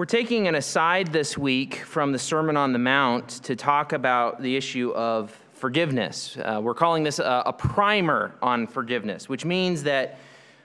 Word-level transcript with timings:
We're 0.00 0.06
taking 0.06 0.48
an 0.48 0.54
aside 0.54 1.12
this 1.12 1.36
week 1.36 1.74
from 1.74 2.10
the 2.10 2.18
Sermon 2.18 2.56
on 2.56 2.72
the 2.72 2.78
Mount 2.78 3.28
to 3.42 3.54
talk 3.54 3.92
about 3.92 4.40
the 4.40 4.56
issue 4.56 4.92
of 4.92 5.38
forgiveness. 5.52 6.38
Uh, 6.38 6.58
we're 6.62 6.72
calling 6.72 7.02
this 7.02 7.18
a, 7.18 7.42
a 7.44 7.52
primer 7.52 8.34
on 8.40 8.66
forgiveness, 8.66 9.28
which 9.28 9.44
means 9.44 9.82
that 9.82 10.18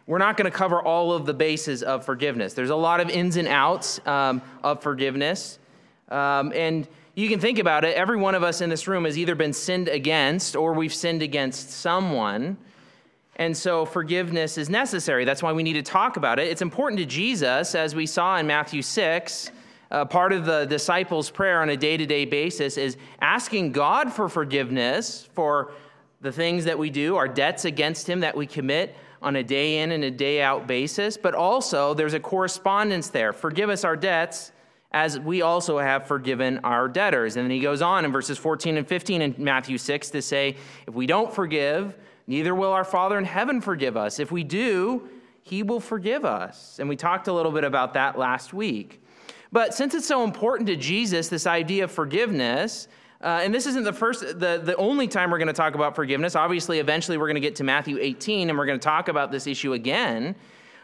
we're 0.08 0.20
not 0.20 0.38
going 0.38 0.50
to 0.50 0.58
cover 0.58 0.82
all 0.82 1.12
of 1.12 1.26
the 1.26 1.34
bases 1.34 1.84
of 1.84 2.06
forgiveness. 2.06 2.54
There's 2.54 2.70
a 2.70 2.78
lot 2.78 3.02
of 3.02 3.10
ins 3.10 3.36
and 3.36 3.50
outs 3.50 4.00
um, 4.08 4.42
of 4.64 4.82
forgiveness. 4.82 5.60
Um, 6.08 6.54
and 6.56 6.88
you 7.14 7.28
can 7.28 7.42
think 7.42 7.60
about 7.60 7.84
it. 7.84 7.94
Every 7.98 8.16
one 8.16 8.36
of 8.36 8.44
us 8.44 8.62
in 8.62 8.70
this 8.70 8.88
room 8.88 9.04
has 9.04 9.18
either 9.18 9.36
been 9.36 9.52
sinned 9.52 9.90
against 9.90 10.56
or 10.56 10.72
we've 10.72 10.94
sinned 10.94 11.22
against 11.22 11.72
someone. 11.72 12.56
And 13.38 13.56
so 13.56 13.86
forgiveness 13.86 14.58
is 14.58 14.70
necessary. 14.70 15.26
That's 15.26 15.44
why 15.44 15.52
we 15.52 15.64
need 15.64 15.74
to 15.74 15.84
talk 15.84 16.16
about 16.16 16.40
it. 16.40 16.48
It's 16.48 16.62
important 16.62 17.00
to 17.00 17.06
Jesus, 17.06 17.76
as 17.76 17.94
we 17.94 18.06
saw 18.06 18.38
in 18.38 18.48
Matthew 18.48 18.82
6. 18.82 19.52
Uh, 19.92 20.04
part 20.04 20.34
of 20.34 20.46
the 20.46 20.66
disciples' 20.66 21.30
prayer 21.30 21.62
on 21.62 21.70
a 21.70 21.78
day 21.78 21.96
to 21.96 22.06
day 22.06 22.26
basis 22.26 22.78
is 22.78 22.98
asking 23.22 23.72
God 23.72 24.12
for 24.12 24.28
forgiveness 24.30 25.30
for 25.34 25.72
the 26.22 26.32
things 26.32 26.66
that 26.66 26.80
we 26.80 26.90
do, 26.90 27.18
our 27.18 27.28
debts 27.28 27.66
against 27.66 28.10
Him 28.10 28.22
that 28.22 28.36
we 28.36 28.48
commit 28.48 28.96
on 29.22 29.36
a 29.36 29.44
day 29.44 29.80
in 29.80 29.92
and 29.92 30.04
a 30.04 30.12
day 30.12 30.42
out 30.42 30.66
basis. 30.66 31.18
But 31.18 31.36
also, 31.36 31.94
there's 31.94 32.14
a 32.14 32.20
correspondence 32.20 33.10
there. 33.10 33.32
Forgive 33.32 33.70
us 33.70 33.84
our 33.84 33.96
debts 33.96 34.52
as 34.92 35.20
we 35.20 35.42
also 35.42 35.78
have 35.78 36.08
forgiven 36.08 36.60
our 36.64 36.88
debtors. 36.88 37.36
And 37.36 37.44
then 37.44 37.52
he 37.52 37.60
goes 37.60 37.82
on 37.82 38.06
in 38.06 38.12
verses 38.12 38.38
14 38.38 38.78
and 38.78 38.88
15 38.88 39.22
in 39.22 39.36
Matthew 39.38 39.78
6 39.78 40.10
to 40.12 40.22
say, 40.22 40.56
if 40.88 40.94
we 40.94 41.06
don't 41.06 41.34
forgive, 41.34 41.96
Neither 42.28 42.56
will 42.56 42.72
our 42.72 42.84
Father 42.84 43.18
in 43.18 43.26
heaven 43.26 43.62
forgive 43.62 43.96
us. 43.96 44.20
If 44.20 44.32
we 44.32 44.44
do, 44.44 45.08
he 45.42 45.62
will 45.62 45.80
forgive 45.80 46.26
us. 46.26 46.80
And 46.80 46.90
we 46.90 46.96
talked 46.96 47.28
a 47.28 47.34
little 47.34 47.52
bit 47.52 47.64
about 47.64 47.94
that 47.94 48.18
last 48.18 48.54
week. 48.54 49.02
But 49.52 49.74
since 49.74 49.94
it's 49.94 50.08
so 50.08 50.24
important 50.24 50.68
to 50.68 50.76
Jesus, 50.76 51.30
this 51.30 51.46
idea 51.46 51.84
of 51.84 51.92
forgiveness, 51.92 52.88
uh, 53.22 53.42
and 53.44 53.54
this 53.54 53.66
isn't 53.68 53.84
the 53.84 53.94
first, 53.94 54.22
the, 54.22 54.60
the 54.64 54.76
only 54.76 55.08
time 55.08 55.32
we're 55.32 55.38
going 55.38 55.48
to 55.48 55.54
talk 55.54 55.76
about 55.76 55.96
forgiveness. 55.96 56.36
Obviously, 56.36 56.80
eventually 56.80 57.18
we're 57.18 57.28
going 57.28 57.36
to 57.36 57.42
get 57.42 57.56
to 57.58 57.64
Matthew 57.64 57.98
18 58.00 58.50
and 58.50 58.58
we're 58.58 58.66
going 58.66 58.80
to 58.80 58.84
talk 58.84 59.08
about 59.08 59.32
this 59.32 59.48
issue 59.48 59.74
again. 59.74 60.36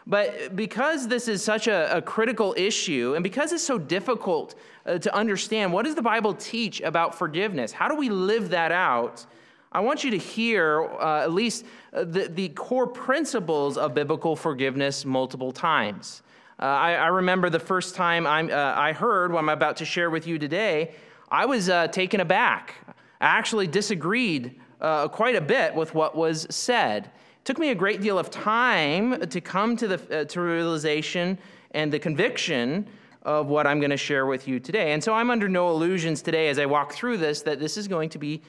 But 0.06 0.56
because 0.56 1.06
this 1.06 1.28
is 1.28 1.44
such 1.44 1.68
a, 1.68 1.96
a 1.96 2.02
critical 2.02 2.54
issue, 2.56 3.14
and 3.14 3.22
because 3.22 3.52
it's 3.52 3.62
so 3.62 3.78
difficult 3.78 4.56
uh, 4.86 4.98
to 4.98 5.14
understand, 5.14 5.72
what 5.72 5.84
does 5.84 5.94
the 5.94 6.02
Bible 6.02 6.34
teach 6.34 6.80
about 6.80 7.14
forgiveness? 7.14 7.72
How 7.72 7.88
do 7.88 7.94
we 7.94 8.08
live 8.10 8.50
that 8.50 8.72
out? 8.72 9.26
I 9.74 9.80
want 9.80 10.04
you 10.04 10.10
to 10.10 10.18
hear 10.18 10.84
uh, 11.00 11.22
at 11.22 11.32
least 11.32 11.64
uh, 11.94 12.04
the, 12.04 12.28
the 12.28 12.50
core 12.50 12.86
principles 12.86 13.78
of 13.78 13.94
biblical 13.94 14.36
forgiveness 14.36 15.06
multiple 15.06 15.50
times. 15.50 16.22
Uh, 16.60 16.64
I, 16.64 16.92
I, 16.94 17.06
remember 17.06 17.48
the 17.48 17.58
first 17.58 17.94
time 17.94 18.26
uh, 18.26 18.50
i 18.52 18.92
heard 18.92 19.32
what 19.32 19.38
I'm 19.38 19.48
about 19.48 19.78
to 19.78 19.86
share 19.86 20.10
with 20.10 20.26
you 20.26 20.38
today, 20.38 20.94
I 21.30 21.46
was 21.46 21.70
uh, 21.70 21.88
taken 21.88 22.20
aback. 22.20 22.74
I 22.86 23.26
actually 23.26 23.66
disagreed 23.66 24.60
uh, 24.82 25.08
quite 25.08 25.36
a 25.36 25.40
bit 25.40 25.74
with 25.74 25.94
what 25.94 26.14
was 26.14 26.46
said. 26.50 27.06
It 27.06 27.44
took 27.44 27.58
me 27.58 27.70
a 27.70 27.74
great 27.74 28.02
deal 28.02 28.18
of 28.18 28.30
time 28.30 29.26
to 29.26 29.40
come 29.40 29.76
to 29.78 29.88
the 29.88 30.26
to 30.26 30.40
realization 30.40 31.38
and 31.70 31.90
the 31.90 31.98
conviction 31.98 32.86
of 33.22 33.46
what 33.46 33.66
I'm 33.66 33.80
going 33.80 33.90
to 33.90 33.96
share 33.96 34.26
with 34.26 34.46
you 34.46 34.60
today. 34.60 34.92
And 34.92 35.02
so 35.02 35.14
I'm 35.14 35.30
under 35.30 35.48
no 35.48 35.70
illusions 35.70 36.20
today 36.20 36.48
as 36.48 36.58
I 36.58 36.66
walk 36.66 36.92
through 36.92 37.16
this 37.16 37.40
that 37.42 37.58
this 37.58 37.76
is 37.76 37.88
going 37.88 38.10
to 38.10 38.18
be 38.18 38.42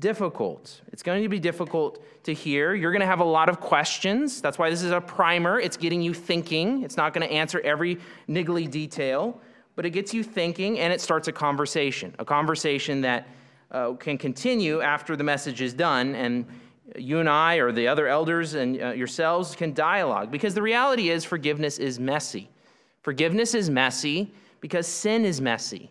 difficult. 0.00 0.80
It's 0.92 1.02
going 1.02 1.22
to 1.22 1.28
be 1.28 1.38
difficult 1.38 2.02
to 2.24 2.34
hear. 2.34 2.74
You're 2.74 2.92
going 2.92 3.00
to 3.00 3.06
have 3.06 3.20
a 3.20 3.24
lot 3.24 3.48
of 3.48 3.60
questions. 3.60 4.40
That's 4.40 4.58
why 4.58 4.70
this 4.70 4.82
is 4.82 4.90
a 4.90 5.00
primer. 5.00 5.60
It's 5.60 5.76
getting 5.76 6.02
you 6.02 6.14
thinking. 6.14 6.82
It's 6.82 6.96
not 6.96 7.14
going 7.14 7.26
to 7.26 7.32
answer 7.32 7.60
every 7.60 7.98
niggly 8.28 8.70
detail, 8.70 9.40
but 9.76 9.86
it 9.86 9.90
gets 9.90 10.12
you 10.12 10.24
thinking 10.24 10.78
and 10.78 10.92
it 10.92 11.00
starts 11.00 11.28
a 11.28 11.32
conversation, 11.32 12.14
a 12.18 12.24
conversation 12.24 13.02
that 13.02 13.28
uh, 13.70 13.92
can 13.92 14.18
continue 14.18 14.80
after 14.80 15.14
the 15.14 15.24
message 15.24 15.60
is 15.60 15.72
done 15.72 16.14
and 16.14 16.46
you 16.96 17.20
and 17.20 17.28
I 17.28 17.56
or 17.56 17.70
the 17.70 17.86
other 17.86 18.08
elders 18.08 18.54
and 18.54 18.82
uh, 18.82 18.90
yourselves 18.90 19.54
can 19.54 19.72
dialogue 19.72 20.30
because 20.30 20.54
the 20.54 20.62
reality 20.62 21.10
is 21.10 21.24
forgiveness 21.24 21.78
is 21.78 22.00
messy. 22.00 22.50
Forgiveness 23.02 23.54
is 23.54 23.70
messy 23.70 24.32
because 24.60 24.86
sin 24.86 25.24
is 25.24 25.40
messy. 25.40 25.90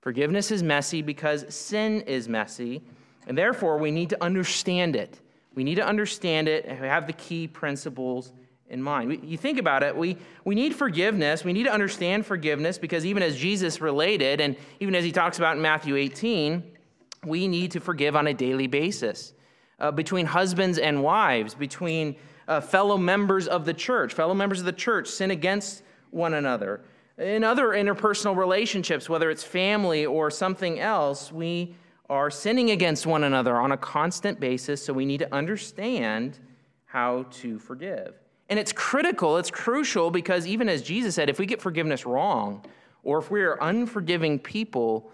Forgiveness 0.00 0.50
is 0.50 0.62
messy 0.62 1.00
because 1.00 1.46
sin 1.54 2.02
is 2.02 2.28
messy. 2.28 2.82
And 3.26 3.36
therefore, 3.36 3.78
we 3.78 3.90
need 3.90 4.10
to 4.10 4.22
understand 4.22 4.96
it. 4.96 5.20
We 5.54 5.64
need 5.64 5.76
to 5.76 5.86
understand 5.86 6.48
it 6.48 6.64
and 6.66 6.78
have 6.78 7.06
the 7.06 7.12
key 7.12 7.46
principles 7.46 8.32
in 8.68 8.82
mind. 8.82 9.08
We, 9.08 9.18
you 9.18 9.38
think 9.38 9.58
about 9.58 9.82
it, 9.82 9.96
we, 9.96 10.16
we 10.44 10.54
need 10.54 10.74
forgiveness. 10.74 11.44
We 11.44 11.52
need 11.52 11.64
to 11.64 11.72
understand 11.72 12.26
forgiveness 12.26 12.78
because 12.78 13.04
even 13.06 13.22
as 13.22 13.36
Jesus 13.36 13.80
related, 13.80 14.40
and 14.40 14.56
even 14.80 14.94
as 14.94 15.04
he 15.04 15.12
talks 15.12 15.38
about 15.38 15.56
in 15.56 15.62
Matthew 15.62 15.96
18, 15.96 16.62
we 17.24 17.48
need 17.48 17.72
to 17.72 17.80
forgive 17.80 18.16
on 18.16 18.26
a 18.26 18.34
daily 18.34 18.66
basis 18.66 19.32
uh, 19.78 19.90
between 19.90 20.26
husbands 20.26 20.78
and 20.78 21.02
wives, 21.02 21.54
between 21.54 22.16
uh, 22.48 22.60
fellow 22.60 22.96
members 22.96 23.46
of 23.46 23.64
the 23.64 23.74
church. 23.74 24.12
Fellow 24.12 24.34
members 24.34 24.60
of 24.60 24.66
the 24.66 24.72
church 24.72 25.08
sin 25.08 25.30
against 25.30 25.82
one 26.10 26.34
another. 26.34 26.80
In 27.18 27.44
other 27.44 27.68
interpersonal 27.68 28.36
relationships, 28.36 29.08
whether 29.08 29.30
it's 29.30 29.44
family 29.44 30.04
or 30.04 30.30
something 30.30 30.80
else, 30.80 31.30
we 31.30 31.76
are 32.10 32.30
sinning 32.30 32.70
against 32.70 33.06
one 33.06 33.24
another 33.24 33.56
on 33.56 33.72
a 33.72 33.76
constant 33.76 34.38
basis, 34.38 34.84
so 34.84 34.92
we 34.92 35.06
need 35.06 35.18
to 35.18 35.34
understand 35.34 36.38
how 36.84 37.24
to 37.30 37.58
forgive. 37.58 38.14
And 38.48 38.58
it's 38.58 38.72
critical, 38.72 39.38
it's 39.38 39.50
crucial 39.50 40.10
because 40.10 40.46
even 40.46 40.68
as 40.68 40.82
Jesus 40.82 41.14
said, 41.14 41.30
if 41.30 41.38
we 41.38 41.46
get 41.46 41.62
forgiveness 41.62 42.04
wrong, 42.04 42.64
or 43.02 43.18
if 43.18 43.30
we 43.30 43.42
are 43.42 43.58
unforgiving 43.62 44.38
people, 44.38 45.10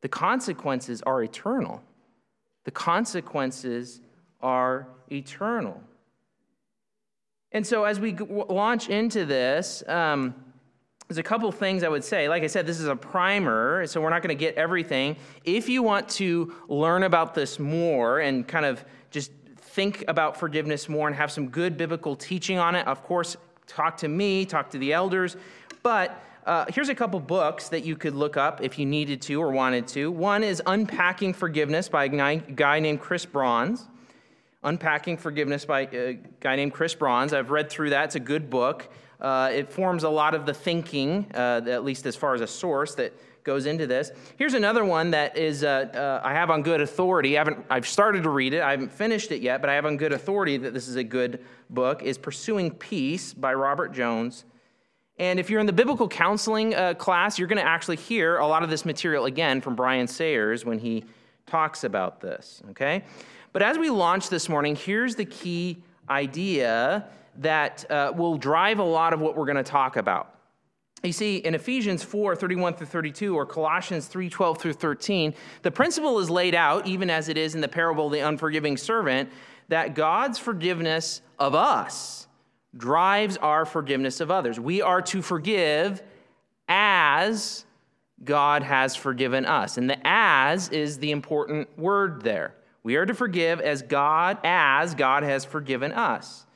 the 0.00 0.08
consequences 0.08 1.02
are 1.02 1.22
eternal. 1.22 1.82
The 2.64 2.70
consequences 2.70 4.00
are 4.40 4.88
eternal. 5.10 5.82
And 7.52 7.66
so, 7.66 7.84
as 7.84 7.98
we 7.98 8.14
launch 8.14 8.90
into 8.90 9.24
this, 9.24 9.82
um, 9.88 10.34
there's 11.08 11.18
a 11.18 11.22
couple 11.22 11.50
things 11.50 11.82
I 11.82 11.88
would 11.88 12.04
say. 12.04 12.28
Like 12.28 12.42
I 12.42 12.46
said, 12.46 12.66
this 12.66 12.78
is 12.78 12.86
a 12.86 12.94
primer, 12.94 13.86
so 13.86 14.00
we're 14.00 14.10
not 14.10 14.22
going 14.22 14.36
to 14.36 14.40
get 14.40 14.54
everything. 14.56 15.16
If 15.42 15.68
you 15.68 15.82
want 15.82 16.08
to 16.10 16.54
learn 16.68 17.02
about 17.02 17.34
this 17.34 17.58
more 17.58 18.20
and 18.20 18.46
kind 18.46 18.66
of 18.66 18.84
just 19.10 19.32
think 19.56 20.04
about 20.06 20.36
forgiveness 20.36 20.88
more 20.88 21.06
and 21.06 21.16
have 21.16 21.32
some 21.32 21.48
good 21.48 21.78
biblical 21.78 22.14
teaching 22.14 22.58
on 22.58 22.74
it, 22.74 22.86
of 22.86 23.02
course, 23.02 23.36
talk 23.66 23.96
to 23.98 24.08
me, 24.08 24.44
talk 24.44 24.70
to 24.70 24.78
the 24.78 24.92
elders. 24.92 25.36
But 25.82 26.22
uh, 26.44 26.66
here's 26.68 26.90
a 26.90 26.94
couple 26.94 27.20
books 27.20 27.70
that 27.70 27.84
you 27.84 27.96
could 27.96 28.14
look 28.14 28.36
up 28.36 28.62
if 28.62 28.78
you 28.78 28.84
needed 28.84 29.22
to 29.22 29.40
or 29.40 29.50
wanted 29.50 29.86
to. 29.88 30.10
One 30.10 30.44
is 30.44 30.62
Unpacking 30.66 31.32
Forgiveness 31.32 31.88
by 31.88 32.04
a 32.04 32.36
guy 32.36 32.80
named 32.80 33.00
Chris 33.00 33.24
Brauns. 33.24 33.86
Unpacking 34.62 35.16
Forgiveness 35.16 35.64
by 35.64 35.82
a 35.92 36.18
guy 36.40 36.56
named 36.56 36.74
Chris 36.74 36.94
Brauns. 36.94 37.32
I've 37.32 37.50
read 37.50 37.70
through 37.70 37.90
that. 37.90 38.06
It's 38.06 38.14
a 38.14 38.20
good 38.20 38.50
book. 38.50 38.90
Uh, 39.20 39.50
it 39.52 39.70
forms 39.70 40.04
a 40.04 40.08
lot 40.08 40.34
of 40.34 40.46
the 40.46 40.54
thinking, 40.54 41.26
uh, 41.34 41.60
at 41.66 41.84
least 41.84 42.06
as 42.06 42.14
far 42.14 42.34
as 42.34 42.40
a 42.40 42.46
source 42.46 42.94
that 42.94 43.12
goes 43.42 43.66
into 43.66 43.86
this. 43.86 44.12
Here's 44.36 44.54
another 44.54 44.84
one 44.84 45.10
that 45.12 45.36
is 45.36 45.64
uh, 45.64 45.88
uh, 45.94 46.26
I 46.26 46.34
have 46.34 46.50
on 46.50 46.62
good 46.62 46.80
authority. 46.80 47.36
I 47.36 47.40
haven't, 47.40 47.64
I've 47.70 47.88
started 47.88 48.22
to 48.24 48.30
read 48.30 48.52
it. 48.52 48.60
I 48.60 48.70
haven't 48.70 48.92
finished 48.92 49.32
it 49.32 49.40
yet, 49.40 49.60
but 49.60 49.70
I 49.70 49.74
have 49.74 49.86
on 49.86 49.96
good 49.96 50.12
authority 50.12 50.58
that 50.58 50.74
this 50.74 50.86
is 50.86 50.96
a 50.96 51.04
good 51.04 51.44
book. 51.70 52.02
Is 52.02 52.18
Pursuing 52.18 52.70
Peace 52.70 53.32
by 53.32 53.54
Robert 53.54 53.92
Jones. 53.92 54.44
And 55.18 55.40
if 55.40 55.50
you're 55.50 55.60
in 55.60 55.66
the 55.66 55.72
biblical 55.72 56.08
counseling 56.08 56.74
uh, 56.74 56.94
class, 56.94 57.38
you're 57.38 57.48
going 57.48 57.58
to 57.58 57.66
actually 57.66 57.96
hear 57.96 58.36
a 58.36 58.46
lot 58.46 58.62
of 58.62 58.70
this 58.70 58.84
material 58.84 59.24
again 59.24 59.60
from 59.60 59.74
Brian 59.74 60.06
Sayers 60.06 60.64
when 60.64 60.78
he 60.78 61.04
talks 61.46 61.82
about 61.82 62.20
this. 62.20 62.62
Okay, 62.70 63.02
but 63.52 63.62
as 63.62 63.78
we 63.78 63.90
launch 63.90 64.28
this 64.28 64.48
morning, 64.48 64.76
here's 64.76 65.16
the 65.16 65.24
key 65.24 65.82
idea 66.08 67.08
that 67.38 67.90
uh, 67.90 68.12
will 68.14 68.36
drive 68.36 68.78
a 68.78 68.84
lot 68.84 69.12
of 69.12 69.20
what 69.20 69.36
we're 69.36 69.46
going 69.46 69.56
to 69.56 69.62
talk 69.62 69.96
about. 69.96 70.34
You 71.02 71.12
see, 71.12 71.36
in 71.36 71.54
Ephesians 71.54 72.02
4 72.02 72.34
31 72.34 72.74
through 72.74 72.88
32, 72.88 73.36
or 73.36 73.46
Colossians 73.46 74.06
3 74.06 74.28
12 74.28 74.58
through 74.58 74.72
13, 74.72 75.34
the 75.62 75.70
principle 75.70 76.18
is 76.18 76.28
laid 76.28 76.54
out, 76.54 76.86
even 76.86 77.08
as 77.08 77.28
it 77.28 77.38
is 77.38 77.54
in 77.54 77.60
the 77.60 77.68
parable 77.68 78.06
of 78.06 78.12
the 78.12 78.20
unforgiving 78.20 78.76
servant, 78.76 79.30
that 79.68 79.94
God's 79.94 80.38
forgiveness 80.38 81.22
of 81.38 81.54
us 81.54 82.26
drives 82.76 83.36
our 83.36 83.64
forgiveness 83.64 84.20
of 84.20 84.30
others. 84.30 84.58
We 84.58 84.82
are 84.82 85.00
to 85.02 85.22
forgive 85.22 86.02
as 86.68 87.64
God 88.24 88.64
has 88.64 88.96
forgiven 88.96 89.46
us. 89.46 89.78
And 89.78 89.88
the 89.88 89.98
as 90.04 90.68
is 90.70 90.98
the 90.98 91.12
important 91.12 91.78
word 91.78 92.22
there. 92.22 92.54
We 92.82 92.96
are 92.96 93.06
to 93.06 93.14
forgive 93.14 93.60
as 93.60 93.82
God 93.82 94.38
as 94.42 94.94
God 94.94 95.22
has 95.22 95.44
forgiven 95.44 95.92
us. 95.92 96.46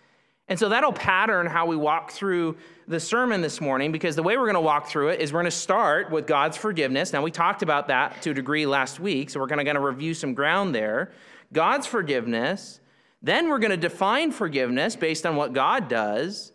And 0.53 0.59
so 0.59 0.69
that'll 0.69 0.93
pattern 0.93 1.47
how 1.47 1.65
we 1.65 1.77
walk 1.77 2.11
through 2.11 2.59
the 2.87 3.01
sermon 3.01 3.41
this 3.41 3.59
morning 3.59 3.91
because 3.91 4.17
the 4.17 4.23
way 4.23 4.37
we're 4.37 4.45
going 4.45 4.53
to 4.53 4.61
walk 4.61 4.87
through 4.87 5.09
it 5.09 5.19
is 5.19 5.33
we're 5.33 5.41
going 5.41 5.51
to 5.51 5.51
start 5.51 6.11
with 6.11 6.27
God's 6.27 6.59
forgiveness. 6.59 7.11
Now, 7.11 7.23
we 7.23 7.31
talked 7.31 7.63
about 7.63 7.89
that 7.89 8.21
to 8.21 8.33
a 8.33 8.35
degree 8.35 8.67
last 8.67 9.01
week, 9.01 9.31
so 9.31 9.41
we're 9.41 9.47
going 9.47 9.65
to 9.65 9.81
review 9.81 10.13
some 10.13 10.35
ground 10.35 10.75
there. 10.75 11.11
God's 11.55 11.87
forgiveness. 11.87 12.81
Then 13.23 13.49
we're 13.49 13.61
going 13.61 13.71
to 13.71 13.79
define 13.79 14.31
forgiveness 14.31 14.95
based 14.95 15.25
on 15.25 15.37
what 15.37 15.55
God 15.55 15.89
does. 15.89 16.53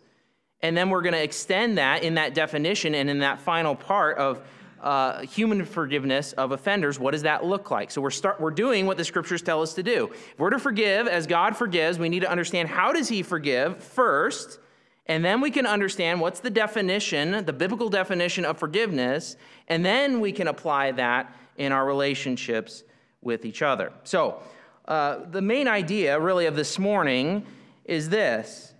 And 0.60 0.76
then 0.76 0.90
we're 0.90 1.02
going 1.02 1.14
to 1.14 1.22
extend 1.24 1.78
that 1.78 2.04
in 2.04 2.14
that 2.14 2.34
definition 2.34 2.94
and 2.94 3.10
in 3.10 3.18
that 3.18 3.40
final 3.40 3.74
part 3.74 4.16
of 4.16 4.40
uh, 4.80 5.20
human 5.20 5.64
forgiveness 5.64 6.32
of 6.32 6.52
offenders. 6.52 6.98
What 6.98 7.12
does 7.12 7.22
that 7.22 7.44
look 7.44 7.70
like? 7.70 7.90
So 7.90 8.00
we're, 8.00 8.10
start, 8.10 8.40
we're 8.40 8.50
doing 8.50 8.86
what 8.86 8.96
the 8.96 9.04
scriptures 9.04 9.42
tell 9.42 9.62
us 9.62 9.74
to 9.74 9.82
do. 9.82 10.10
If 10.12 10.38
we're 10.38 10.50
to 10.50 10.58
forgive 10.58 11.06
as 11.06 11.26
God 11.26 11.56
forgives, 11.56 11.98
we 11.98 12.08
need 12.08 12.20
to 12.20 12.30
understand 12.30 12.68
how 12.68 12.92
does 12.92 13.08
he 13.08 13.22
forgive 13.22 13.82
first, 13.82 14.58
and 15.06 15.24
then 15.24 15.40
we 15.40 15.50
can 15.50 15.66
understand 15.66 16.20
what's 16.20 16.40
the 16.40 16.50
definition, 16.50 17.44
the 17.44 17.52
biblical 17.52 17.88
definition 17.88 18.44
of 18.44 18.58
forgiveness, 18.58 19.36
and 19.68 19.84
then 19.84 20.20
we 20.20 20.32
can 20.32 20.48
apply 20.48 20.92
that 20.92 21.34
in 21.56 21.72
our 21.72 21.86
relationships 21.86 22.84
with 23.20 23.44
each 23.44 23.62
other. 23.62 23.92
So 24.04 24.40
uh, 24.86 25.18
the 25.30 25.42
main 25.42 25.68
idea, 25.68 26.18
really, 26.18 26.46
of 26.46 26.56
this 26.56 26.78
morning 26.78 27.44
is 27.84 28.08
this 28.08 28.72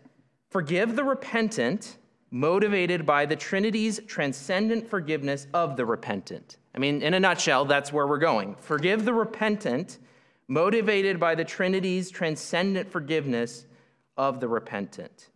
forgive 0.49 0.97
the 0.97 1.05
repentant 1.05 1.98
motivated 2.30 3.06
by 3.06 3.26
the 3.26 3.36
Trinity's 3.36 4.00
transcendent 4.06 4.88
forgiveness 4.88 5.46
of 5.54 5.76
the 5.76 5.86
repentant. 5.86 6.58
I 6.75 6.78
mean, 6.78 7.02
in 7.02 7.14
a 7.14 7.20
nutshell, 7.20 7.64
that's 7.64 7.92
where 7.92 8.06
we're 8.06 8.19
going. 8.19 8.56
Forgive 8.60 9.04
the 9.04 9.14
repentant, 9.14 9.98
motivated 10.46 11.19
by 11.19 11.34
the 11.34 11.44
Trinity's 11.44 12.10
transcendent 12.10 12.90
forgiveness 12.90 13.66
of 14.16 14.40
the 14.40 14.48
repentant. 14.48 15.28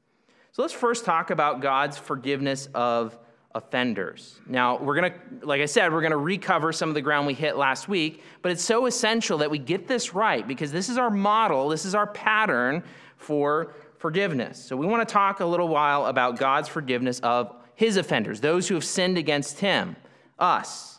So 0.53 0.63
let's 0.63 0.75
first 0.75 1.05
talk 1.05 1.31
about 1.31 1.63
God's 1.63 1.97
forgiveness 1.97 2.69
of 2.75 3.19
offenders. 3.55 4.41
Now, 4.47 4.79
we're 4.79 4.95
going 4.95 5.13
to, 5.13 5.47
like 5.47 5.61
I 5.61 5.67
said, 5.67 5.93
we're 5.93 6.01
going 6.01 6.13
to 6.13 6.17
recover 6.17 6.73
some 6.73 6.89
of 6.89 6.95
the 6.95 7.01
ground 7.01 7.27
we 7.27 7.35
hit 7.35 7.57
last 7.57 7.89
week, 7.89 8.23
but 8.43 8.53
it's 8.53 8.63
so 8.63 8.87
essential 8.87 9.39
that 9.39 9.51
we 9.51 9.59
get 9.59 9.89
this 9.89 10.15
right 10.15 10.47
because 10.47 10.73
this 10.73 10.89
is 10.89 10.99
our 10.99 11.11
model, 11.11 11.69
this 11.69 11.85
is 11.85 11.95
our 11.95 12.07
pattern 12.07 12.83
for 13.17 13.75
forgiveness. 14.03 14.59
So 14.59 14.77
we 14.77 14.85
want 14.85 15.09
to 15.09 15.11
talk 15.11 15.39
a 15.39 15.47
little 15.47 15.69
while 15.69 16.07
about 16.07 16.37
God's 16.37 16.69
forgiveness 16.69 17.21
of 17.21 17.55
his 17.77 17.97
offenders, 17.97 18.41
those 18.41 18.67
who 18.67 18.75
have 18.75 18.85
sinned 18.85 19.17
against 19.17 19.61
him, 19.61 19.95
us. 20.41 20.99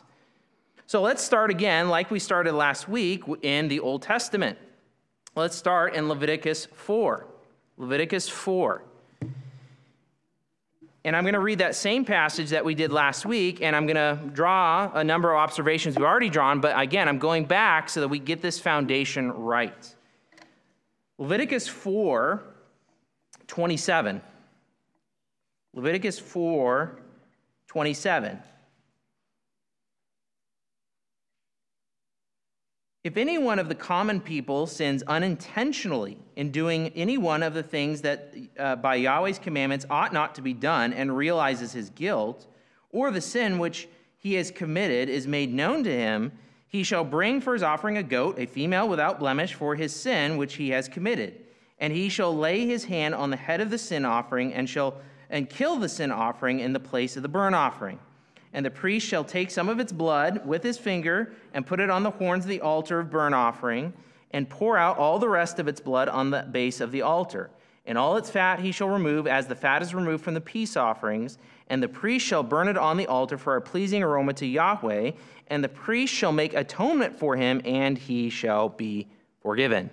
So 0.86 1.02
let's 1.02 1.22
start 1.22 1.50
again, 1.50 1.90
like 1.90 2.10
we 2.10 2.18
started 2.18 2.54
last 2.54 2.88
week 2.88 3.22
in 3.42 3.68
the 3.68 3.80
Old 3.80 4.00
Testament. 4.00 4.58
Let's 5.36 5.54
start 5.54 5.94
in 5.94 6.08
Leviticus 6.08 6.64
4. 6.64 7.26
Leviticus 7.76 8.26
4. 8.30 8.82
And 11.04 11.14
I'm 11.14 11.24
going 11.24 11.34
to 11.34 11.40
read 11.40 11.58
that 11.58 11.74
same 11.74 12.06
passage 12.06 12.48
that 12.50 12.64
we 12.64 12.74
did 12.74 12.90
last 12.90 13.26
week, 13.26 13.60
and 13.60 13.76
I'm 13.76 13.86
going 13.86 13.96
to 13.96 14.18
draw 14.32 14.90
a 14.94 15.04
number 15.04 15.30
of 15.30 15.36
observations 15.36 15.96
we've 15.96 16.06
already 16.06 16.30
drawn, 16.30 16.62
but 16.62 16.78
again, 16.80 17.06
I'm 17.10 17.18
going 17.18 17.44
back 17.44 17.90
so 17.90 18.00
that 18.00 18.08
we 18.08 18.18
get 18.18 18.40
this 18.40 18.58
foundation 18.58 19.30
right. 19.30 19.94
Leviticus 21.18 21.68
4 21.68 22.53
27. 23.46 24.20
Leviticus 25.74 26.18
4 26.18 27.00
27. 27.66 28.38
If 33.02 33.18
any 33.18 33.36
one 33.36 33.58
of 33.58 33.68
the 33.68 33.74
common 33.74 34.20
people 34.20 34.66
sins 34.66 35.02
unintentionally 35.06 36.16
in 36.36 36.50
doing 36.50 36.88
any 36.94 37.18
one 37.18 37.42
of 37.42 37.52
the 37.52 37.62
things 37.62 38.00
that 38.02 38.34
uh, 38.58 38.76
by 38.76 38.94
Yahweh's 38.94 39.38
commandments 39.38 39.84
ought 39.90 40.12
not 40.12 40.36
to 40.36 40.42
be 40.42 40.54
done 40.54 40.92
and 40.94 41.14
realizes 41.14 41.72
his 41.72 41.90
guilt, 41.90 42.46
or 42.92 43.10
the 43.10 43.20
sin 43.20 43.58
which 43.58 43.88
he 44.16 44.34
has 44.34 44.50
committed 44.50 45.10
is 45.10 45.26
made 45.26 45.52
known 45.52 45.84
to 45.84 45.92
him, 45.92 46.32
he 46.68 46.82
shall 46.82 47.04
bring 47.04 47.42
for 47.42 47.52
his 47.52 47.62
offering 47.62 47.98
a 47.98 48.02
goat, 48.02 48.38
a 48.38 48.46
female 48.46 48.88
without 48.88 49.18
blemish, 49.18 49.52
for 49.52 49.74
his 49.74 49.94
sin 49.94 50.38
which 50.38 50.54
he 50.54 50.70
has 50.70 50.88
committed 50.88 51.43
and 51.78 51.92
he 51.92 52.08
shall 52.08 52.36
lay 52.36 52.66
his 52.66 52.84
hand 52.84 53.14
on 53.14 53.30
the 53.30 53.36
head 53.36 53.60
of 53.60 53.70
the 53.70 53.78
sin 53.78 54.04
offering 54.04 54.52
and 54.54 54.68
shall 54.68 54.96
and 55.30 55.48
kill 55.50 55.76
the 55.76 55.88
sin 55.88 56.12
offering 56.12 56.60
in 56.60 56.72
the 56.72 56.80
place 56.80 57.16
of 57.16 57.22
the 57.22 57.28
burnt 57.28 57.54
offering. 57.54 57.98
And 58.52 58.64
the 58.64 58.70
priest 58.70 59.06
shall 59.06 59.24
take 59.24 59.50
some 59.50 59.68
of 59.68 59.80
its 59.80 59.92
blood 59.92 60.46
with 60.46 60.62
his 60.62 60.78
finger 60.78 61.32
and 61.52 61.66
put 61.66 61.80
it 61.80 61.90
on 61.90 62.04
the 62.04 62.10
horns 62.10 62.44
of 62.44 62.50
the 62.50 62.60
altar 62.60 63.00
of 63.00 63.10
burnt 63.10 63.34
offering 63.34 63.92
and 64.30 64.48
pour 64.48 64.78
out 64.78 64.96
all 64.98 65.18
the 65.18 65.28
rest 65.28 65.58
of 65.58 65.66
its 65.66 65.80
blood 65.80 66.08
on 66.08 66.30
the 66.30 66.46
base 66.50 66.80
of 66.80 66.92
the 66.92 67.02
altar. 67.02 67.50
And 67.86 67.98
all 67.98 68.16
its 68.16 68.30
fat 68.30 68.60
he 68.60 68.72
shall 68.72 68.88
remove 68.88 69.26
as 69.26 69.46
the 69.46 69.54
fat 69.54 69.82
is 69.82 69.94
removed 69.94 70.24
from 70.24 70.34
the 70.34 70.40
peace 70.40 70.76
offerings. 70.76 71.38
And 71.68 71.82
the 71.82 71.88
priest 71.88 72.24
shall 72.24 72.42
burn 72.42 72.68
it 72.68 72.78
on 72.78 72.96
the 72.96 73.06
altar 73.06 73.36
for 73.36 73.56
a 73.56 73.60
pleasing 73.60 74.02
aroma 74.02 74.32
to 74.34 74.46
Yahweh. 74.46 75.12
And 75.48 75.62
the 75.62 75.68
priest 75.68 76.14
shall 76.14 76.32
make 76.32 76.54
atonement 76.54 77.18
for 77.18 77.36
him, 77.36 77.60
and 77.64 77.98
he 77.98 78.30
shall 78.30 78.68
be 78.68 79.08
forgiven. 79.42 79.90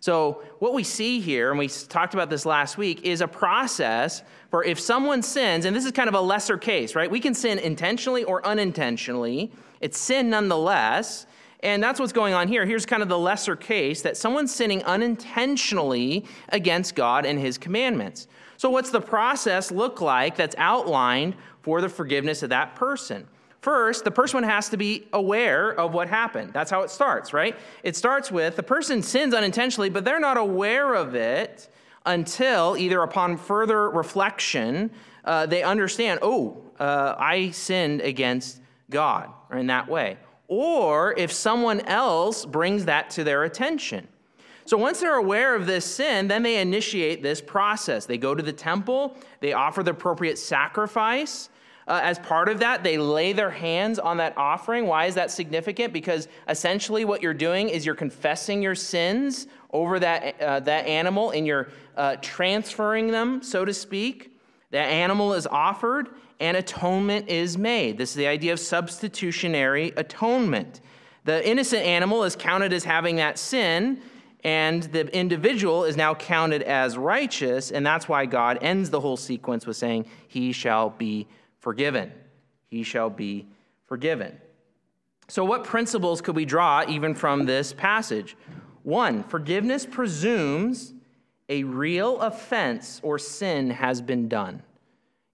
So, 0.00 0.42
what 0.58 0.72
we 0.72 0.82
see 0.82 1.20
here, 1.20 1.50
and 1.50 1.58
we 1.58 1.68
talked 1.68 2.14
about 2.14 2.30
this 2.30 2.46
last 2.46 2.78
week, 2.78 3.02
is 3.04 3.20
a 3.20 3.28
process 3.28 4.22
for 4.50 4.64
if 4.64 4.80
someone 4.80 5.22
sins, 5.22 5.66
and 5.66 5.76
this 5.76 5.84
is 5.84 5.92
kind 5.92 6.08
of 6.08 6.14
a 6.14 6.20
lesser 6.20 6.56
case, 6.56 6.94
right? 6.94 7.10
We 7.10 7.20
can 7.20 7.34
sin 7.34 7.58
intentionally 7.58 8.24
or 8.24 8.44
unintentionally. 8.46 9.52
It's 9.80 9.98
sin 9.98 10.30
nonetheless. 10.30 11.26
And 11.62 11.82
that's 11.82 12.00
what's 12.00 12.12
going 12.12 12.32
on 12.32 12.48
here. 12.48 12.64
Here's 12.64 12.86
kind 12.86 13.02
of 13.02 13.10
the 13.10 13.18
lesser 13.18 13.54
case 13.54 14.00
that 14.02 14.16
someone's 14.16 14.54
sinning 14.54 14.82
unintentionally 14.84 16.24
against 16.48 16.94
God 16.94 17.26
and 17.26 17.38
his 17.38 17.58
commandments. 17.58 18.28
So, 18.56 18.70
what's 18.70 18.90
the 18.90 19.00
process 19.00 19.70
look 19.70 20.00
like 20.00 20.36
that's 20.36 20.56
outlined 20.56 21.34
for 21.60 21.82
the 21.82 21.90
forgiveness 21.90 22.42
of 22.42 22.48
that 22.48 22.76
person? 22.76 23.26
First, 23.60 24.04
the 24.04 24.10
person 24.10 24.42
has 24.42 24.70
to 24.70 24.78
be 24.78 25.06
aware 25.12 25.70
of 25.70 25.92
what 25.92 26.08
happened. 26.08 26.52
That's 26.54 26.70
how 26.70 26.80
it 26.82 26.90
starts, 26.90 27.32
right? 27.34 27.56
It 27.82 27.94
starts 27.94 28.32
with 28.32 28.56
the 28.56 28.62
person 28.62 29.02
sins 29.02 29.34
unintentionally, 29.34 29.90
but 29.90 30.04
they're 30.04 30.20
not 30.20 30.38
aware 30.38 30.94
of 30.94 31.14
it 31.14 31.68
until 32.06 32.76
either 32.78 33.02
upon 33.02 33.36
further 33.36 33.90
reflection, 33.90 34.90
uh, 35.24 35.44
they 35.44 35.62
understand, 35.62 36.20
oh, 36.22 36.62
uh, 36.78 37.14
I 37.18 37.50
sinned 37.50 38.00
against 38.00 38.60
God 38.88 39.30
in 39.52 39.66
that 39.66 39.88
way. 39.88 40.16
Or 40.48 41.14
if 41.18 41.30
someone 41.30 41.80
else 41.80 42.46
brings 42.46 42.86
that 42.86 43.10
to 43.10 43.24
their 43.24 43.44
attention. 43.44 44.08
So 44.64 44.78
once 44.78 45.00
they're 45.00 45.16
aware 45.16 45.54
of 45.54 45.66
this 45.66 45.84
sin, 45.84 46.28
then 46.28 46.42
they 46.42 46.60
initiate 46.60 47.22
this 47.22 47.40
process. 47.40 48.06
They 48.06 48.18
go 48.18 48.34
to 48.34 48.42
the 48.42 48.52
temple, 48.52 49.16
they 49.40 49.52
offer 49.52 49.82
the 49.82 49.90
appropriate 49.90 50.38
sacrifice. 50.38 51.50
Uh, 51.90 51.98
as 52.04 52.20
part 52.20 52.48
of 52.48 52.60
that, 52.60 52.84
they 52.84 52.96
lay 52.96 53.32
their 53.32 53.50
hands 53.50 53.98
on 53.98 54.18
that 54.18 54.32
offering. 54.36 54.86
Why 54.86 55.06
is 55.06 55.16
that 55.16 55.28
significant? 55.28 55.92
Because 55.92 56.28
essentially, 56.48 57.04
what 57.04 57.20
you're 57.20 57.34
doing 57.34 57.68
is 57.68 57.84
you're 57.84 57.96
confessing 57.96 58.62
your 58.62 58.76
sins 58.76 59.48
over 59.72 59.98
that, 59.98 60.40
uh, 60.40 60.60
that 60.60 60.86
animal 60.86 61.32
and 61.32 61.44
you're 61.44 61.70
uh, 61.96 62.14
transferring 62.22 63.10
them, 63.10 63.42
so 63.42 63.64
to 63.64 63.74
speak. 63.74 64.38
That 64.70 64.84
animal 64.84 65.34
is 65.34 65.48
offered 65.48 66.10
and 66.38 66.56
atonement 66.56 67.28
is 67.28 67.58
made. 67.58 67.98
This 67.98 68.10
is 68.10 68.16
the 68.16 68.28
idea 68.28 68.52
of 68.52 68.60
substitutionary 68.60 69.92
atonement. 69.96 70.82
The 71.24 71.44
innocent 71.44 71.82
animal 71.82 72.22
is 72.22 72.36
counted 72.36 72.72
as 72.72 72.84
having 72.84 73.16
that 73.16 73.36
sin, 73.36 74.00
and 74.44 74.84
the 74.84 75.08
individual 75.12 75.82
is 75.82 75.96
now 75.96 76.14
counted 76.14 76.62
as 76.62 76.96
righteous, 76.96 77.72
and 77.72 77.84
that's 77.84 78.08
why 78.08 78.26
God 78.26 78.58
ends 78.62 78.90
the 78.90 79.00
whole 79.00 79.16
sequence 79.16 79.66
with 79.66 79.76
saying, 79.76 80.06
He 80.28 80.52
shall 80.52 80.90
be 80.90 81.26
forgiven. 81.60 82.12
He 82.68 82.82
shall 82.82 83.10
be 83.10 83.46
forgiven. 83.86 84.38
So, 85.28 85.44
what 85.44 85.64
principles 85.64 86.20
could 86.20 86.34
we 86.34 86.44
draw 86.44 86.84
even 86.88 87.14
from 87.14 87.46
this 87.46 87.72
passage? 87.72 88.36
One, 88.82 89.22
forgiveness 89.22 89.86
presumes 89.86 90.94
a 91.48 91.64
real 91.64 92.20
offense 92.20 93.00
or 93.02 93.18
sin 93.18 93.70
has 93.70 94.00
been 94.00 94.28
done. 94.28 94.62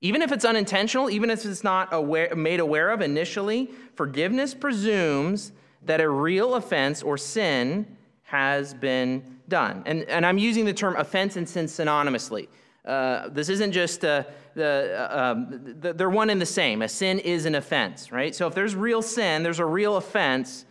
Even 0.00 0.23
if 0.23 0.33
it's 0.33 0.45
unintentional, 0.45 1.11
even 1.11 1.30
if 1.30 1.45
it's 1.45 1.64
not 1.64 1.88
aware, 1.92 2.35
made 2.35 2.61
aware 2.61 2.90
of 2.90 3.00
initially, 3.00 3.71
forgiveness 3.95 4.54
presumes 4.54 5.52
that 5.85 6.00
a 6.00 6.09
real 6.09 6.54
offense 6.54 7.02
or 7.02 7.16
sin 7.16 7.97
has 8.25 8.75
been 8.75 9.38
done. 9.49 9.83
And, 9.87 10.02
and 10.04 10.26
I'm 10.26 10.38
using 10.38 10.64
the 10.64 10.73
term 10.73 10.97
offense 10.97 11.37
and 11.37 11.49
sin 11.49 11.66
synonymously. 11.66 12.49
Uh, 12.87 13.28
this 13.31 13.49
isn't 13.49 13.73
just 13.73 14.05
uh, 14.05 14.23
the, 14.55 15.09
uh, 15.11 15.33
um, 15.33 15.75
they're 15.81 16.09
one 16.09 16.31
and 16.31 16.40
the 16.40 16.47
same. 16.47 16.83
A 16.83 16.88
sin 16.88 17.19
is 17.19 17.45
an 17.45 17.57
offense, 17.57 18.12
right? 18.12 18.35
So 18.35 18.47
if 18.47 18.55
there's 18.55 18.76
real 18.76 19.02
sin, 19.02 19.43
there's 19.43 19.59
a 19.59 19.64
real 19.64 19.97
offense 19.97 20.64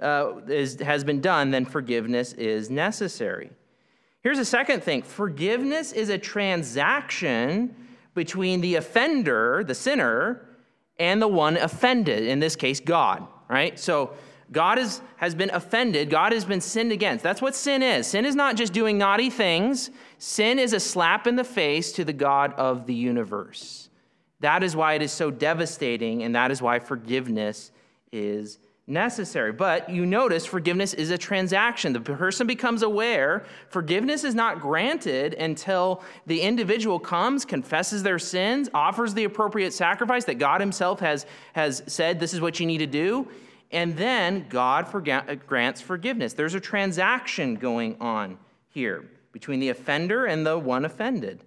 uh, 0.00 0.40
is, 0.48 0.80
has 0.80 1.04
been 1.04 1.20
done, 1.20 1.50
then 1.50 1.64
forgiveness 1.64 2.32
is 2.32 2.70
necessary. 2.70 3.50
Here's 4.22 4.38
a 4.38 4.44
second 4.44 4.82
thing 4.82 5.02
forgiveness 5.02 5.92
is 5.92 6.08
a 6.08 6.18
transaction 6.18 7.74
between 8.14 8.60
the 8.60 8.76
offender, 8.76 9.62
the 9.64 9.74
sinner, 9.74 10.48
and 10.98 11.22
the 11.22 11.28
one 11.28 11.56
offended, 11.56 12.24
in 12.24 12.40
this 12.40 12.56
case, 12.56 12.80
God, 12.80 13.26
right? 13.48 13.78
So 13.78 14.14
God 14.50 14.78
is, 14.78 15.00
has 15.16 15.34
been 15.34 15.50
offended. 15.50 16.10
God 16.10 16.32
has 16.32 16.44
been 16.44 16.60
sinned 16.60 16.90
against. 16.90 17.22
That's 17.22 17.42
what 17.42 17.54
sin 17.54 17.82
is. 17.82 18.06
Sin 18.06 18.24
is 18.24 18.34
not 18.34 18.56
just 18.56 18.72
doing 18.72 18.98
naughty 18.98 19.30
things, 19.30 19.90
sin 20.18 20.58
is 20.58 20.72
a 20.72 20.80
slap 20.80 21.26
in 21.26 21.36
the 21.36 21.44
face 21.44 21.92
to 21.92 22.04
the 22.04 22.12
God 22.12 22.52
of 22.54 22.86
the 22.86 22.94
universe. 22.94 23.88
That 24.40 24.62
is 24.62 24.76
why 24.76 24.94
it 24.94 25.02
is 25.02 25.12
so 25.12 25.30
devastating, 25.30 26.22
and 26.22 26.34
that 26.34 26.50
is 26.50 26.62
why 26.62 26.78
forgiveness 26.78 27.72
is 28.12 28.58
necessary. 28.86 29.52
But 29.52 29.90
you 29.90 30.06
notice 30.06 30.46
forgiveness 30.46 30.94
is 30.94 31.10
a 31.10 31.18
transaction. 31.18 31.92
The 31.92 32.00
person 32.00 32.46
becomes 32.46 32.82
aware. 32.82 33.44
Forgiveness 33.68 34.24
is 34.24 34.34
not 34.34 34.60
granted 34.60 35.34
until 35.34 36.02
the 36.26 36.40
individual 36.40 36.98
comes, 36.98 37.44
confesses 37.44 38.02
their 38.02 38.18
sins, 38.18 38.68
offers 38.72 39.14
the 39.14 39.24
appropriate 39.24 39.72
sacrifice 39.72 40.24
that 40.24 40.36
God 40.36 40.60
Himself 40.60 41.00
has, 41.00 41.26
has 41.52 41.82
said 41.86 42.18
this 42.18 42.32
is 42.32 42.40
what 42.40 42.60
you 42.60 42.66
need 42.66 42.78
to 42.78 42.86
do, 42.86 43.28
and 43.70 43.96
then 43.96 44.46
God 44.48 44.86
grants 45.46 45.80
forgiveness. 45.80 46.32
There's 46.32 46.54
a 46.54 46.60
transaction 46.60 47.56
going 47.56 47.96
on 48.00 48.38
here 48.70 49.04
between 49.32 49.60
the 49.60 49.68
offender 49.68 50.26
and 50.26 50.46
the 50.46 50.58
one 50.58 50.84
offended. 50.84 51.44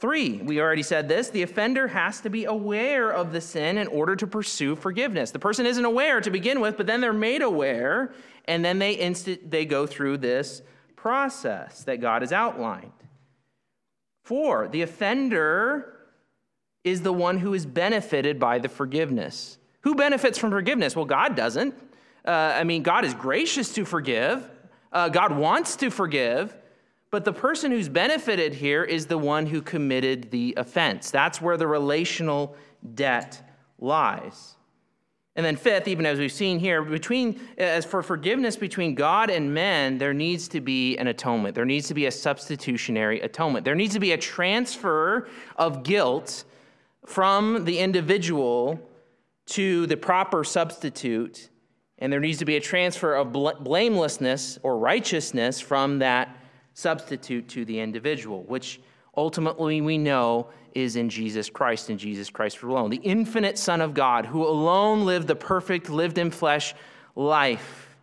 Three, 0.00 0.36
we 0.36 0.60
already 0.60 0.84
said 0.84 1.08
this 1.08 1.28
the 1.28 1.42
offender 1.42 1.88
has 1.88 2.20
to 2.20 2.30
be 2.30 2.44
aware 2.44 3.10
of 3.10 3.32
the 3.32 3.40
sin 3.40 3.78
in 3.78 3.88
order 3.88 4.14
to 4.16 4.26
pursue 4.26 4.76
forgiveness. 4.76 5.32
The 5.32 5.40
person 5.40 5.66
isn't 5.66 5.84
aware 5.84 6.20
to 6.20 6.30
begin 6.30 6.60
with, 6.60 6.76
but 6.76 6.86
then 6.86 7.00
they're 7.00 7.12
made 7.12 7.42
aware, 7.42 8.12
and 8.46 8.64
then 8.64 8.78
they, 8.78 8.98
inst- 8.98 9.50
they 9.50 9.64
go 9.64 9.86
through 9.86 10.18
this 10.18 10.62
process 10.94 11.82
that 11.84 12.00
God 12.00 12.22
has 12.22 12.32
outlined. 12.32 12.92
Four, 14.22 14.68
the 14.68 14.82
offender 14.82 15.94
is 16.84 17.02
the 17.02 17.12
one 17.12 17.38
who 17.38 17.54
is 17.54 17.66
benefited 17.66 18.38
by 18.38 18.58
the 18.58 18.68
forgiveness. 18.68 19.58
Who 19.80 19.94
benefits 19.94 20.38
from 20.38 20.50
forgiveness? 20.50 20.94
Well, 20.94 21.06
God 21.06 21.34
doesn't. 21.34 21.74
Uh, 22.24 22.30
I 22.30 22.64
mean, 22.64 22.82
God 22.82 23.04
is 23.04 23.14
gracious 23.14 23.72
to 23.74 23.84
forgive, 23.84 24.48
uh, 24.92 25.08
God 25.08 25.36
wants 25.36 25.76
to 25.76 25.90
forgive. 25.90 26.54
But 27.10 27.24
the 27.24 27.32
person 27.32 27.70
who's 27.72 27.88
benefited 27.88 28.54
here 28.54 28.84
is 28.84 29.06
the 29.06 29.18
one 29.18 29.46
who 29.46 29.62
committed 29.62 30.30
the 30.30 30.54
offense. 30.56 31.10
That's 31.10 31.40
where 31.40 31.56
the 31.56 31.66
relational 31.66 32.54
debt 32.94 33.42
lies. 33.78 34.56
And 35.34 35.46
then, 35.46 35.54
fifth, 35.54 35.86
even 35.86 36.04
as 36.04 36.18
we've 36.18 36.32
seen 36.32 36.58
here, 36.58 36.82
between 36.82 37.40
as 37.56 37.84
for 37.84 38.02
forgiveness 38.02 38.56
between 38.56 38.96
God 38.96 39.30
and 39.30 39.54
men, 39.54 39.96
there 39.96 40.12
needs 40.12 40.48
to 40.48 40.60
be 40.60 40.96
an 40.98 41.06
atonement. 41.06 41.54
There 41.54 41.64
needs 41.64 41.86
to 41.88 41.94
be 41.94 42.06
a 42.06 42.10
substitutionary 42.10 43.20
atonement. 43.20 43.64
There 43.64 43.76
needs 43.76 43.94
to 43.94 44.00
be 44.00 44.10
a 44.10 44.18
transfer 44.18 45.28
of 45.54 45.84
guilt 45.84 46.42
from 47.06 47.64
the 47.64 47.78
individual 47.78 48.80
to 49.46 49.86
the 49.86 49.96
proper 49.96 50.42
substitute, 50.42 51.48
and 51.98 52.12
there 52.12 52.20
needs 52.20 52.38
to 52.38 52.44
be 52.44 52.56
a 52.56 52.60
transfer 52.60 53.14
of 53.14 53.32
blamelessness 53.32 54.58
or 54.64 54.76
righteousness 54.76 55.60
from 55.60 56.00
that 56.00 56.36
substitute 56.78 57.48
to 57.48 57.64
the 57.64 57.80
individual, 57.80 58.44
which 58.44 58.80
ultimately 59.16 59.80
we 59.80 59.98
know 59.98 60.48
is 60.74 60.94
in 60.94 61.08
Jesus 61.08 61.50
Christ 61.50 61.90
and 61.90 61.98
Jesus 61.98 62.30
Christ 62.30 62.62
alone. 62.62 62.90
The 62.90 62.98
infinite 63.02 63.58
Son 63.58 63.80
of 63.80 63.94
God, 63.94 64.26
who 64.26 64.46
alone 64.46 65.04
lived 65.04 65.26
the 65.26 65.34
perfect, 65.34 65.90
lived 65.90 66.18
in 66.18 66.30
flesh 66.30 66.76
life, 67.16 67.96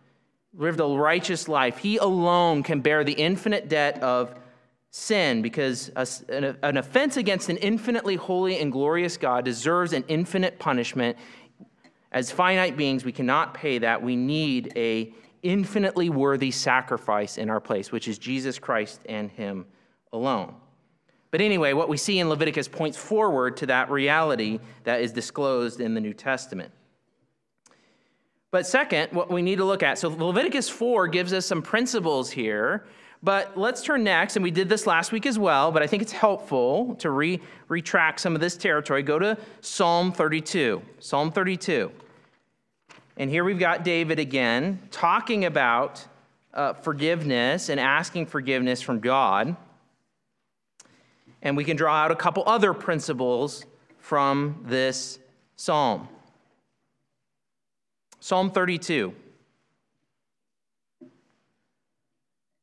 lived 0.52 0.78
a 0.80 0.84
righteous 0.84 1.48
life. 1.48 1.78
He 1.78 1.96
alone 1.96 2.62
can 2.62 2.82
bear 2.82 3.02
the 3.02 3.14
infinite 3.14 3.70
debt 3.70 4.02
of 4.02 4.34
sin 4.90 5.40
because 5.40 5.88
an 6.28 6.76
offense 6.76 7.16
against 7.16 7.48
an 7.48 7.56
infinitely 7.56 8.16
holy 8.16 8.60
and 8.60 8.70
glorious 8.70 9.16
God 9.16 9.46
deserves 9.46 9.94
an 9.94 10.04
infinite 10.06 10.58
punishment. 10.58 11.16
As 12.12 12.30
finite 12.30 12.76
beings, 12.76 13.06
we 13.06 13.12
cannot 13.12 13.54
pay 13.54 13.78
that. 13.78 14.02
We 14.02 14.16
need 14.16 14.74
a 14.76 15.14
infinitely 15.46 16.10
worthy 16.10 16.50
sacrifice 16.50 17.38
in 17.38 17.48
our 17.50 17.60
place, 17.60 17.92
which 17.92 18.08
is 18.08 18.18
Jesus 18.18 18.58
Christ 18.58 19.00
and 19.08 19.30
Him 19.30 19.66
alone. 20.12 20.54
But 21.30 21.40
anyway, 21.40 21.72
what 21.72 21.88
we 21.88 21.96
see 21.96 22.18
in 22.18 22.28
Leviticus 22.28 22.68
points 22.68 22.96
forward 22.96 23.56
to 23.58 23.66
that 23.66 23.90
reality 23.90 24.60
that 24.84 25.00
is 25.00 25.12
disclosed 25.12 25.80
in 25.80 25.94
the 25.94 26.00
New 26.00 26.14
Testament. 26.14 26.72
But 28.50 28.66
second, 28.66 29.12
what 29.12 29.30
we 29.30 29.42
need 29.42 29.56
to 29.56 29.64
look 29.64 29.82
at 29.82 29.98
so 29.98 30.08
Leviticus 30.08 30.68
4 30.68 31.08
gives 31.08 31.32
us 31.32 31.46
some 31.46 31.62
principles 31.62 32.30
here. 32.30 32.86
But 33.22 33.56
let's 33.56 33.82
turn 33.82 34.04
next, 34.04 34.36
and 34.36 34.42
we 34.42 34.50
did 34.50 34.68
this 34.68 34.86
last 34.86 35.10
week 35.10 35.26
as 35.26 35.38
well, 35.38 35.72
but 35.72 35.82
I 35.82 35.86
think 35.86 36.02
it's 36.02 36.12
helpful 36.12 36.94
to 36.96 37.10
re- 37.10 37.40
retract 37.68 38.20
some 38.20 38.34
of 38.34 38.40
this 38.40 38.56
territory. 38.56 39.02
Go 39.02 39.18
to 39.18 39.36
Psalm 39.62 40.12
32. 40.12 40.82
Psalm 41.00 41.32
32. 41.32 41.90
And 43.16 43.30
here 43.30 43.44
we've 43.44 43.58
got 43.58 43.82
David 43.82 44.18
again 44.18 44.80
talking 44.90 45.46
about 45.46 46.06
uh, 46.52 46.74
forgiveness 46.74 47.70
and 47.70 47.80
asking 47.80 48.26
forgiveness 48.26 48.82
from 48.82 49.00
God. 49.00 49.56
And 51.40 51.56
we 51.56 51.64
can 51.64 51.76
draw 51.76 51.94
out 51.94 52.10
a 52.10 52.16
couple 52.16 52.42
other 52.46 52.74
principles 52.74 53.64
from 53.98 54.62
this 54.66 55.18
psalm. 55.56 56.08
Psalm 58.20 58.50
32. 58.50 59.14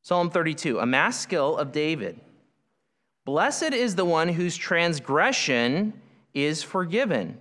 Psalm 0.02 0.30
32, 0.30 0.78
a 0.78 0.86
maskil 0.86 1.56
of 1.56 1.72
David. 1.72 2.20
Blessed 3.24 3.72
is 3.72 3.96
the 3.96 4.04
one 4.04 4.28
whose 4.28 4.54
transgression 4.54 5.94
is 6.34 6.62
forgiven, 6.62 7.38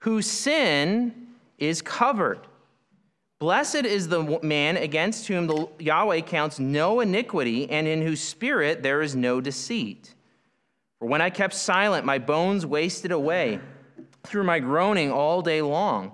whose 0.00 0.26
sin 0.26 1.21
is 1.62 1.80
covered. 1.80 2.40
Blessed 3.38 3.84
is 3.84 4.08
the 4.08 4.40
man 4.42 4.76
against 4.76 5.28
whom 5.28 5.46
the 5.46 5.68
Yahweh 5.78 6.20
counts 6.22 6.58
no 6.58 7.00
iniquity, 7.00 7.70
and 7.70 7.86
in 7.86 8.02
whose 8.02 8.20
spirit 8.20 8.82
there 8.82 9.00
is 9.00 9.16
no 9.16 9.40
deceit. 9.40 10.14
For 10.98 11.06
when 11.06 11.20
I 11.20 11.30
kept 11.30 11.54
silent, 11.54 12.04
my 12.04 12.18
bones 12.18 12.66
wasted 12.66 13.12
away 13.12 13.60
through 14.24 14.44
my 14.44 14.58
groaning 14.60 15.10
all 15.10 15.42
day 15.42 15.62
long. 15.62 16.12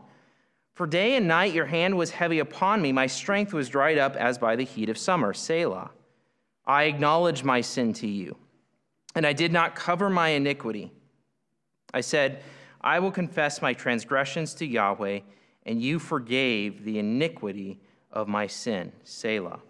For 0.74 0.86
day 0.86 1.16
and 1.16 1.26
night 1.26 1.52
your 1.52 1.66
hand 1.66 1.96
was 1.96 2.10
heavy 2.10 2.38
upon 2.38 2.80
me, 2.80 2.92
my 2.92 3.06
strength 3.06 3.52
was 3.52 3.68
dried 3.68 3.98
up 3.98 4.16
as 4.16 4.38
by 4.38 4.54
the 4.54 4.64
heat 4.64 4.88
of 4.88 4.96
summer. 4.96 5.34
Selah. 5.34 5.90
I 6.66 6.84
acknowledged 6.84 7.44
my 7.44 7.62
sin 7.62 7.94
to 7.94 8.06
you, 8.06 8.36
and 9.14 9.26
I 9.26 9.32
did 9.32 9.52
not 9.52 9.74
cover 9.74 10.10
my 10.10 10.28
iniquity. 10.28 10.92
I 11.92 12.02
said, 12.02 12.42
I 12.80 12.98
will 13.00 13.10
confess 13.10 13.60
my 13.60 13.72
transgressions 13.72 14.54
to 14.54 14.66
Yahweh 14.66 15.20
and 15.68 15.82
you 15.82 15.98
forgave 15.98 16.82
the 16.82 16.98
iniquity 16.98 17.78
of 18.10 18.26
my 18.26 18.46
sin. 18.46 18.90
Selah. 19.04 19.60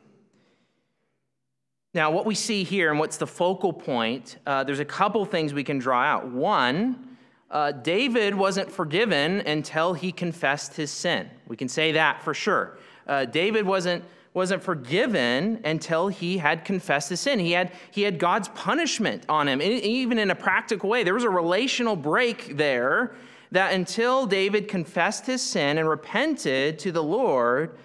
Now, 1.93 2.13
what 2.13 2.25
we 2.25 2.37
see 2.37 2.63
here 2.63 2.91
and 2.91 3.01
what's 3.01 3.17
the 3.17 3.27
focal 3.27 3.73
point, 3.73 4.39
uh, 4.47 4.63
there's 4.63 4.79
a 4.79 4.85
couple 4.85 5.25
things 5.25 5.53
we 5.53 5.65
can 5.65 5.79
draw 5.79 6.01
out. 6.01 6.29
One, 6.29 7.17
uh, 7.51 7.73
David 7.73 8.35
wasn't 8.35 8.71
forgiven 8.71 9.41
until 9.41 9.93
he 9.93 10.13
confessed 10.13 10.77
his 10.77 10.93
sin. 10.93 11.29
We 11.49 11.57
can 11.57 11.69
say 11.69 11.93
that 11.93 12.23
for 12.23 12.33
sure. 12.33 12.79
Uh, 13.07 13.25
David 13.25 13.67
wasn't, 13.67 14.05
wasn't 14.35 14.63
forgiven 14.63 15.61
until 15.65 16.07
he 16.07 16.39
had 16.39 16.65
confessed 16.65 17.09
his 17.09 17.19
sin. 17.19 17.41
He 17.41 17.53
had, 17.53 17.73
he 17.91 18.03
had 18.03 18.21
God's 18.21 18.49
punishment 18.49 19.25
on 19.29 19.49
him, 19.49 19.61
even 19.61 20.19
in 20.19 20.31
a 20.31 20.37
practical 20.37 20.91
way. 20.91 21.03
There 21.03 21.15
was 21.15 21.25
a 21.25 21.31
relational 21.31 21.97
break 21.97 22.57
there 22.57 23.17
that 23.51 23.73
until 23.73 24.27
David 24.27 24.69
confessed 24.69 25.27
his 25.27 25.43
sin 25.43 25.79
and 25.79 25.89
repented 25.89 26.79
to 26.81 26.93
the 26.93 27.03
Lord, 27.03 27.79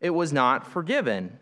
it 0.00 0.10
was 0.10 0.32
not 0.32 0.66
forgiven. 0.66 1.38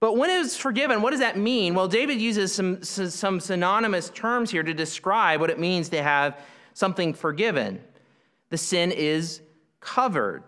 But 0.00 0.16
when 0.16 0.28
it 0.28 0.38
was 0.38 0.56
forgiven, 0.56 1.00
what 1.00 1.10
does 1.10 1.20
that 1.20 1.38
mean? 1.38 1.74
Well, 1.74 1.88
David 1.88 2.20
uses 2.20 2.54
some, 2.54 2.82
some 2.82 3.40
synonymous 3.40 4.10
terms 4.10 4.50
here 4.50 4.62
to 4.62 4.74
describe 4.74 5.40
what 5.40 5.50
it 5.50 5.58
means 5.58 5.88
to 5.90 6.02
have 6.02 6.38
something 6.74 7.14
forgiven. 7.14 7.82
The 8.50 8.58
sin 8.58 8.92
is 8.92 9.40
covered, 9.80 10.44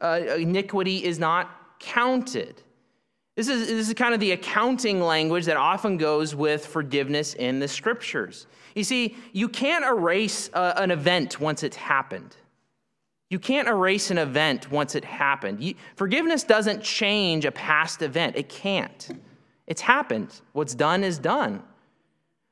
uh, 0.00 0.20
iniquity 0.38 1.04
is 1.04 1.18
not 1.18 1.78
counted. 1.78 2.62
This 3.34 3.48
is, 3.48 3.66
this 3.68 3.88
is 3.88 3.94
kind 3.94 4.12
of 4.12 4.20
the 4.20 4.32
accounting 4.32 5.00
language 5.00 5.46
that 5.46 5.56
often 5.56 5.96
goes 5.96 6.34
with 6.34 6.66
forgiveness 6.66 7.32
in 7.34 7.60
the 7.60 7.68
scriptures. 7.68 8.46
You 8.74 8.84
see, 8.84 9.16
you 9.32 9.48
can't 9.48 9.84
erase 9.84 10.50
uh, 10.52 10.74
an 10.76 10.90
event 10.90 11.40
once 11.40 11.62
it's 11.62 11.76
happened. 11.76 12.36
You 13.30 13.38
can't 13.38 13.68
erase 13.68 14.10
an 14.10 14.18
event 14.18 14.70
once 14.70 14.94
it 14.94 15.04
happened. 15.04 15.62
You, 15.62 15.74
forgiveness 15.96 16.44
doesn't 16.44 16.82
change 16.82 17.46
a 17.46 17.52
past 17.52 18.02
event, 18.02 18.36
it 18.36 18.50
can't. 18.50 19.08
It's 19.66 19.80
happened. 19.80 20.40
What's 20.52 20.74
done 20.74 21.02
is 21.02 21.18
done. 21.18 21.62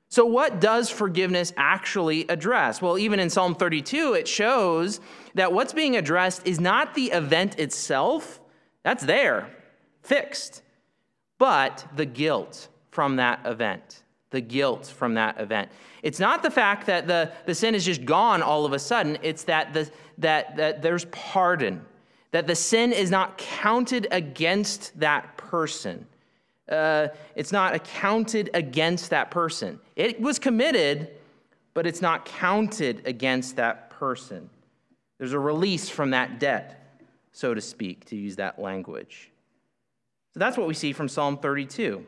So, 0.08 0.24
what 0.24 0.60
does 0.60 0.88
forgiveness 0.88 1.52
actually 1.58 2.26
address? 2.28 2.80
Well, 2.80 2.98
even 2.98 3.20
in 3.20 3.28
Psalm 3.28 3.54
32, 3.54 4.14
it 4.14 4.26
shows 4.26 5.00
that 5.34 5.52
what's 5.52 5.74
being 5.74 5.96
addressed 5.96 6.46
is 6.46 6.58
not 6.58 6.94
the 6.94 7.10
event 7.12 7.58
itself, 7.58 8.40
that's 8.82 9.04
there, 9.04 9.54
fixed 10.02 10.62
but 11.40 11.84
the 11.96 12.06
guilt 12.06 12.68
from 12.90 13.16
that 13.16 13.40
event. 13.44 14.04
The 14.30 14.42
guilt 14.42 14.86
from 14.86 15.14
that 15.14 15.40
event. 15.40 15.72
It's 16.04 16.20
not 16.20 16.44
the 16.44 16.50
fact 16.50 16.86
that 16.86 17.08
the, 17.08 17.32
the 17.46 17.54
sin 17.54 17.74
is 17.74 17.84
just 17.84 18.04
gone 18.04 18.42
all 18.42 18.64
of 18.64 18.72
a 18.72 18.78
sudden, 18.78 19.18
it's 19.22 19.42
that, 19.44 19.72
the, 19.72 19.90
that, 20.18 20.56
that 20.56 20.82
there's 20.82 21.06
pardon, 21.06 21.84
that 22.30 22.46
the 22.46 22.54
sin 22.54 22.92
is 22.92 23.10
not 23.10 23.38
counted 23.38 24.06
against 24.12 25.00
that 25.00 25.36
person. 25.36 26.06
Uh, 26.68 27.08
it's 27.34 27.50
not 27.50 27.74
accounted 27.74 28.50
against 28.54 29.10
that 29.10 29.32
person. 29.32 29.80
It 29.96 30.20
was 30.20 30.38
committed, 30.38 31.08
but 31.74 31.86
it's 31.86 32.02
not 32.02 32.24
counted 32.26 33.02
against 33.06 33.56
that 33.56 33.90
person. 33.90 34.48
There's 35.18 35.32
a 35.32 35.38
release 35.38 35.88
from 35.88 36.10
that 36.10 36.38
debt 36.38 36.80
so 37.32 37.54
to 37.54 37.60
speak, 37.60 38.04
to 38.06 38.16
use 38.16 38.36
that 38.36 38.58
language. 38.58 39.30
So 40.32 40.40
that's 40.40 40.56
what 40.56 40.68
we 40.68 40.74
see 40.74 40.92
from 40.92 41.08
Psalm 41.08 41.38
32. 41.38 42.06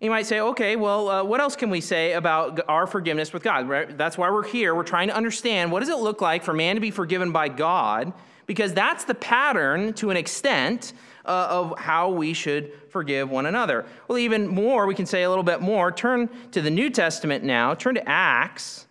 You 0.00 0.10
might 0.10 0.26
say, 0.26 0.40
okay, 0.40 0.76
well, 0.76 1.08
uh, 1.08 1.24
what 1.24 1.40
else 1.40 1.56
can 1.56 1.70
we 1.70 1.80
say 1.80 2.12
about 2.12 2.60
our 2.68 2.86
forgiveness 2.86 3.32
with 3.32 3.42
God? 3.42 3.68
Right? 3.68 3.96
That's 3.96 4.18
why 4.18 4.30
we're 4.30 4.46
here. 4.46 4.74
We're 4.74 4.82
trying 4.82 5.08
to 5.08 5.16
understand 5.16 5.72
what 5.72 5.80
does 5.80 5.88
it 5.88 5.96
look 5.96 6.20
like 6.20 6.42
for 6.42 6.52
man 6.52 6.74
to 6.74 6.80
be 6.80 6.90
forgiven 6.90 7.32
by 7.32 7.48
God, 7.48 8.12
because 8.46 8.74
that's 8.74 9.04
the 9.04 9.14
pattern 9.14 9.94
to 9.94 10.10
an 10.10 10.18
extent 10.18 10.92
uh, 11.24 11.46
of 11.50 11.78
how 11.78 12.10
we 12.10 12.34
should 12.34 12.70
forgive 12.90 13.30
one 13.30 13.46
another. 13.46 13.86
Well, 14.06 14.18
even 14.18 14.46
more, 14.46 14.86
we 14.86 14.94
can 14.94 15.06
say 15.06 15.22
a 15.22 15.28
little 15.30 15.44
bit 15.44 15.62
more. 15.62 15.90
Turn 15.90 16.28
to 16.50 16.60
the 16.60 16.70
New 16.70 16.90
Testament 16.90 17.42
now. 17.42 17.72
Turn 17.72 17.94
to 17.94 18.06
Acts. 18.06 18.86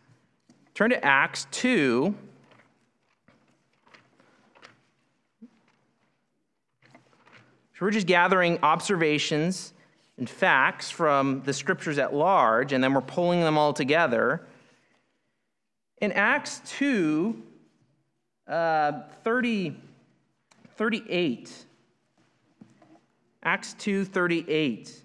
Turn 0.73 0.89
to 0.89 1.05
Acts 1.05 1.45
2. 1.51 2.15
So 7.73 7.85
we're 7.85 7.91
just 7.91 8.07
gathering 8.07 8.59
observations 8.61 9.73
and 10.17 10.29
facts 10.29 10.91
from 10.91 11.41
the 11.43 11.53
scriptures 11.53 11.97
at 11.97 12.13
large, 12.13 12.71
and 12.71 12.83
then 12.83 12.93
we're 12.93 13.01
pulling 13.01 13.41
them 13.41 13.57
all 13.57 13.73
together. 13.73 14.45
In 15.99 16.11
Acts 16.11 16.61
2, 16.65 17.41
uh, 18.47 18.91
30, 19.23 19.75
38. 20.75 21.65
Acts 23.41 23.73
2 23.73 24.05
38. 24.05 25.03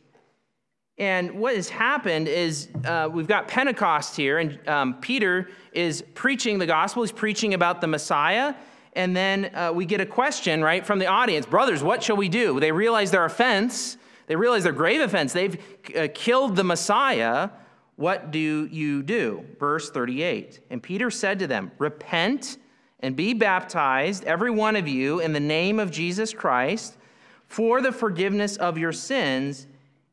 And 0.99 1.39
what 1.39 1.55
has 1.55 1.69
happened 1.69 2.27
is 2.29 2.69
uh, 2.85 3.09
we've 3.11 3.29
got 3.29 3.47
Pentecost 3.49 4.17
here, 4.17 4.39
and 4.39 4.69
um, 4.69 4.95
Peter 4.95 5.49
is 5.73 6.03
preaching 6.15 6.59
the 6.59 6.67
gospel. 6.67 7.03
He's 7.03 7.13
preaching 7.13 7.55
about 7.55 7.81
the 7.81 7.87
Messiah. 7.87 8.55
And 8.99 9.17
then 9.17 9.55
uh, 9.55 9.73
we 9.73 9.87
get 9.87 10.03
a 10.03 10.07
question, 10.07 10.63
right, 10.63 10.85
from 10.85 10.99
the 10.99 11.07
audience 11.07 11.47
Brothers, 11.47 11.83
what 11.83 12.03
shall 12.03 12.17
we 12.17 12.29
do? 12.29 12.61
They 12.61 12.73
realize 12.73 13.11
their 13.11 13.25
offense 13.25 13.97
they 14.29 14.37
realize 14.37 14.63
their 14.63 14.73
grave 14.73 15.01
offense. 15.01 15.33
They've 15.33 15.59
uh, 15.97 16.09
killed 16.15 16.55
the 16.55 16.65
Messiah. 16.65 17.49
What 17.97 18.31
do 18.31 18.67
you 18.67 19.03
do? 19.03 19.45
Verse 19.59 19.91
38. 19.91 20.61
And 20.71 20.83
Peter 20.83 21.11
said 21.11 21.39
to 21.41 21.47
them, 21.47 21.73
Repent 21.79 22.59
and 23.01 23.17
be 23.17 23.33
baptized, 23.33 24.25
every 24.25 24.51
one 24.51 24.77
of 24.77 24.87
you, 24.87 25.21
in 25.21 25.33
the 25.33 25.41
name 25.41 25.81
of 25.81 25.91
Jesus 25.91 26.35
Christ, 26.35 26.97
for 27.47 27.81
the 27.81 27.91
forgiveness 27.91 28.57
of 28.59 28.77
your 28.77 28.93
sins, 28.93 29.67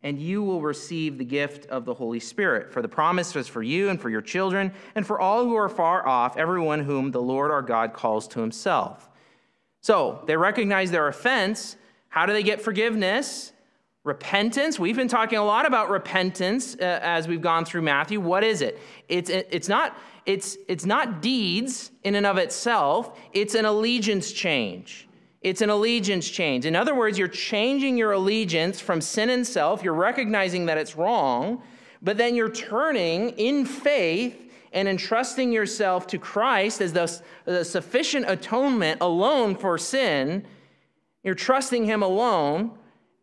and 0.06 0.20
you 0.20 0.44
will 0.44 0.62
receive 0.62 1.18
the 1.18 1.26
gift 1.26 1.66
of 1.66 1.84
the 1.84 1.94
Holy 1.94 2.20
Spirit. 2.20 2.72
For 2.72 2.84
the 2.84 2.88
promise 2.88 3.36
is 3.36 3.48
for 3.48 3.64
you 3.64 3.90
and 3.90 4.00
for 4.00 4.12
your 4.12 4.22
children, 4.22 4.72
and 4.94 5.06
for 5.06 5.20
all 5.20 5.44
who 5.44 5.56
are 5.56 5.68
far 5.68 6.08
off, 6.08 6.38
everyone 6.38 6.82
whom 6.82 7.10
the 7.10 7.22
Lord 7.22 7.50
our 7.50 7.64
God 7.64 7.92
calls 7.92 8.28
to 8.30 8.40
himself. 8.40 9.10
So 9.82 10.24
they 10.28 10.38
recognize 10.38 10.92
their 10.92 11.08
offense. 11.08 11.76
How 12.08 12.28
do 12.28 12.34
they 12.34 12.44
get 12.44 12.62
forgiveness? 12.62 13.52
Repentance, 14.04 14.78
we've 14.78 14.96
been 14.96 15.08
talking 15.08 15.40
a 15.40 15.44
lot 15.44 15.66
about 15.66 15.90
repentance 15.90 16.76
uh, 16.76 17.00
as 17.02 17.28
we've 17.28 17.42
gone 17.42 17.66
through 17.66 17.82
Matthew. 17.82 18.22
What 18.22 18.44
is 18.44 18.62
it? 18.62 18.80
It's, 19.10 19.32
it's, 19.32 19.68
not, 19.68 19.98
it's, 20.28 20.56
it's 20.68 20.86
not 20.86 21.24
deeds 21.24 21.90
in 22.04 22.14
and 22.14 22.28
of 22.28 22.38
itself, 22.38 23.18
it's 23.34 23.56
an 23.56 23.66
allegiance 23.66 24.32
change. 24.32 25.08
It's 25.46 25.62
an 25.62 25.70
allegiance 25.70 26.28
change. 26.28 26.66
In 26.66 26.75
other 26.75 26.96
words, 26.96 27.20
you're 27.20 27.28
changing 27.28 27.98
your 27.98 28.14
allegiance 28.14 28.80
from 28.80 29.00
sin 29.00 29.30
and 29.30 29.46
self, 29.46 29.84
you're 29.84 29.94
recognizing 29.94 30.66
that 30.66 30.80
it's 30.80 30.96
wrong, 30.96 31.62
but 32.02 32.18
then 32.18 32.34
you're 32.34 32.50
turning 32.50 33.30
in 33.30 33.64
faith 33.64 34.52
and 34.74 34.88
entrusting 34.88 35.52
yourself 35.52 36.08
to 36.08 36.18
Christ 36.18 36.82
as 36.82 36.94
the, 36.94 37.22
the 37.46 37.64
sufficient 37.64 38.28
atonement 38.28 39.02
alone 39.02 39.56
for 39.56 39.78
sin. 39.78 40.48
You're 41.24 41.36
trusting 41.36 41.86
Him 41.86 42.02
alone 42.02 42.72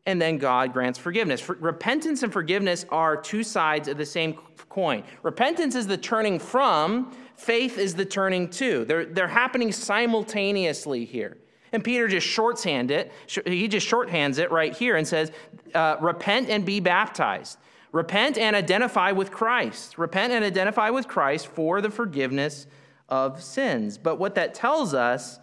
and 0.06 0.22
then 0.22 0.38
God 0.38 0.72
grants 0.72 1.00
forgiveness. 1.00 1.40
For, 1.40 1.56
repentance 1.56 2.22
and 2.22 2.32
forgiveness 2.32 2.86
are 2.90 3.16
two 3.16 3.42
sides 3.42 3.88
of 3.88 3.98
the 3.98 4.06
same 4.06 4.34
coin. 4.68 5.02
Repentance 5.24 5.74
is 5.74 5.88
the 5.88 5.96
turning 5.96 6.38
from, 6.38 7.16
faith 7.34 7.78
is 7.78 7.96
the 7.96 8.04
turning 8.04 8.48
to. 8.50 8.84
They're, 8.84 9.06
they're 9.06 9.26
happening 9.26 9.72
simultaneously 9.72 11.04
here. 11.04 11.38
And 11.72 11.82
Peter 11.82 12.06
just 12.06 12.26
shorthand 12.26 12.90
it. 12.90 13.10
He 13.46 13.66
just 13.66 13.88
shorthands 13.88 14.38
it 14.38 14.50
right 14.50 14.76
here 14.76 14.96
and 14.96 15.08
says, 15.08 15.32
uh, 15.74 15.96
"Repent 16.00 16.50
and 16.50 16.64
be 16.64 16.80
baptized. 16.80 17.58
Repent 17.92 18.38
and 18.38 18.54
identify 18.54 19.12
with 19.12 19.30
Christ. 19.30 19.98
Repent 19.98 20.32
and 20.32 20.44
identify 20.44 20.90
with 20.90 21.08
Christ 21.08 21.46
for 21.46 21.80
the 21.80 21.90
forgiveness 21.90 22.66
of 23.08 23.42
sins." 23.42 23.98
But 23.98 24.18
what 24.18 24.34
that 24.34 24.54
tells 24.54 24.94
us 24.94 25.40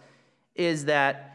is 0.54 0.84
that 0.86 1.26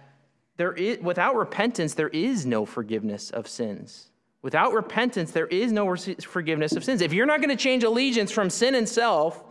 there 0.58 0.74
is, 0.74 1.00
without 1.00 1.36
repentance, 1.36 1.94
there 1.94 2.10
is 2.10 2.46
no 2.46 2.66
forgiveness 2.66 3.30
of 3.30 3.48
sins. 3.48 4.08
Without 4.42 4.74
repentance, 4.74 5.32
there 5.32 5.48
is 5.48 5.72
no 5.72 5.94
forgiveness 5.96 6.74
of 6.74 6.84
sins. 6.84 7.02
If 7.02 7.12
you're 7.12 7.26
not 7.26 7.42
going 7.42 7.50
to 7.50 7.62
change 7.62 7.84
allegiance 7.84 8.32
from 8.32 8.50
sin 8.50 8.76
and 8.76 8.88
self 8.88 9.44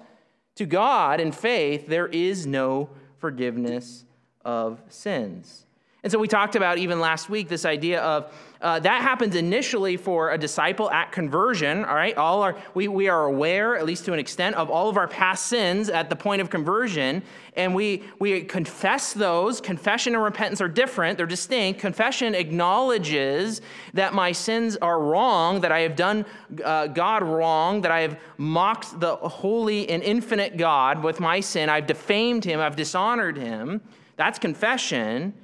to 0.54 0.64
God 0.64 1.20
and 1.20 1.34
faith, 1.34 1.88
there 1.88 2.06
is 2.06 2.46
no 2.46 2.88
forgiveness 3.18 4.04
of 4.44 4.80
sins. 4.88 5.64
And 6.02 6.12
so 6.12 6.18
we 6.18 6.28
talked 6.28 6.54
about 6.54 6.76
even 6.76 7.00
last 7.00 7.30
week 7.30 7.48
this 7.48 7.64
idea 7.64 8.02
of 8.02 8.30
uh, 8.60 8.78
that 8.80 9.02
happens 9.02 9.34
initially 9.34 9.98
for 9.98 10.32
a 10.32 10.38
disciple 10.38 10.90
at 10.90 11.12
conversion, 11.12 11.84
all 11.84 11.94
right? 11.94 12.16
All 12.16 12.42
our, 12.42 12.56
we, 12.72 12.88
we 12.88 13.08
are 13.08 13.26
aware, 13.26 13.76
at 13.76 13.84
least 13.84 14.06
to 14.06 14.14
an 14.14 14.18
extent, 14.18 14.56
of 14.56 14.70
all 14.70 14.88
of 14.88 14.96
our 14.96 15.06
past 15.06 15.46
sins 15.48 15.90
at 15.90 16.08
the 16.08 16.16
point 16.16 16.40
of 16.40 16.48
conversion, 16.48 17.22
and 17.56 17.74
we, 17.74 18.02
we 18.18 18.42
confess 18.42 19.12
those. 19.12 19.60
Confession 19.60 20.14
and 20.14 20.22
repentance 20.22 20.62
are 20.62 20.68
different, 20.68 21.18
they're 21.18 21.26
distinct. 21.26 21.78
Confession 21.78 22.34
acknowledges 22.34 23.60
that 23.92 24.14
my 24.14 24.32
sins 24.32 24.78
are 24.78 24.98
wrong, 24.98 25.60
that 25.60 25.72
I 25.72 25.80
have 25.80 25.94
done 25.94 26.24
uh, 26.64 26.86
God 26.86 27.22
wrong, 27.22 27.82
that 27.82 27.90
I 27.90 28.00
have 28.00 28.18
mocked 28.38 28.98
the 28.98 29.16
holy 29.16 29.90
and 29.90 30.02
infinite 30.02 30.56
God 30.56 31.02
with 31.02 31.20
my 31.20 31.40
sin, 31.40 31.68
I've 31.68 31.86
defamed 31.86 32.44
him, 32.44 32.60
I've 32.60 32.76
dishonored 32.76 33.36
him. 33.36 33.82
That's 34.16 34.38
confession. 34.38 35.34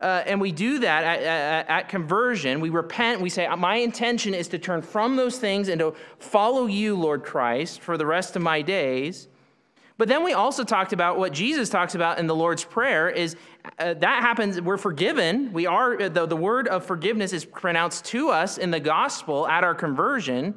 Uh, 0.00 0.24
and 0.26 0.40
we 0.40 0.50
do 0.50 0.80
that 0.80 1.04
at, 1.04 1.22
at, 1.22 1.68
at, 1.68 1.88
conversion. 1.88 2.60
We 2.60 2.70
repent. 2.70 3.20
We 3.20 3.28
say, 3.28 3.46
My 3.56 3.76
intention 3.76 4.34
is 4.34 4.48
to 4.48 4.58
turn 4.58 4.82
from 4.82 5.14
those 5.14 5.38
things 5.38 5.68
and 5.68 5.78
to 5.78 5.94
follow 6.18 6.66
you, 6.66 6.96
Lord 6.96 7.22
Christ, 7.22 7.80
for 7.80 7.96
the 7.96 8.06
rest 8.06 8.34
of 8.34 8.42
my 8.42 8.62
days. 8.62 9.28
But 9.98 10.08
then 10.08 10.24
we 10.24 10.32
also 10.32 10.64
talked 10.64 10.92
about 10.92 11.18
what 11.18 11.32
Jesus 11.32 11.68
talks 11.68 11.94
about 11.94 12.18
in 12.18 12.26
the 12.26 12.34
Lord's 12.34 12.64
Prayer 12.64 13.08
is 13.08 13.36
uh, 13.78 13.94
that 13.94 14.22
happens, 14.22 14.60
we're 14.60 14.76
forgiven. 14.76 15.52
We 15.52 15.66
are, 15.66 16.00
uh, 16.00 16.08
the, 16.08 16.26
the 16.26 16.36
word 16.36 16.66
of 16.66 16.84
forgiveness 16.84 17.32
is 17.32 17.44
pronounced 17.44 18.04
to 18.06 18.30
us 18.30 18.58
in 18.58 18.72
the 18.72 18.80
gospel 18.80 19.46
at 19.46 19.62
our 19.62 19.76
conversion. 19.76 20.54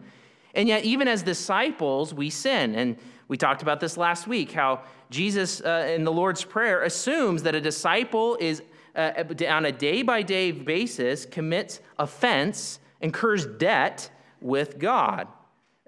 And 0.56 0.68
yet, 0.68 0.86
even 0.86 1.08
as 1.08 1.22
disciples, 1.22 2.14
we 2.14 2.32
sin. 2.32 2.74
And 2.74 2.98
we 3.28 3.38
talked 3.38 3.62
about 3.62 3.80
this 3.80 3.98
last 3.98 4.28
week 4.28 4.52
how 4.52 4.82
Jesus 5.10 5.62
uh, 5.62 5.92
in 5.94 6.04
the 6.04 6.12
Lord's 6.12 6.44
Prayer 6.44 6.84
assumes 6.84 7.44
that 7.44 7.56
a 7.56 7.62
disciple 7.62 8.38
is 8.40 8.62
uh, 8.96 9.24
on 9.50 9.66
a 9.66 9.72
day 9.72 10.02
by 10.02 10.22
day 10.22 10.52
basis 10.52 11.26
commits 11.26 11.82
offense, 11.98 12.80
incurs 13.02 13.46
debt 13.46 14.10
with 14.42 14.80
God. 14.80 15.28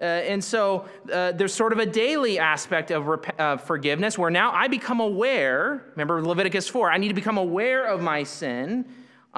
Uh, 0.00 0.04
and 0.04 0.42
so 0.42 0.84
uh, 1.12 1.32
there's 1.32 1.52
sort 1.52 1.72
of 1.72 1.80
a 1.80 1.86
daily 1.86 2.38
aspect 2.38 2.92
of 2.92 3.06
rep- 3.06 3.40
uh, 3.40 3.56
forgiveness 3.56 4.16
where 4.16 4.30
now 4.30 4.52
I 4.52 4.68
become 4.68 5.00
aware. 5.00 5.86
Remember 5.92 6.22
Leviticus 6.22 6.68
4 6.68 6.90
I 6.90 6.98
need 6.98 7.08
to 7.08 7.14
become 7.14 7.38
aware 7.38 7.84
of 7.86 8.00
my 8.00 8.22
sin. 8.22 8.84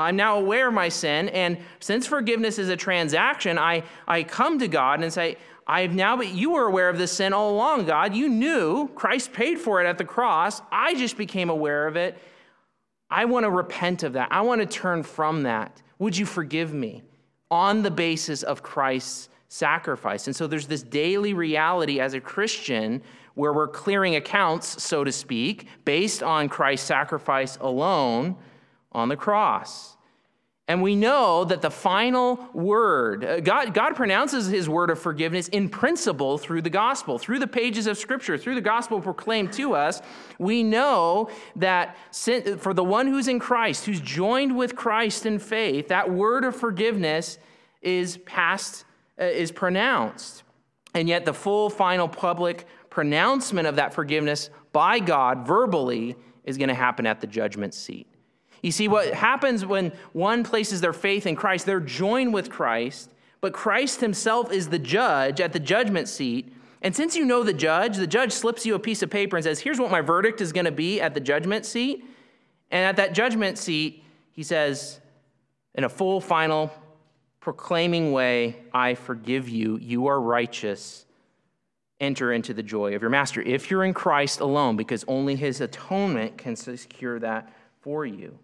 I'm 0.01 0.17
now 0.17 0.39
aware 0.39 0.69
of 0.69 0.75
my 0.75 0.89
sin. 0.89 1.29
And 1.31 1.59
since 1.79 2.07
forgiveness 2.07 2.59
is 2.59 2.69
a 2.69 2.77
transaction, 2.77 3.59
I, 3.59 3.85
I 4.09 4.23
come 4.23 4.59
to 4.59 4.69
God 4.69 5.03
and 5.03 5.13
say, 5.13 5.37
I've 5.67 5.95
now, 5.95 6.17
but 6.17 6.29
you 6.29 6.51
were 6.51 6.67
aware 6.67 6.89
of 6.89 6.99
this 6.99 7.13
sin 7.13 7.33
all 7.33 7.53
along, 7.53 7.87
God. 7.87 8.15
You 8.15 8.29
knew 8.29 8.89
Christ 8.89 9.33
paid 9.33 9.59
for 9.59 9.81
it 9.81 9.87
at 9.87 9.99
the 9.99 10.05
cross. 10.05 10.61
I 10.73 10.95
just 10.95 11.17
became 11.17 11.49
aware 11.49 11.87
of 11.87 11.97
it. 11.97 12.19
I 13.09 13.25
want 13.25 13.45
to 13.45 13.51
repent 13.51 14.03
of 14.03 14.15
that. 14.15 14.29
I 14.33 14.41
want 14.41 14.61
to 14.61 14.67
turn 14.67 15.03
from 15.03 15.45
that. 15.45 15.81
Would 15.99 16.17
you 16.17 16.27
forgive 16.27 16.75
me 16.75 17.03
on 17.51 17.83
the 17.83 17.91
basis 17.91 18.43
of 18.43 18.63
Christ's 18.63 19.29
sacrifice? 19.49 20.27
And 20.27 20.35
so 20.35 20.47
there's 20.47 20.67
this 20.67 20.83
daily 20.83 21.35
reality 21.35 22.01
as 22.01 22.15
a 22.15 22.21
Christian 22.21 23.03
where 23.35 23.53
we're 23.53 23.69
clearing 23.69 24.17
accounts, 24.17 24.83
so 24.83 25.05
to 25.05 25.13
speak, 25.13 25.69
based 25.85 26.23
on 26.23 26.49
Christ's 26.49 26.87
sacrifice 26.87 27.57
alone 27.61 28.37
on 28.93 29.09
the 29.09 29.17
cross. 29.17 29.97
And 30.71 30.83
we 30.83 30.95
know 30.95 31.45
that 31.47 31.63
the 31.63 31.71
final 31.71 32.49
word, 32.53 33.25
uh, 33.25 33.41
God, 33.41 33.75
God 33.75 33.97
pronounces 33.97 34.47
his 34.47 34.69
word 34.69 34.91
of 34.91 35.01
forgiveness 35.01 35.49
in 35.49 35.69
principle 35.69 36.39
through 36.39 36.63
the 36.63 36.71
gospel, 36.71 37.19
through 37.19 37.41
the 37.41 37.49
pages 37.49 37.89
of 37.89 37.99
scripture, 37.99 38.39
through 38.39 38.55
the 38.55 38.61
gospel 38.61 39.01
proclaimed 39.01 39.53
to 39.55 39.75
us. 39.75 40.01
We 40.39 40.63
know 40.63 41.29
that 41.57 41.97
for 42.59 42.73
the 42.73 42.85
one 42.85 43.09
who's 43.09 43.27
in 43.27 43.41
Christ, 43.41 43.85
who's 43.85 44.01
joined 44.01 44.57
with 44.57 44.77
Christ 44.77 45.27
in 45.27 45.41
faith, 45.41 45.89
that 45.89 46.09
word 46.09 46.45
of 46.45 46.55
forgiveness 46.55 47.39
is 47.83 48.19
passed, 48.19 48.85
uh, 49.21 49.25
is 49.25 49.51
pronounced. 49.51 50.45
And 50.95 51.09
yet 51.09 51.25
the 51.25 51.35
full, 51.35 51.69
final, 51.69 52.07
public 52.07 52.65
pronouncement 52.91 53.67
of 53.67 53.75
that 53.75 53.93
forgiveness 53.93 54.51
by 54.73 55.01
God 55.01 55.47
verbally 55.47 56.15
is 56.45 56.57
going 56.57 56.69
to 56.69 56.75
happen 56.75 57.07
at 57.07 57.21
the 57.21 57.27
judgment 57.27 57.75
seat. 57.75 58.07
You 58.63 58.73
see, 58.73 58.89
what 58.89 59.15
happens 59.15 59.65
when 59.65 59.93
one 60.13 60.45
places 60.45 60.81
their 60.81 60.93
faith 60.93 61.27
in 61.27 61.37
Christ, 61.37 61.67
they're 61.67 61.81
joined 61.81 62.35
with 62.35 62.51
Christ, 62.51 63.11
but 63.41 63.53
Christ 63.53 64.01
himself 64.01 64.53
is 64.53 64.69
the 64.69 64.79
judge 64.79 65.41
at 65.41 65.53
the 65.53 65.61
judgment 65.61 66.09
seat. 66.09 66.53
And 66.83 66.95
since 66.95 67.17
you 67.17 67.25
know 67.25 67.43
the 67.43 67.55
judge, 67.55 67.97
the 67.97 68.07
judge 68.07 68.33
slips 68.33 68.67
you 68.67 68.75
a 68.75 68.79
piece 68.79 69.03
of 69.03 69.11
paper 69.11 69.37
and 69.37 69.45
says, 69.45 69.61
Here's 69.61 69.79
what 69.79 69.91
my 69.91 70.01
verdict 70.01 70.41
is 70.41 70.53
going 70.53 70.67
to 70.67 70.73
be 70.73 71.01
at 71.01 71.15
the 71.15 71.21
judgment 71.21 71.65
seat. 71.65 72.05
And 72.71 72.85
at 72.85 72.97
that 72.97 73.15
judgment 73.15 73.59
seat, 73.59 74.05
he 74.33 74.43
says, 74.43 75.01
in 75.75 75.85
a 75.85 75.89
full, 75.89 76.21
final, 76.21 76.73
proclaiming 77.41 78.13
way, 78.13 78.57
I 78.73 78.95
forgive 78.95 79.49
you. 79.49 79.79
You 79.79 80.07
are 80.07 80.21
righteous. 80.21 81.07
Enter 82.01 82.33
into 82.33 82.55
the 82.55 82.63
joy 82.63 82.95
of 82.95 83.03
your 83.03 83.11
master. 83.11 83.43
If 83.43 83.71
you're 83.71 83.85
in 83.85 83.95
Christ 83.95 84.41
alone, 84.41 84.77
because 84.77 85.05
only 85.07 85.37
his 85.37 85.61
atonement 85.61 86.39
can 86.39 86.57
secure 86.57 87.19
that 87.19 87.53
for 87.81 88.07
you. 88.07 88.39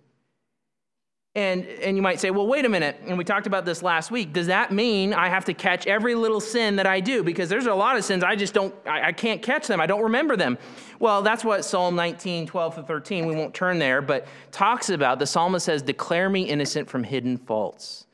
And, 1.36 1.66
and 1.66 1.98
you 1.98 2.02
might 2.02 2.18
say, 2.18 2.30
well, 2.30 2.46
wait 2.46 2.64
a 2.64 2.68
minute. 2.70 2.98
And 3.06 3.18
we 3.18 3.22
talked 3.22 3.46
about 3.46 3.66
this 3.66 3.82
last 3.82 4.10
week. 4.10 4.32
Does 4.32 4.46
that 4.46 4.72
mean 4.72 5.12
I 5.12 5.28
have 5.28 5.44
to 5.44 5.52
catch 5.52 5.86
every 5.86 6.14
little 6.14 6.40
sin 6.40 6.76
that 6.76 6.86
I 6.86 7.00
do? 7.00 7.22
Because 7.22 7.50
there's 7.50 7.66
a 7.66 7.74
lot 7.74 7.98
of 7.98 8.06
sins 8.06 8.24
I 8.24 8.36
just 8.36 8.54
don't, 8.54 8.74
I, 8.86 9.08
I 9.08 9.12
can't 9.12 9.42
catch 9.42 9.66
them. 9.66 9.78
I 9.78 9.84
don't 9.84 10.04
remember 10.04 10.34
them. 10.34 10.56
Well, 10.98 11.20
that's 11.20 11.44
what 11.44 11.62
Psalm 11.66 11.94
19, 11.94 12.46
12 12.46 12.76
to 12.76 12.82
13, 12.84 13.26
we 13.26 13.34
won't 13.34 13.52
turn 13.52 13.78
there, 13.78 14.00
but 14.00 14.26
talks 14.50 14.88
about. 14.88 15.18
The 15.18 15.26
psalmist 15.26 15.66
says, 15.66 15.82
declare 15.82 16.30
me 16.30 16.44
innocent 16.44 16.88
from 16.88 17.04
hidden 17.04 17.36
faults. 17.36 18.06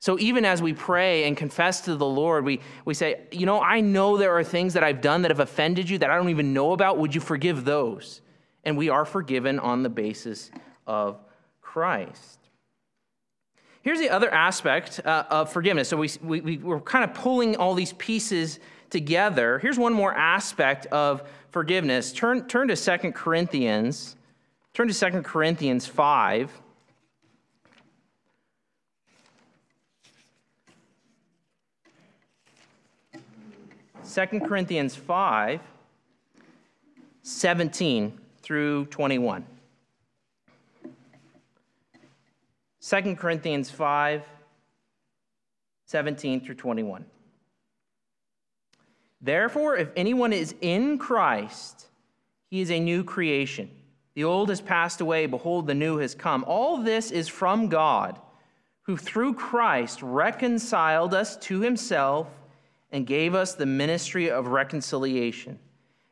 So 0.00 0.18
even 0.18 0.44
as 0.44 0.60
we 0.60 0.72
pray 0.72 1.22
and 1.28 1.36
confess 1.36 1.82
to 1.82 1.94
the 1.94 2.04
Lord, 2.04 2.44
we, 2.44 2.58
we 2.84 2.94
say, 2.94 3.20
you 3.30 3.46
know, 3.46 3.60
I 3.60 3.80
know 3.80 4.16
there 4.16 4.36
are 4.36 4.42
things 4.42 4.74
that 4.74 4.82
I've 4.82 5.00
done 5.00 5.22
that 5.22 5.30
have 5.30 5.38
offended 5.38 5.88
you 5.88 5.98
that 5.98 6.10
I 6.10 6.16
don't 6.16 6.30
even 6.30 6.52
know 6.52 6.72
about. 6.72 6.98
Would 6.98 7.14
you 7.14 7.20
forgive 7.20 7.64
those? 7.64 8.22
And 8.64 8.76
we 8.76 8.88
are 8.88 9.04
forgiven 9.04 9.60
on 9.60 9.84
the 9.84 9.88
basis 9.88 10.50
of 10.84 11.20
Christ. 11.60 12.45
Here's 13.86 14.00
the 14.00 14.10
other 14.10 14.34
aspect 14.34 15.00
uh, 15.04 15.22
of 15.30 15.52
forgiveness. 15.52 15.88
So 15.90 15.96
we, 15.96 16.10
we, 16.20 16.56
we're 16.56 16.80
kind 16.80 17.04
of 17.04 17.14
pulling 17.14 17.54
all 17.54 17.72
these 17.72 17.92
pieces 17.92 18.58
together. 18.90 19.60
Here's 19.60 19.78
one 19.78 19.92
more 19.92 20.12
aspect 20.12 20.86
of 20.86 21.22
forgiveness. 21.52 22.12
Turn, 22.12 22.48
turn 22.48 22.66
to 22.66 22.74
2 22.74 23.12
Corinthians. 23.12 24.16
Turn 24.74 24.88
to 24.88 25.10
2 25.12 25.22
Corinthians 25.22 25.86
5. 25.86 26.50
Second 34.02 34.48
Corinthians 34.48 34.96
5, 34.96 35.60
17 37.22 38.18
through 38.42 38.86
21. 38.86 39.46
2 42.88 43.16
Corinthians 43.16 43.68
5 43.68 44.22
17 45.88 46.40
through 46.40 46.54
21. 46.54 47.04
Therefore, 49.20 49.76
if 49.76 49.88
anyone 49.96 50.32
is 50.32 50.54
in 50.60 50.98
Christ, 50.98 51.86
he 52.48 52.60
is 52.60 52.70
a 52.70 52.78
new 52.78 53.02
creation. 53.02 53.70
The 54.14 54.24
old 54.24 54.50
has 54.50 54.60
passed 54.60 55.00
away, 55.00 55.26
behold, 55.26 55.66
the 55.66 55.74
new 55.74 55.98
has 55.98 56.14
come. 56.14 56.44
All 56.46 56.78
this 56.78 57.10
is 57.10 57.28
from 57.28 57.68
God, 57.68 58.20
who 58.82 58.96
through 58.96 59.34
Christ 59.34 60.00
reconciled 60.02 61.12
us 61.12 61.36
to 61.38 61.60
himself 61.60 62.28
and 62.92 63.06
gave 63.06 63.34
us 63.34 63.54
the 63.54 63.66
ministry 63.66 64.30
of 64.30 64.48
reconciliation. 64.48 65.58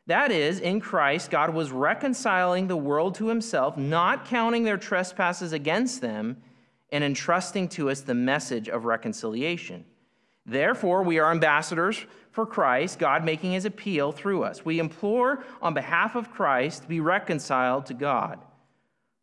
That 0.07 0.31
is, 0.31 0.59
in 0.59 0.81
Christ, 0.81 1.31
God 1.31 1.53
was 1.53 1.71
reconciling 1.71 2.67
the 2.67 2.77
world 2.77 3.15
to 3.15 3.27
himself, 3.27 3.77
not 3.77 4.25
counting 4.25 4.63
their 4.63 4.77
trespasses 4.77 5.53
against 5.53 6.01
them 6.01 6.37
and 6.91 7.03
entrusting 7.03 7.67
to 7.69 7.89
us 7.89 8.01
the 8.01 8.13
message 8.13 8.69
of 8.69 8.85
reconciliation. 8.85 9.85
Therefore, 10.45 11.03
we 11.03 11.19
are 11.19 11.31
ambassadors 11.31 12.05
for 12.31 12.45
Christ, 12.45 12.99
God 12.99 13.23
making 13.23 13.53
his 13.53 13.65
appeal 13.65 14.11
through 14.11 14.43
us. 14.43 14.63
We 14.63 14.79
implore 14.79 15.43
on 15.61 15.73
behalf 15.73 16.15
of 16.15 16.31
Christ 16.31 16.83
to 16.83 16.87
be 16.87 16.99
reconciled 16.99 17.87
to 17.87 17.93
God. 17.93 18.39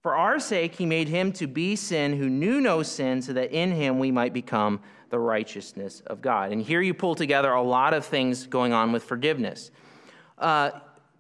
For 0.02 0.16
our 0.16 0.40
sake, 0.40 0.74
he 0.74 0.86
made 0.86 1.08
him 1.08 1.32
to 1.34 1.46
be 1.46 1.76
sin 1.76 2.16
who 2.16 2.28
knew 2.28 2.60
no 2.60 2.82
sin, 2.82 3.22
so 3.22 3.32
that 3.34 3.52
in 3.52 3.70
him 3.70 4.00
we 4.00 4.10
might 4.10 4.32
become 4.32 4.80
the 5.10 5.18
righteousness 5.18 6.00
of 6.06 6.20
God. 6.20 6.50
And 6.50 6.60
here 6.60 6.80
you 6.80 6.92
pull 6.92 7.14
together 7.14 7.52
a 7.52 7.62
lot 7.62 7.94
of 7.94 8.04
things 8.04 8.46
going 8.46 8.72
on 8.72 8.90
with 8.90 9.04
forgiveness. 9.04 9.70
Uh, 10.38 10.70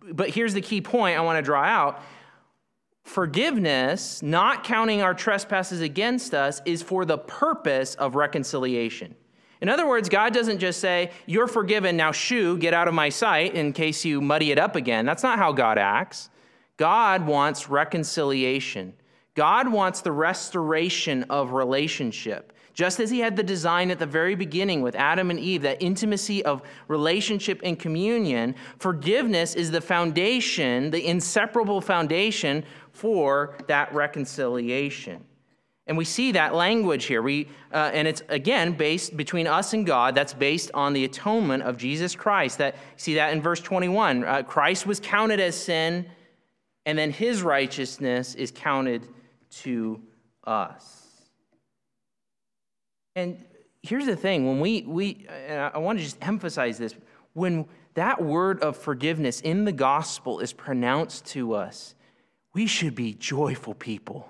but 0.00 0.30
here's 0.30 0.54
the 0.54 0.60
key 0.60 0.80
point 0.80 1.16
I 1.16 1.20
want 1.20 1.38
to 1.38 1.42
draw 1.42 1.62
out 1.62 2.02
Forgiveness, 3.04 4.22
not 4.22 4.64
counting 4.64 5.02
our 5.02 5.14
trespasses 5.14 5.80
against 5.80 6.34
us, 6.34 6.60
is 6.64 6.82
for 6.82 7.04
the 7.04 7.18
purpose 7.18 7.94
of 7.96 8.14
reconciliation. 8.14 9.14
In 9.60 9.68
other 9.68 9.86
words, 9.86 10.08
God 10.08 10.32
doesn't 10.32 10.58
just 10.58 10.80
say, 10.80 11.10
You're 11.26 11.46
forgiven, 11.46 11.96
now 11.96 12.12
shoo, 12.12 12.58
get 12.58 12.74
out 12.74 12.88
of 12.88 12.94
my 12.94 13.08
sight 13.08 13.54
in 13.54 13.72
case 13.72 14.04
you 14.04 14.20
muddy 14.20 14.50
it 14.50 14.58
up 14.58 14.76
again. 14.76 15.06
That's 15.06 15.22
not 15.22 15.38
how 15.38 15.52
God 15.52 15.78
acts. 15.78 16.30
God 16.76 17.26
wants 17.26 17.68
reconciliation, 17.68 18.94
God 19.34 19.68
wants 19.68 20.00
the 20.00 20.12
restoration 20.12 21.24
of 21.24 21.52
relationship. 21.52 22.52
Just 22.74 23.00
as 23.00 23.10
he 23.10 23.20
had 23.20 23.36
the 23.36 23.42
design 23.42 23.90
at 23.90 23.98
the 23.98 24.06
very 24.06 24.34
beginning 24.34 24.80
with 24.80 24.96
Adam 24.96 25.30
and 25.30 25.38
Eve, 25.38 25.60
that 25.62 25.82
intimacy 25.82 26.42
of 26.44 26.62
relationship 26.88 27.60
and 27.62 27.78
communion, 27.78 28.54
forgiveness 28.78 29.54
is 29.54 29.70
the 29.70 29.80
foundation, 29.80 30.90
the 30.90 31.06
inseparable 31.06 31.82
foundation 31.82 32.64
for 32.92 33.56
that 33.66 33.92
reconciliation. 33.94 35.24
And 35.86 35.98
we 35.98 36.04
see 36.04 36.32
that 36.32 36.54
language 36.54 37.06
here. 37.06 37.22
We, 37.22 37.48
uh, 37.72 37.90
and 37.92 38.06
it's 38.06 38.22
again 38.28 38.72
based 38.72 39.16
between 39.16 39.46
us 39.46 39.72
and 39.72 39.84
God. 39.84 40.14
That's 40.14 40.32
based 40.32 40.70
on 40.74 40.92
the 40.92 41.04
atonement 41.04 41.64
of 41.64 41.76
Jesus 41.76 42.14
Christ. 42.14 42.58
That 42.58 42.76
see 42.96 43.14
that 43.14 43.32
in 43.32 43.42
verse 43.42 43.60
21. 43.60 44.24
Uh, 44.24 44.42
Christ 44.44 44.86
was 44.86 45.00
counted 45.00 45.40
as 45.40 45.56
sin, 45.56 46.06
and 46.86 46.96
then 46.96 47.10
his 47.10 47.42
righteousness 47.42 48.36
is 48.36 48.52
counted 48.54 49.08
to 49.62 50.00
us. 50.44 51.02
And 53.16 53.44
here's 53.82 54.06
the 54.06 54.16
thing 54.16 54.46
when 54.46 54.60
we, 54.60 54.82
we 54.82 55.26
I 55.28 55.78
want 55.78 55.98
to 55.98 56.04
just 56.04 56.18
emphasize 56.22 56.78
this 56.78 56.94
when 57.34 57.66
that 57.94 58.22
word 58.22 58.62
of 58.62 58.76
forgiveness 58.76 59.40
in 59.40 59.64
the 59.64 59.72
gospel 59.72 60.40
is 60.40 60.52
pronounced 60.52 61.26
to 61.26 61.54
us, 61.54 61.94
we 62.54 62.66
should 62.66 62.94
be 62.94 63.14
joyful 63.14 63.74
people. 63.74 64.28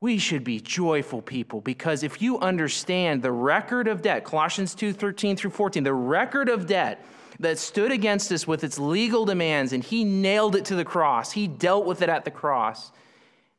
We 0.00 0.18
should 0.18 0.44
be 0.44 0.60
joyful 0.60 1.22
people 1.22 1.60
because 1.60 2.02
if 2.02 2.20
you 2.20 2.38
understand 2.38 3.22
the 3.22 3.32
record 3.32 3.88
of 3.88 4.02
debt, 4.02 4.24
Colossians 4.24 4.74
2 4.74 4.92
13 4.92 5.36
through 5.36 5.50
14, 5.50 5.82
the 5.82 5.94
record 5.94 6.48
of 6.48 6.66
debt 6.66 7.04
that 7.40 7.58
stood 7.58 7.90
against 7.90 8.30
us 8.30 8.46
with 8.46 8.62
its 8.64 8.78
legal 8.78 9.24
demands, 9.24 9.72
and 9.72 9.82
he 9.82 10.04
nailed 10.04 10.56
it 10.56 10.66
to 10.66 10.74
the 10.74 10.84
cross, 10.84 11.32
he 11.32 11.46
dealt 11.46 11.86
with 11.86 12.02
it 12.02 12.08
at 12.08 12.24
the 12.24 12.30
cross. 12.30 12.92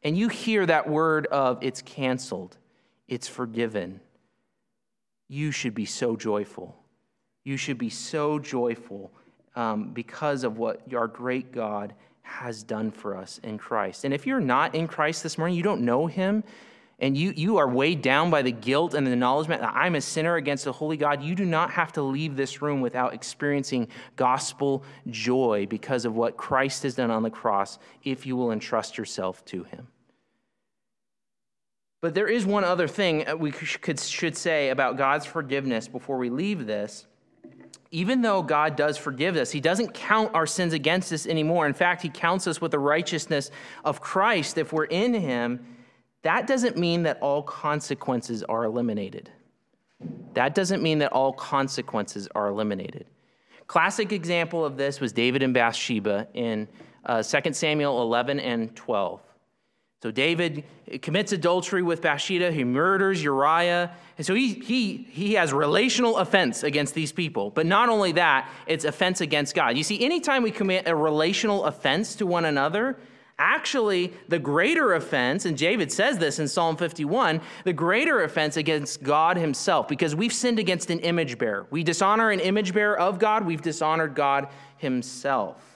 And 0.03 0.17
you 0.17 0.29
hear 0.29 0.65
that 0.65 0.88
word 0.88 1.25
of 1.27 1.57
it's 1.62 1.81
canceled, 1.81 2.57
it's 3.07 3.27
forgiven. 3.27 3.99
You 5.27 5.51
should 5.51 5.73
be 5.73 5.86
so 5.86 6.15
joyful. 6.15 6.77
You 7.43 7.57
should 7.57 7.77
be 7.77 7.89
so 7.89 8.39
joyful 8.39 9.12
um, 9.55 9.91
because 9.91 10.43
of 10.43 10.57
what 10.57 10.81
our 10.93 11.07
great 11.07 11.51
God 11.51 11.93
has 12.28 12.63
done 12.63 12.92
for 12.92 13.16
us 13.16 13.40
in 13.44 13.58
Christ. 13.58 14.04
And 14.06 14.13
if 14.13 14.28
you're 14.28 14.40
not 14.40 14.76
in 14.76 14.88
Christ 14.88 15.24
this 15.24 15.38
morning, 15.38 15.58
you 15.58 15.63
don't 15.63 15.82
know 15.82 16.08
him, 16.08 16.44
and 17.00 17.18
you, 17.18 17.32
you 17.36 17.58
are 17.58 17.68
weighed 17.68 18.02
down 18.02 18.30
by 18.30 18.42
the 18.42 18.52
guilt 18.52 18.94
and 18.94 19.06
the 19.06 19.12
acknowledgement 19.12 19.62
that 19.62 19.74
I'm 19.76 19.96
a 19.96 20.02
sinner 20.02 20.36
against 20.36 20.66
the 20.66 20.72
holy 20.72 20.98
God, 20.98 21.22
you 21.22 21.36
do 21.36 21.46
not 21.46 21.72
have 21.72 21.94
to 21.94 22.02
leave 22.02 22.36
this 22.36 22.62
room 22.62 22.82
without 22.82 23.13
experiencing 23.13 23.88
gospel 24.16 24.84
joy 25.10 25.68
because 25.70 26.06
of 26.06 26.16
what 26.16 26.38
Christ 26.38 26.84
has 26.84 26.96
done 26.96 27.12
on 27.12 27.24
the 27.24 27.30
cross 27.30 27.78
if 28.04 28.26
you 28.26 28.36
will 28.36 28.52
entrust 28.52 28.98
yourself 28.98 29.46
to 29.46 29.63
him. 29.63 29.88
But 32.02 32.13
there 32.13 32.28
is 32.28 32.46
one 32.46 32.63
other 32.63 32.88
thing 32.88 33.26
we 33.38 33.52
could, 33.52 34.00
should 34.00 34.38
say 34.38 34.70
about 34.70 34.98
God's 34.98 35.26
forgiveness 35.26 35.88
before 35.88 36.18
we 36.18 36.30
leave 36.30 36.66
this 36.66 37.06
even 37.91 38.21
though 38.21 38.41
God 38.41 38.76
does 38.76 38.97
forgive 38.97 39.36
us, 39.36 39.52
He 39.52 39.60
doesn't 39.60 39.93
count 39.93 40.34
our 40.34 40.45
sins 40.45 40.73
against 40.73 41.12
us 41.13 41.26
anymore. 41.26 41.65
In 41.67 41.73
fact, 41.73 42.02
He 42.02 42.10
counts 42.10 42.47
us 42.47 42.60
with 42.60 42.71
the 42.71 42.80
righteousness 42.80 43.52
of 43.86 44.02
Christ 44.02 44.58
if 44.58 44.73
we're 44.73 44.86
in 44.86 45.13
Him. 45.13 45.65
That 46.23 46.47
doesn't 46.47 46.78
mean 46.78 47.04
that 47.04 47.19
all 47.21 47.43
consequences 47.43 48.43
are 48.43 48.63
eliminated. 48.63 49.32
That 50.34 50.54
doesn't 50.54 50.84
mean 50.84 51.00
that 51.00 51.12
all 51.12 51.34
consequences 51.34 52.28
are 52.36 52.47
eliminated. 52.47 53.06
Classic 53.67 54.12
example 54.12 54.63
of 54.63 54.78
this 54.78 55.00
was 55.00 55.12
David 55.12 55.43
and 55.43 55.54
Bathsheba 55.54 56.28
in 56.34 56.67
uh, 57.06 57.23
2 57.23 57.54
Samuel 57.54 58.02
11 58.02 58.39
and 58.39 58.76
12. 58.76 59.21
So 60.03 60.12
David 60.12 60.63
commits 61.01 61.31
adultery 61.31 61.81
with 61.81 62.03
Bathsheba. 62.03 62.51
He 62.51 62.63
murders 62.63 63.23
Uriah. 63.23 63.91
And 64.17 64.25
so 64.25 64.36
he, 64.36 64.53
he, 64.53 65.07
he 65.10 65.33
has 65.33 65.51
relational 65.51 66.17
offense 66.17 66.62
against 66.62 66.93
these 66.93 67.12
people. 67.12 67.49
But 67.49 67.65
not 67.65 67.89
only 67.89 68.12
that, 68.13 68.47
it's 68.67 68.86
offense 68.86 69.21
against 69.21 69.55
God. 69.55 69.75
You 69.75 69.83
see, 69.83 70.03
anytime 70.03 70.43
we 70.43 70.51
commit 70.51 70.88
a 70.88 70.95
relational 70.95 71.65
offense 71.65 72.15
to 72.15 72.27
one 72.27 72.45
another, 72.45 72.97
Actually, 73.39 74.12
the 74.29 74.39
greater 74.39 74.95
offense, 74.95 75.45
and 75.45 75.55
David 75.55 75.91
says 75.91 76.17
this 76.17 76.39
in 76.39 76.47
Psalm 76.47 76.75
51, 76.75 77.39
the 77.65 77.73
greater 77.73 78.23
offense 78.23 78.57
against 78.57 79.03
God 79.03 79.38
himself, 79.38 79.88
because 79.88 80.15
we've 80.15 80.33
sinned 80.33 80.57
against 80.57 80.89
an 80.89 80.99
image 81.01 81.38
bearer. 81.38 81.67
We 81.69 81.83
dishonor 81.83 82.31
an 82.31 82.39
image 82.39 82.73
bearer 82.73 82.97
of 82.97 83.19
God, 83.19 83.45
we've 83.45 83.62
dishonored 83.62 84.15
God 84.15 84.47
himself. 84.77 85.66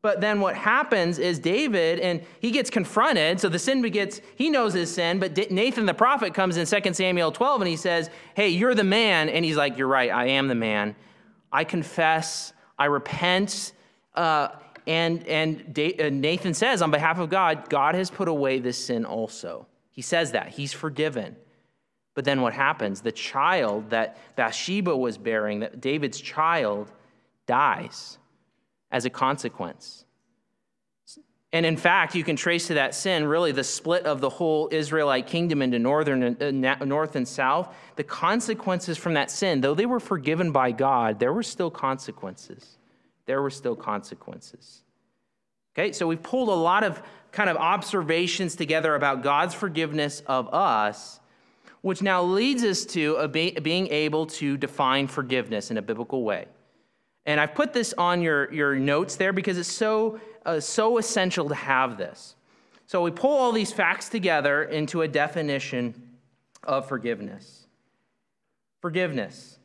But 0.00 0.20
then 0.20 0.40
what 0.40 0.54
happens 0.54 1.18
is 1.18 1.38
David, 1.38 1.98
and 1.98 2.22
he 2.40 2.52
gets 2.52 2.70
confronted. 2.70 3.40
So 3.40 3.48
the 3.48 3.58
sin 3.58 3.82
begets, 3.82 4.20
he 4.36 4.48
knows 4.48 4.72
his 4.72 4.92
sin, 4.94 5.18
but 5.18 5.50
Nathan 5.50 5.86
the 5.86 5.94
prophet 5.94 6.34
comes 6.34 6.56
in 6.56 6.66
2 6.66 6.94
Samuel 6.94 7.32
12 7.32 7.62
and 7.62 7.68
he 7.68 7.76
says, 7.76 8.08
Hey, 8.34 8.50
you're 8.50 8.74
the 8.74 8.84
man. 8.84 9.28
And 9.28 9.44
he's 9.44 9.56
like, 9.56 9.76
You're 9.76 9.88
right, 9.88 10.10
I 10.10 10.26
am 10.26 10.46
the 10.46 10.54
man. 10.54 10.94
I 11.52 11.64
confess, 11.64 12.52
I 12.78 12.84
repent. 12.84 13.72
Uh, 14.14 14.48
and, 14.86 15.26
and 15.26 15.78
uh, 15.78 16.08
Nathan 16.10 16.54
says, 16.54 16.80
on 16.80 16.90
behalf 16.90 17.18
of 17.18 17.28
God, 17.28 17.68
God 17.68 17.94
has 17.94 18.10
put 18.10 18.26
away 18.26 18.58
this 18.58 18.82
sin 18.82 19.04
also. 19.04 19.66
He 19.90 20.00
says 20.00 20.32
that. 20.32 20.48
He's 20.48 20.72
forgiven. 20.72 21.36
But 22.14 22.24
then 22.24 22.40
what 22.40 22.54
happens? 22.54 23.02
The 23.02 23.12
child 23.12 23.90
that 23.90 24.16
Bathsheba 24.34 24.96
was 24.96 25.18
bearing, 25.18 25.60
that 25.60 25.80
David's 25.80 26.20
child, 26.20 26.90
dies 27.46 28.18
as 28.90 29.04
a 29.04 29.10
consequence. 29.10 30.04
And 31.52 31.64
in 31.64 31.78
fact, 31.78 32.14
you 32.14 32.24
can 32.24 32.36
trace 32.36 32.66
to 32.66 32.74
that 32.74 32.94
sin 32.94 33.26
really 33.26 33.52
the 33.52 33.64
split 33.64 34.04
of 34.04 34.20
the 34.20 34.28
whole 34.28 34.68
Israelite 34.70 35.26
kingdom 35.26 35.62
into 35.62 35.78
northern 35.78 36.36
uh, 36.42 36.84
north 36.84 37.16
and 37.16 37.26
south. 37.26 37.74
The 37.96 38.04
consequences 38.04 38.98
from 38.98 39.14
that 39.14 39.30
sin, 39.30 39.62
though 39.62 39.74
they 39.74 39.86
were 39.86 40.00
forgiven 40.00 40.52
by 40.52 40.72
God, 40.72 41.18
there 41.18 41.32
were 41.32 41.42
still 41.42 41.70
consequences. 41.70 42.76
There 43.24 43.40
were 43.40 43.50
still 43.50 43.76
consequences. 43.76 44.82
Okay, 45.74 45.92
so 45.92 46.06
we've 46.06 46.22
pulled 46.22 46.48
a 46.50 46.52
lot 46.52 46.84
of 46.84 47.02
kind 47.32 47.48
of 47.48 47.56
observations 47.56 48.54
together 48.54 48.94
about 48.94 49.22
God's 49.22 49.54
forgiveness 49.54 50.22
of 50.26 50.52
us, 50.52 51.20
which 51.80 52.02
now 52.02 52.22
leads 52.22 52.62
us 52.62 52.84
to 52.86 53.26
being 53.28 53.88
able 53.88 54.26
to 54.26 54.56
define 54.58 55.06
forgiveness 55.06 55.70
in 55.70 55.78
a 55.78 55.82
biblical 55.82 56.24
way. 56.24 56.46
And 57.28 57.38
I've 57.38 57.54
put 57.54 57.74
this 57.74 57.92
on 57.98 58.22
your, 58.22 58.50
your 58.54 58.74
notes 58.74 59.16
there 59.16 59.34
because 59.34 59.58
it's 59.58 59.70
so, 59.70 60.18
uh, 60.46 60.60
so 60.60 60.96
essential 60.96 61.46
to 61.50 61.54
have 61.54 61.98
this. 61.98 62.34
So 62.86 63.02
we 63.02 63.10
pull 63.10 63.36
all 63.36 63.52
these 63.52 63.70
facts 63.70 64.08
together 64.08 64.62
into 64.62 65.02
a 65.02 65.08
definition 65.08 66.16
of 66.64 66.88
forgiveness. 66.88 67.66
Forgiveness. 68.80 69.58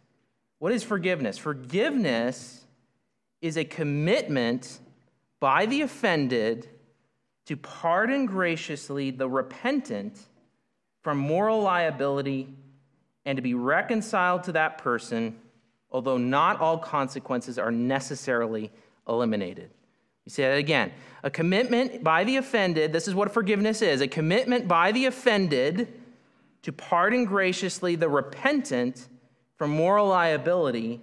What 0.59 0.73
is 0.73 0.83
forgiveness? 0.83 1.37
Forgiveness 1.37 2.65
is 3.41 3.55
a 3.55 3.63
commitment 3.63 4.79
by 5.39 5.65
the 5.65 5.83
offended 5.83 6.67
to 7.45 7.55
pardon 7.55 8.25
graciously 8.25 9.09
the 9.09 9.29
repentant 9.29 10.19
from 11.01 11.17
moral 11.17 11.61
liability 11.61 12.49
and 13.23 13.37
to 13.37 13.41
be 13.41 13.53
reconciled 13.53 14.43
to 14.43 14.51
that 14.51 14.79
person 14.79 15.37
although 15.93 16.17
not 16.17 16.59
all 16.59 16.77
consequences 16.77 17.59
are 17.59 17.71
necessarily 17.71 18.71
eliminated. 19.07 19.69
You 20.25 20.31
say 20.31 20.43
that 20.43 20.57
again. 20.57 20.91
A 21.23 21.29
commitment 21.29 22.03
by 22.03 22.23
the 22.23 22.37
offended, 22.37 22.91
this 22.91 23.07
is 23.07 23.15
what 23.15 23.31
forgiveness 23.31 23.81
is 23.81 24.01
a 24.01 24.07
commitment 24.07 24.67
by 24.67 24.91
the 24.91 25.05
offended 25.05 25.93
to 26.63 26.71
pardon 26.71 27.25
graciously 27.25 27.95
the 27.95 28.09
repentant 28.09 29.07
from 29.57 29.69
moral 29.69 30.07
liability 30.07 31.01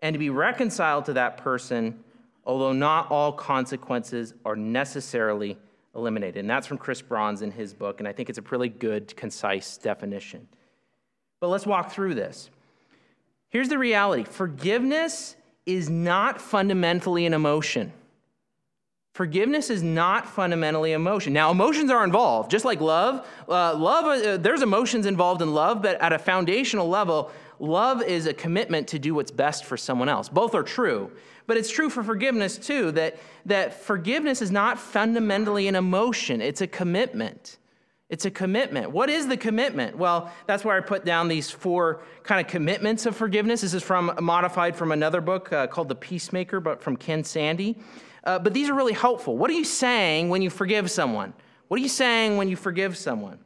and 0.00 0.14
to 0.14 0.18
be 0.18 0.30
reconciled 0.30 1.04
to 1.04 1.12
that 1.12 1.36
person, 1.36 2.02
although 2.44 2.72
not 2.72 3.10
all 3.10 3.32
consequences 3.32 4.34
are 4.44 4.56
necessarily 4.56 5.58
eliminated. 5.94 6.38
And 6.38 6.48
that's 6.48 6.66
from 6.66 6.78
Chris 6.78 7.02
Brauns 7.02 7.42
in 7.42 7.50
his 7.50 7.74
book, 7.74 7.98
and 7.98 8.08
I 8.08 8.12
think 8.12 8.30
it's 8.30 8.38
a 8.38 8.42
pretty 8.42 8.68
good, 8.68 9.14
concise 9.16 9.76
definition. 9.76 10.48
But 11.40 11.48
let's 11.48 11.66
walk 11.66 11.90
through 11.90 12.14
this. 12.14 12.50
Here's 13.50 13.68
the 13.68 13.78
reality 13.78 14.24
forgiveness 14.24 15.36
is 15.66 15.90
not 15.90 16.40
fundamentally 16.40 17.26
an 17.26 17.34
emotion. 17.34 17.92
Forgiveness 19.12 19.70
is 19.70 19.82
not 19.82 20.26
fundamentally 20.26 20.92
an 20.92 21.00
emotion. 21.00 21.32
Now, 21.32 21.50
emotions 21.50 21.90
are 21.90 22.04
involved, 22.04 22.50
just 22.50 22.64
like 22.64 22.80
love. 22.80 23.26
Uh, 23.48 23.74
love, 23.74 24.04
uh, 24.06 24.36
there's 24.36 24.62
emotions 24.62 25.04
involved 25.04 25.42
in 25.42 25.52
love, 25.52 25.82
but 25.82 26.00
at 26.00 26.12
a 26.12 26.18
foundational 26.18 26.88
level, 26.88 27.30
love 27.58 28.02
is 28.02 28.26
a 28.26 28.32
commitment 28.32 28.86
to 28.88 29.00
do 29.00 29.14
what's 29.14 29.32
best 29.32 29.64
for 29.64 29.76
someone 29.76 30.08
else. 30.08 30.28
Both 30.28 30.54
are 30.54 30.62
true. 30.62 31.10
But 31.48 31.56
it's 31.56 31.70
true 31.70 31.90
for 31.90 32.04
forgiveness 32.04 32.56
too, 32.56 32.92
that, 32.92 33.18
that 33.46 33.74
forgiveness 33.82 34.40
is 34.40 34.52
not 34.52 34.78
fundamentally 34.78 35.66
an 35.66 35.74
emotion, 35.74 36.40
it's 36.40 36.60
a 36.60 36.68
commitment. 36.68 37.58
It's 38.10 38.24
a 38.24 38.30
commitment. 38.30 38.90
What 38.90 39.08
is 39.08 39.28
the 39.28 39.36
commitment? 39.36 39.96
Well, 39.96 40.32
that's 40.48 40.64
where 40.64 40.76
I 40.76 40.80
put 40.80 41.04
down 41.04 41.28
these 41.28 41.48
four 41.48 42.02
kind 42.24 42.44
of 42.44 42.50
commitments 42.50 43.06
of 43.06 43.16
forgiveness. 43.16 43.60
This 43.60 43.72
is 43.72 43.84
from 43.84 44.12
modified 44.20 44.74
from 44.74 44.90
another 44.90 45.20
book 45.20 45.52
uh, 45.52 45.68
called 45.68 45.88
The 45.88 45.94
Peacemaker, 45.94 46.58
but 46.58 46.82
from 46.82 46.96
Ken 46.96 47.22
Sande. 47.22 47.76
Uh, 48.24 48.40
but 48.40 48.52
these 48.52 48.68
are 48.68 48.74
really 48.74 48.94
helpful. 48.94 49.38
What 49.38 49.48
are 49.48 49.54
you 49.54 49.64
saying 49.64 50.28
when 50.28 50.42
you 50.42 50.50
forgive 50.50 50.90
someone? 50.90 51.32
What 51.68 51.78
are 51.78 51.82
you 51.82 51.88
saying 51.88 52.36
when 52.36 52.48
you 52.48 52.56
forgive 52.56 52.98
someone? 52.98 53.38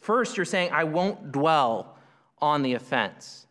First, 0.00 0.36
you're 0.36 0.44
saying, 0.44 0.72
I 0.72 0.82
won't 0.82 1.30
dwell 1.30 1.96
on 2.40 2.62
the 2.62 2.74
offense. 2.74 3.46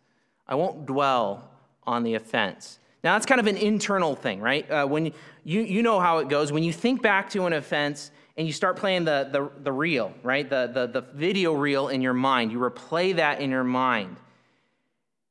I 0.45 0.55
won't 0.55 0.85
dwell 0.85 1.49
on 1.83 2.03
the 2.03 2.15
offense. 2.15 2.79
Now, 3.05 3.13
that's 3.13 3.25
kind 3.25 3.39
of 3.39 3.47
an 3.47 3.55
internal 3.55 4.15
thing, 4.15 4.41
right? 4.41 4.69
Uh, 4.69 4.85
when 4.85 5.13
you, 5.45 5.61
you 5.61 5.81
know 5.81 5.99
how 6.01 6.17
it 6.17 6.27
goes. 6.27 6.51
When 6.51 6.63
you 6.63 6.73
think 6.73 7.01
back 7.01 7.29
to 7.29 7.45
an 7.45 7.53
offense, 7.53 8.11
and 8.37 8.45
you 8.45 8.53
start 8.53 8.75
playing 8.77 9.05
the, 9.05 9.29
the, 9.31 9.49
the 9.63 9.71
reel, 9.71 10.13
right? 10.21 10.49
The, 10.49 10.69
the, 10.73 10.87
the 10.87 11.01
video 11.13 11.53
reel 11.53 11.87
in 11.87 12.01
your 12.01 12.13
mind. 12.13 12.51
You 12.51 12.59
replay 12.59 13.15
that 13.15 13.39
in 13.39 13.49
your 13.49 13.63
mind. 13.63 14.17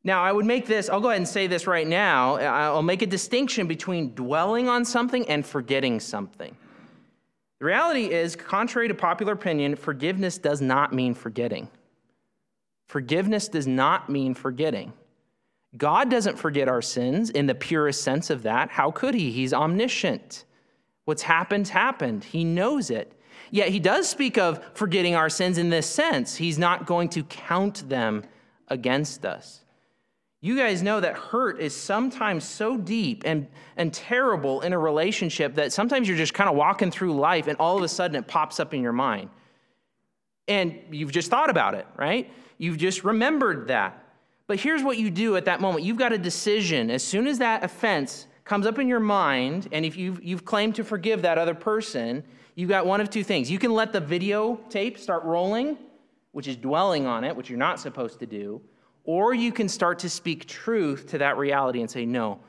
Now, 0.02 0.22
I 0.22 0.32
would 0.32 0.44
make 0.44 0.66
this, 0.66 0.90
I'll 0.90 1.00
go 1.00 1.08
ahead 1.08 1.20
and 1.20 1.28
say 1.28 1.46
this 1.46 1.66
right 1.66 1.86
now. 1.86 2.36
I'll 2.36 2.82
make 2.82 3.02
a 3.02 3.06
distinction 3.06 3.66
between 3.66 4.14
dwelling 4.14 4.68
on 4.68 4.84
something 4.84 5.26
and 5.28 5.44
forgetting 5.44 6.00
something. 6.00 6.54
The 7.58 7.64
reality 7.64 8.12
is, 8.12 8.36
contrary 8.36 8.88
to 8.88 8.94
popular 8.94 9.32
opinion, 9.32 9.76
forgiveness 9.76 10.36
does 10.36 10.60
not 10.60 10.92
mean 10.92 11.14
forgetting. 11.14 11.68
Forgiveness 12.88 13.48
does 13.48 13.66
not 13.66 14.10
mean 14.10 14.34
forgetting. 14.34 14.92
God 15.76 16.10
doesn't 16.10 16.38
forget 16.38 16.68
our 16.68 16.82
sins 16.82 17.30
in 17.30 17.46
the 17.46 17.54
purest 17.54 18.02
sense 18.02 18.28
of 18.28 18.42
that. 18.42 18.70
How 18.70 18.90
could 18.90 19.14
He? 19.14 19.30
He's 19.30 19.54
omniscient. 19.54 20.44
What's 21.04 21.22
happened, 21.22 21.68
happened. 21.68 22.24
He 22.24 22.44
knows 22.44 22.90
it. 22.90 23.12
Yet 23.50 23.68
he 23.68 23.78
does 23.78 24.08
speak 24.08 24.38
of 24.38 24.62
forgetting 24.74 25.14
our 25.14 25.28
sins 25.28 25.58
in 25.58 25.70
this 25.70 25.88
sense. 25.88 26.36
He's 26.36 26.58
not 26.58 26.86
going 26.86 27.08
to 27.10 27.22
count 27.24 27.88
them 27.88 28.24
against 28.68 29.24
us. 29.24 29.60
You 30.40 30.56
guys 30.56 30.82
know 30.82 31.00
that 31.00 31.16
hurt 31.16 31.58
is 31.58 31.74
sometimes 31.74 32.44
so 32.44 32.76
deep 32.76 33.22
and, 33.24 33.46
and 33.76 33.94
terrible 33.94 34.60
in 34.60 34.74
a 34.74 34.78
relationship 34.78 35.54
that 35.54 35.72
sometimes 35.72 36.06
you're 36.06 36.18
just 36.18 36.34
kind 36.34 36.50
of 36.50 36.56
walking 36.56 36.90
through 36.90 37.14
life 37.14 37.46
and 37.46 37.56
all 37.58 37.78
of 37.78 37.82
a 37.82 37.88
sudden 37.88 38.16
it 38.16 38.26
pops 38.26 38.60
up 38.60 38.74
in 38.74 38.82
your 38.82 38.92
mind. 38.92 39.30
And 40.46 40.78
you've 40.90 41.12
just 41.12 41.30
thought 41.30 41.48
about 41.48 41.74
it, 41.74 41.86
right? 41.96 42.30
You've 42.58 42.76
just 42.76 43.04
remembered 43.04 43.68
that. 43.68 44.04
But 44.46 44.60
here's 44.60 44.82
what 44.82 44.98
you 44.98 45.10
do 45.10 45.36
at 45.36 45.46
that 45.46 45.62
moment 45.62 45.84
you've 45.84 45.96
got 45.96 46.12
a 46.12 46.18
decision. 46.18 46.90
As 46.90 47.02
soon 47.02 47.26
as 47.26 47.38
that 47.38 47.64
offense 47.64 48.26
comes 48.44 48.66
up 48.66 48.78
in 48.78 48.88
your 48.88 49.00
mind, 49.00 49.68
and 49.72 49.84
if 49.84 49.96
you've, 49.96 50.22
you've 50.22 50.44
claimed 50.44 50.74
to 50.76 50.84
forgive 50.84 51.22
that 51.22 51.38
other 51.38 51.54
person, 51.54 52.22
you've 52.54 52.68
got 52.68 52.86
one 52.86 53.00
of 53.00 53.10
two 53.10 53.24
things. 53.24 53.50
You 53.50 53.58
can 53.58 53.72
let 53.72 53.92
the 53.92 54.00
videotape 54.00 54.98
start 54.98 55.24
rolling, 55.24 55.78
which 56.32 56.46
is 56.46 56.56
dwelling 56.56 57.06
on 57.06 57.24
it, 57.24 57.34
which 57.34 57.48
you're 57.48 57.58
not 57.58 57.80
supposed 57.80 58.18
to 58.20 58.26
do, 58.26 58.60
or 59.04 59.34
you 59.34 59.52
can 59.52 59.68
start 59.68 59.98
to 60.00 60.10
speak 60.10 60.46
truth 60.46 61.08
to 61.08 61.18
that 61.18 61.38
reality 61.38 61.80
and 61.80 61.90
say, 61.90 62.04
No, 62.04 62.40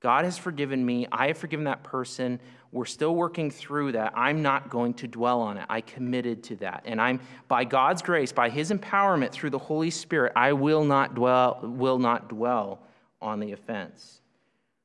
God 0.00 0.24
has 0.24 0.38
forgiven 0.38 0.84
me. 0.84 1.06
I 1.10 1.28
have 1.28 1.38
forgiven 1.38 1.64
that 1.64 1.82
person. 1.82 2.40
We're 2.70 2.84
still 2.84 3.14
working 3.14 3.50
through 3.50 3.92
that. 3.92 4.12
I'm 4.14 4.42
not 4.42 4.68
going 4.68 4.92
to 4.94 5.08
dwell 5.08 5.40
on 5.40 5.56
it. 5.56 5.64
I 5.70 5.80
committed 5.80 6.42
to 6.44 6.56
that. 6.56 6.82
And 6.84 7.00
I'm 7.00 7.20
by 7.48 7.64
God's 7.64 8.02
grace, 8.02 8.30
by 8.30 8.50
his 8.50 8.70
empowerment 8.70 9.32
through 9.32 9.50
the 9.50 9.58
Holy 9.58 9.90
Spirit, 9.90 10.32
I 10.36 10.52
will 10.52 10.84
not 10.84 11.14
dwell 11.14 11.60
will 11.62 11.98
not 11.98 12.28
dwell 12.28 12.82
on 13.22 13.40
the 13.40 13.52
offense. 13.52 14.20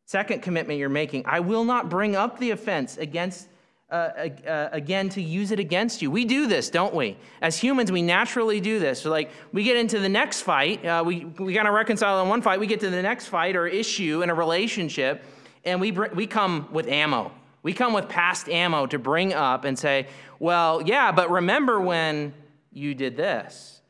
Second 0.06 0.42
commitment 0.42 0.80
you're 0.80 0.90
making 0.90 1.26
I 1.26 1.40
will 1.40 1.64
not 1.64 1.90
bring 1.90 2.16
up 2.16 2.40
the 2.40 2.52
offense 2.52 2.98
against. 2.98 3.48
Uh, 3.90 4.30
uh, 4.48 4.70
again, 4.72 5.08
to 5.08 5.22
use 5.22 5.52
it 5.52 5.60
against 5.60 6.02
you. 6.02 6.10
We 6.10 6.26
do 6.26 6.48
this, 6.48 6.72
don't 6.72 6.96
we? 6.96 7.16
As 7.44 7.60
humans, 7.60 7.92
we 7.92 8.02
naturally 8.02 8.60
do 8.60 8.80
this. 8.80 9.04
So 9.04 9.12
like, 9.12 9.30
we 9.52 9.64
get 9.64 9.78
into 9.78 10.00
the 10.00 10.10
next 10.10 10.42
fight, 10.42 10.84
uh, 10.84 11.04
we, 11.06 11.26
we 11.26 11.54
got 11.54 11.64
to 11.64 11.72
reconcile 11.72 12.20
in 12.24 12.28
one 12.28 12.42
fight, 12.42 12.60
we 12.60 12.66
get 12.66 12.80
to 12.80 12.90
the 12.90 13.04
next 13.04 13.28
fight 13.28 13.56
or 13.56 13.68
issue 13.68 14.24
in 14.24 14.32
a 14.32 14.34
relationship, 14.34 15.24
and 15.64 15.80
we, 15.80 15.92
br- 15.92 16.08
we 16.16 16.26
come 16.26 16.70
with 16.72 16.88
ammo. 16.88 17.32
We 17.62 17.72
come 17.72 17.94
with 17.94 18.10
past 18.10 18.50
ammo 18.50 18.88
to 18.88 18.98
bring 18.98 19.32
up 19.32 19.64
and 19.64 19.78
say, 19.78 20.08
well, 20.40 20.82
yeah, 20.82 21.12
but 21.12 21.30
remember 21.30 21.80
when 21.80 22.34
you 22.72 22.96
did 22.96 23.16
this. 23.16 23.82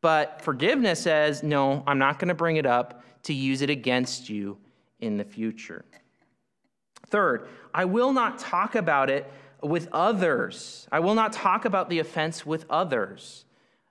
But 0.00 0.42
forgiveness 0.42 0.98
says, 0.98 1.44
no, 1.44 1.84
I'm 1.86 1.98
not 1.98 2.18
going 2.18 2.30
to 2.30 2.34
bring 2.34 2.56
it 2.56 2.66
up 2.66 3.04
to 3.24 3.32
use 3.32 3.62
it 3.62 3.70
against 3.70 4.28
you 4.28 4.58
in 5.02 5.18
the 5.18 5.24
future. 5.24 5.84
Third, 7.08 7.48
I 7.74 7.84
will 7.84 8.12
not 8.12 8.38
talk 8.38 8.74
about 8.74 9.10
it 9.10 9.30
with 9.62 9.88
others. 9.92 10.88
I 10.90 11.00
will 11.00 11.14
not 11.14 11.32
talk 11.32 11.66
about 11.66 11.90
the 11.90 11.98
offense 11.98 12.46
with 12.46 12.64
others. 12.70 13.44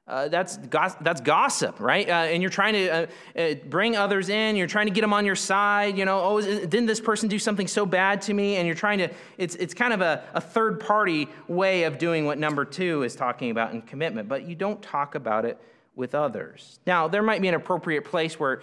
Uh, 0.07 0.27
that's, 0.27 0.57
that's 1.01 1.21
gossip, 1.21 1.79
right? 1.79 2.09
Uh, 2.09 2.13
and 2.13 2.41
you're 2.41 2.51
trying 2.51 2.73
to 2.73 2.89
uh, 2.89 3.05
uh 3.39 3.53
bring 3.69 3.95
others 3.95 4.29
in. 4.29 4.55
You're 4.55 4.67
trying 4.67 4.87
to 4.87 4.91
get 4.91 5.01
them 5.01 5.13
on 5.13 5.25
your 5.25 5.35
side. 5.35 5.97
You 5.97 6.05
know, 6.05 6.21
oh, 6.21 6.41
didn't 6.41 6.87
this 6.87 6.99
person 6.99 7.29
do 7.29 7.37
something 7.37 7.67
so 7.67 7.85
bad 7.85 8.21
to 8.23 8.33
me? 8.33 8.55
And 8.55 8.65
you're 8.65 8.75
trying 8.75 8.97
to, 8.97 9.09
it's, 9.37 9.55
it's 9.55 9.73
kind 9.73 9.93
of 9.93 10.01
a, 10.01 10.23
a 10.33 10.41
third 10.41 10.79
party 10.79 11.27
way 11.47 11.83
of 11.83 11.97
doing 11.97 12.25
what 12.25 12.39
number 12.39 12.65
two 12.65 13.03
is 13.03 13.15
talking 13.15 13.51
about 13.51 13.73
in 13.73 13.83
commitment, 13.83 14.27
but 14.27 14.47
you 14.47 14.55
don't 14.55 14.81
talk 14.81 15.15
about 15.15 15.45
it 15.45 15.57
with 15.95 16.15
others. 16.15 16.79
Now, 16.87 17.07
there 17.07 17.21
might 17.21 17.41
be 17.41 17.47
an 17.47 17.53
appropriate 17.53 18.03
place 18.03 18.39
where, 18.39 18.61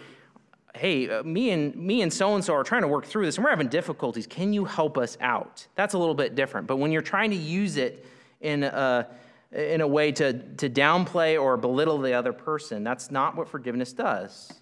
hey, 0.75 1.09
uh, 1.09 1.23
me 1.23 1.51
and 1.51 1.75
me 1.75 2.03
and 2.03 2.13
so 2.13 2.35
and 2.35 2.45
so 2.45 2.55
are 2.55 2.65
trying 2.65 2.83
to 2.83 2.89
work 2.89 3.07
through 3.07 3.25
this, 3.25 3.37
and 3.37 3.45
we're 3.45 3.51
having 3.51 3.69
difficulties. 3.69 4.27
Can 4.27 4.53
you 4.53 4.65
help 4.65 4.97
us 4.99 5.17
out? 5.21 5.67
That's 5.75 5.95
a 5.95 5.99
little 5.99 6.15
bit 6.15 6.35
different. 6.35 6.67
But 6.67 6.77
when 6.77 6.93
you're 6.93 7.03
trying 7.03 7.31
to 7.31 7.37
use 7.37 7.77
it 7.77 8.05
in 8.41 8.63
a 8.63 9.09
in 9.53 9.81
a 9.81 9.87
way 9.87 10.13
to, 10.13 10.33
to 10.57 10.69
downplay 10.69 11.41
or 11.41 11.57
belittle 11.57 11.99
the 11.99 12.13
other 12.13 12.33
person. 12.33 12.85
That's 12.85 13.11
not 13.11 13.37
what 13.37 13.49
forgiveness 13.49 13.93
does. 13.93 14.53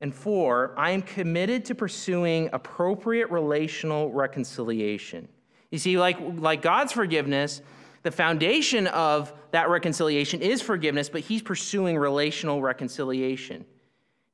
And 0.00 0.14
four, 0.14 0.74
I 0.76 0.90
am 0.90 1.02
committed 1.02 1.64
to 1.66 1.74
pursuing 1.74 2.50
appropriate 2.52 3.30
relational 3.30 4.12
reconciliation. 4.12 5.28
You 5.70 5.78
see, 5.78 5.98
like, 5.98 6.18
like 6.38 6.62
God's 6.62 6.92
forgiveness, 6.92 7.62
the 8.02 8.10
foundation 8.10 8.88
of 8.88 9.32
that 9.52 9.68
reconciliation 9.68 10.42
is 10.42 10.60
forgiveness, 10.60 11.08
but 11.08 11.22
He's 11.22 11.42
pursuing 11.42 11.96
relational 11.96 12.60
reconciliation. 12.60 13.64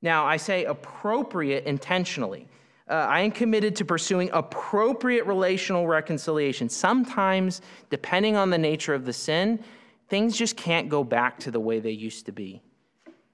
Now, 0.02 0.26
I 0.26 0.36
say 0.36 0.64
appropriate 0.64 1.64
intentionally 1.64 2.48
uh, 2.88 2.94
I 2.94 3.20
am 3.20 3.30
committed 3.30 3.76
to 3.76 3.84
pursuing 3.84 4.30
appropriate 4.32 5.26
relational 5.26 5.86
reconciliation. 5.86 6.68
Sometimes, 6.68 7.60
depending 7.90 8.34
on 8.36 8.48
the 8.48 8.56
nature 8.56 8.94
of 8.94 9.04
the 9.04 9.12
sin, 9.12 9.62
things 10.08 10.36
just 10.36 10.56
can't 10.56 10.88
go 10.88 11.04
back 11.04 11.38
to 11.40 11.50
the 11.50 11.60
way 11.60 11.80
they 11.80 11.90
used 11.90 12.24
to 12.26 12.32
be. 12.32 12.62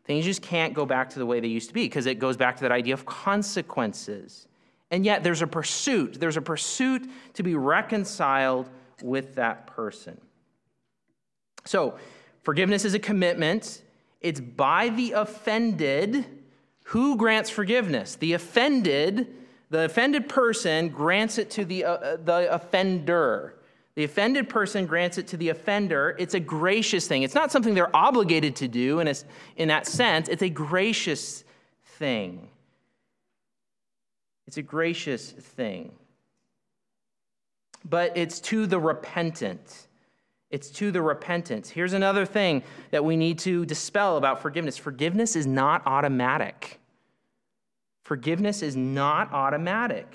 Things 0.05 0.25
just 0.25 0.43
can't 0.43 0.75
go 0.75 0.85
back 0.85 1.09
to 1.11 1.19
the 1.19 1.27
way 1.27 1.39
they 1.39 1.49
used 1.49 1.69
to 1.69 1.75
be 1.75 1.85
because 1.85 2.07
it 2.07 2.19
goes 2.19 2.37
back 2.37 2.57
to 2.57 2.63
that 2.63 2.73
idea 2.73 2.95
of 2.95 3.07
consequences. 3.07 4.49
And 4.91 5.05
yet, 5.05 5.23
there's 5.23 5.41
a 5.41 5.47
pursuit. 5.47 6.19
There's 6.19 6.37
a 6.37 6.43
pursuit 6.43 7.09
to 7.35 7.43
be 7.43 7.55
reconciled 7.55 8.69
with 9.03 9.37
that 9.37 9.69
person. 9.69 10.21
So, 11.65 11.97
forgiveness 12.43 12.85
is 12.85 12.95
a 12.95 12.99
commitment, 12.99 13.83
it's 14.21 14.41
by 14.41 14.89
the 14.89 15.13
offended. 15.13 16.27
Who 16.89 17.17
grants 17.17 17.51
forgiveness? 17.51 18.17
The 18.17 18.33
offended 18.33 19.35
the 19.75 19.87
offended 19.87 20.29
person 20.29 20.89
grants 20.89 21.37
it 21.37 21.51
to 21.51 21.65
the, 21.65 21.85
uh, 21.85 22.17
the 22.23 22.47
offender. 22.55 23.57
The 23.97 24.05
offended 24.05 24.49
person 24.49 24.87
grants 24.87 25.19
it 25.19 25.27
to 25.29 25.37
the 25.37 25.49
offender. 25.49 26.15
It's 26.17 26.35
a 26.35 26.41
gracious 26.41 27.09
thing. 27.09 27.25
It's 27.25 27.35
not 27.35 27.51
something 27.51 27.75
they're 27.75 27.95
obligated 27.95 28.55
to 28.57 28.69
do 28.69 29.01
in, 29.01 29.09
a, 29.09 29.15
in 29.57 29.67
that 29.69 29.89
sense. 29.89 30.29
It's 30.29 30.43
a 30.43 30.49
gracious 30.49 31.43
thing. 31.85 32.51
It's 34.47 34.59
a 34.59 34.63
gracious 34.63 35.33
thing. 35.33 35.91
But 37.85 38.17
it's 38.17 38.39
to 38.43 38.67
the 38.67 38.79
repentant. 38.79 39.89
It's 40.55 40.71
to 40.71 40.93
the 40.93 41.03
repentance. 41.03 41.69
Here's 41.69 41.95
another 41.95 42.25
thing 42.25 42.63
that 42.93 43.05
we 43.05 43.17
need 43.17 43.41
to 43.41 43.67
dispel 43.67 44.17
about 44.17 44.41
forgiveness 44.41 44.77
forgiveness 44.77 45.35
is 45.35 45.49
not 45.49 45.83
automatic. 45.85 46.79
Forgiveness 48.05 48.63
is 48.63 48.77
not 48.77 49.33
automatic, 49.33 50.07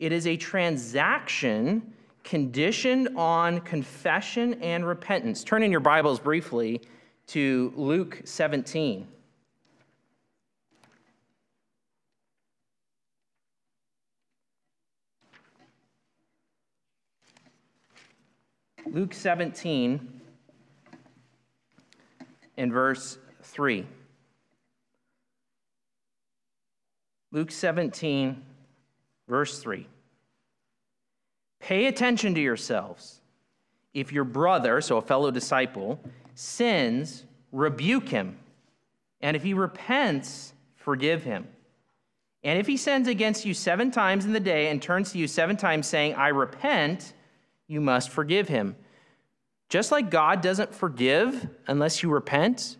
it 0.00 0.10
is 0.10 0.26
a 0.26 0.36
transaction 0.36 1.94
conditioned 2.24 3.10
on 3.16 3.60
confession 3.60 4.54
and 4.54 4.84
repentance. 4.84 5.44
Turn 5.44 5.62
in 5.62 5.70
your 5.70 5.78
Bibles 5.78 6.18
briefly 6.18 6.80
to 7.28 7.72
Luke 7.76 8.22
17. 8.24 9.06
Luke 18.90 19.14
17 19.14 20.20
in 22.56 22.72
verse 22.72 23.18
3. 23.42 23.86
Luke 27.32 27.50
17, 27.50 28.42
verse 29.28 29.58
3. 29.58 29.86
Pay 31.60 31.86
attention 31.86 32.34
to 32.34 32.40
yourselves. 32.40 33.20
If 33.92 34.12
your 34.12 34.24
brother, 34.24 34.80
so 34.80 34.98
a 34.98 35.02
fellow 35.02 35.30
disciple, 35.30 36.00
sins, 36.34 37.24
rebuke 37.52 38.08
him. 38.08 38.38
And 39.20 39.36
if 39.36 39.42
he 39.42 39.54
repents, 39.54 40.52
forgive 40.76 41.24
him. 41.24 41.48
And 42.44 42.58
if 42.60 42.66
he 42.66 42.76
sins 42.76 43.08
against 43.08 43.44
you 43.44 43.54
seven 43.54 43.90
times 43.90 44.24
in 44.24 44.32
the 44.32 44.40
day 44.40 44.68
and 44.68 44.80
turns 44.80 45.12
to 45.12 45.18
you 45.18 45.26
seven 45.26 45.56
times 45.56 45.88
saying, 45.88 46.14
I 46.14 46.28
repent, 46.28 47.12
you 47.68 47.80
must 47.80 48.10
forgive 48.10 48.48
him. 48.48 48.76
Just 49.68 49.90
like 49.90 50.10
God 50.10 50.40
doesn't 50.40 50.74
forgive 50.74 51.48
unless 51.66 52.02
you 52.02 52.10
repent, 52.10 52.76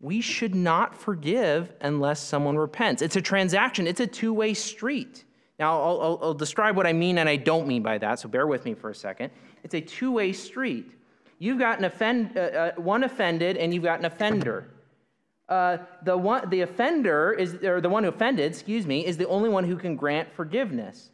we 0.00 0.20
should 0.20 0.54
not 0.54 0.96
forgive 0.96 1.72
unless 1.80 2.20
someone 2.20 2.56
repents. 2.56 3.02
It's 3.02 3.16
a 3.16 3.22
transaction, 3.22 3.86
it's 3.86 4.00
a 4.00 4.06
two 4.06 4.32
way 4.32 4.54
street. 4.54 5.24
Now, 5.58 5.80
I'll, 5.80 6.00
I'll, 6.00 6.18
I'll, 6.22 6.34
describe 6.34 6.76
what 6.76 6.86
I 6.86 6.92
mean 6.92 7.18
and 7.18 7.28
I 7.28 7.36
don't 7.36 7.68
mean 7.68 7.82
by 7.82 7.98
that, 7.98 8.18
so 8.18 8.28
bear 8.28 8.46
with 8.46 8.64
me 8.64 8.74
for 8.74 8.90
a 8.90 8.94
second. 8.94 9.30
It's 9.62 9.74
a 9.74 9.80
two 9.80 10.12
way 10.12 10.32
street. 10.32 10.90
You've 11.38 11.58
got 11.58 11.78
an 11.78 11.84
offend, 11.84 12.36
uh, 12.36 12.40
uh, 12.40 12.72
one 12.76 13.04
offended 13.04 13.56
and 13.56 13.72
you've 13.72 13.84
got 13.84 13.98
an 13.98 14.06
offender. 14.06 14.68
Uh, 15.48 15.78
the, 16.02 16.16
one, 16.16 16.48
the 16.48 16.62
offender 16.62 17.32
is, 17.32 17.54
or 17.62 17.80
the 17.80 17.88
one 17.88 18.02
who 18.02 18.08
offended, 18.08 18.50
excuse 18.50 18.86
me, 18.86 19.04
is 19.04 19.16
the 19.16 19.28
only 19.28 19.48
one 19.48 19.64
who 19.64 19.76
can 19.76 19.94
grant 19.94 20.32
forgiveness. 20.32 21.10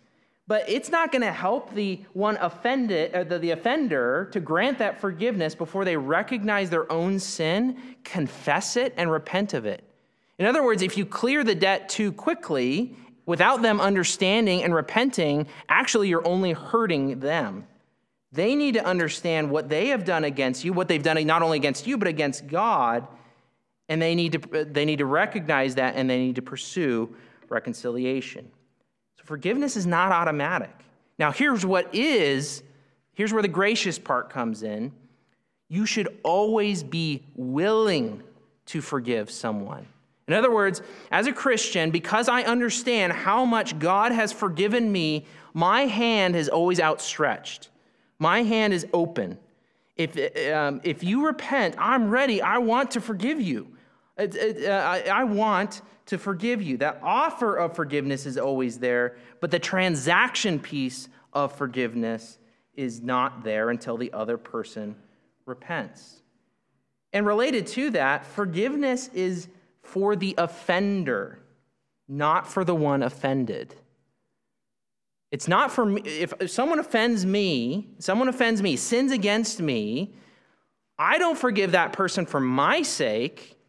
But 0.50 0.68
it's 0.68 0.88
not 0.88 1.12
going 1.12 1.22
to 1.22 1.30
help 1.30 1.72
the 1.74 2.00
one 2.12 2.36
offended, 2.40 3.14
or 3.14 3.20
uh, 3.20 3.22
the, 3.22 3.38
the 3.38 3.50
offender 3.52 4.28
to 4.32 4.40
grant 4.40 4.78
that 4.78 5.00
forgiveness 5.00 5.54
before 5.54 5.84
they 5.84 5.96
recognize 5.96 6.70
their 6.70 6.90
own 6.90 7.20
sin, 7.20 7.76
confess 8.02 8.76
it, 8.76 8.92
and 8.96 9.12
repent 9.12 9.54
of 9.54 9.64
it. 9.64 9.84
In 10.40 10.46
other 10.46 10.64
words, 10.64 10.82
if 10.82 10.98
you 10.98 11.06
clear 11.06 11.44
the 11.44 11.54
debt 11.54 11.88
too 11.88 12.10
quickly 12.10 12.96
without 13.26 13.62
them 13.62 13.80
understanding 13.80 14.64
and 14.64 14.74
repenting, 14.74 15.46
actually 15.68 16.08
you're 16.08 16.26
only 16.26 16.50
hurting 16.50 17.20
them. 17.20 17.64
They 18.32 18.56
need 18.56 18.74
to 18.74 18.84
understand 18.84 19.52
what 19.52 19.68
they 19.68 19.86
have 19.90 20.04
done 20.04 20.24
against 20.24 20.64
you, 20.64 20.72
what 20.72 20.88
they've 20.88 21.00
done 21.00 21.24
not 21.28 21.42
only 21.42 21.58
against 21.58 21.86
you, 21.86 21.96
but 21.96 22.08
against 22.08 22.48
God. 22.48 23.06
And 23.88 24.02
they 24.02 24.16
need 24.16 24.32
to, 24.32 24.64
they 24.64 24.84
need 24.84 24.98
to 24.98 25.06
recognize 25.06 25.76
that 25.76 25.94
and 25.94 26.10
they 26.10 26.18
need 26.18 26.34
to 26.34 26.42
pursue 26.42 27.14
reconciliation. 27.48 28.50
Forgiveness 29.31 29.77
is 29.77 29.87
not 29.87 30.11
automatic. 30.11 30.75
Now, 31.16 31.31
here's 31.31 31.64
what 31.64 31.95
is, 31.95 32.64
here's 33.14 33.33
where 33.33 33.43
the 33.43 33.47
gracious 33.47 33.97
part 33.97 34.29
comes 34.29 34.64
in. 34.64 34.90
You 35.69 35.87
should 35.87 36.19
always 36.25 36.83
be 36.83 37.23
willing 37.37 38.25
to 38.66 38.81
forgive 38.81 39.31
someone. 39.31 39.87
In 40.27 40.35
other 40.35 40.53
words, 40.53 40.83
as 41.12 41.29
a 41.29 41.33
Christian, 41.33 41.93
because 41.93 42.29
I 42.29 42.43
understand 42.43 43.12
how 43.12 43.45
much 43.45 43.79
God 43.79 44.11
has 44.11 44.33
forgiven 44.33 44.90
me, 44.90 45.27
my 45.55 45.83
hand 45.83 46.35
is 46.35 46.49
always 46.49 46.81
outstretched. 46.81 47.69
My 48.19 48.43
hand 48.43 48.73
is 48.73 48.85
open. 48.93 49.38
If, 49.95 50.16
um, 50.53 50.81
if 50.83 51.05
you 51.05 51.25
repent, 51.25 51.77
I'm 51.79 52.11
ready. 52.11 52.43
I 52.43 52.59
want 52.59 52.90
to 52.90 53.01
forgive 53.01 53.40
you. 53.40 53.69
It, 54.19 54.66
uh, 54.66 54.73
I, 54.73 55.03
I 55.21 55.23
want 55.23 55.83
to 56.11 56.18
forgive 56.18 56.61
you. 56.61 56.77
That 56.77 56.99
offer 57.05 57.57
of 57.57 57.77
forgiveness 57.77 58.27
is 58.27 58.37
always 58.37 58.81
there, 58.81 59.16
but 59.40 59.53
the 59.53 59.61
transaction 59.61 60.59
piece 60.59 61.09
of 61.33 61.55
forgiveness 61.57 62.38
is 62.75 63.01
not 63.01 63.44
there 63.44 63.70
until 63.70 63.96
the 63.96 64.12
other 64.12 64.37
person 64.37 64.96
repents. 65.46 66.23
And 67.12 67.25
related 67.25 67.68
to 67.68 67.90
that, 67.90 68.27
forgiveness 68.27 69.07
is 69.14 69.46
for 69.85 70.16
the 70.16 70.35
offender, 70.37 71.38
not 72.09 72.49
for 72.49 72.64
the 72.64 72.74
one 72.74 73.05
offended. 73.05 73.76
It's 75.30 75.47
not 75.47 75.70
for 75.70 75.84
me. 75.84 76.03
If, 76.03 76.32
if 76.41 76.51
someone 76.51 76.80
offends 76.80 77.24
me, 77.24 77.87
someone 78.01 78.26
offends 78.26 78.62
me, 78.62 78.74
sins 78.74 79.12
against 79.12 79.61
me, 79.61 80.12
I 80.99 81.18
don't 81.18 81.39
forgive 81.39 81.70
that 81.70 81.93
person 81.93 82.26
for 82.26 82.41
my 82.41 82.82
sake 82.82 83.59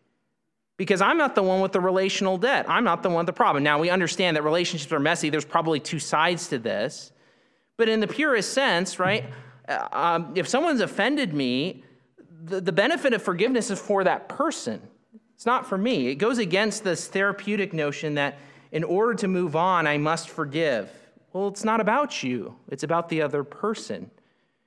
because 0.81 0.99
I'm 0.99 1.19
not 1.19 1.35
the 1.35 1.43
one 1.43 1.61
with 1.61 1.73
the 1.73 1.79
relational 1.79 2.39
debt. 2.39 2.67
I'm 2.67 2.83
not 2.83 3.03
the 3.03 3.09
one 3.09 3.17
with 3.17 3.27
the 3.27 3.33
problem. 3.33 3.63
Now, 3.63 3.77
we 3.77 3.91
understand 3.91 4.35
that 4.35 4.41
relationships 4.41 4.91
are 4.91 4.99
messy. 4.99 5.29
There's 5.29 5.45
probably 5.45 5.79
two 5.79 5.99
sides 5.99 6.47
to 6.47 6.57
this. 6.57 7.11
But 7.77 7.87
in 7.87 7.99
the 7.99 8.07
purest 8.07 8.51
sense, 8.51 8.97
right, 8.97 9.25
uh, 9.69 9.87
um, 9.91 10.33
if 10.33 10.47
someone's 10.47 10.81
offended 10.81 11.35
me, 11.35 11.83
the, 12.45 12.59
the 12.59 12.71
benefit 12.71 13.13
of 13.13 13.21
forgiveness 13.21 13.69
is 13.69 13.79
for 13.79 14.03
that 14.05 14.27
person. 14.27 14.81
It's 15.35 15.45
not 15.45 15.67
for 15.67 15.77
me. 15.77 16.07
It 16.07 16.15
goes 16.15 16.39
against 16.39 16.83
this 16.83 17.07
therapeutic 17.07 17.73
notion 17.73 18.15
that 18.15 18.39
in 18.71 18.83
order 18.83 19.13
to 19.13 19.27
move 19.27 19.55
on, 19.55 19.85
I 19.85 19.99
must 19.99 20.31
forgive. 20.31 20.89
Well, 21.31 21.47
it's 21.49 21.63
not 21.63 21.79
about 21.79 22.23
you, 22.23 22.55
it's 22.69 22.81
about 22.81 23.07
the 23.07 23.21
other 23.21 23.43
person. 23.43 24.09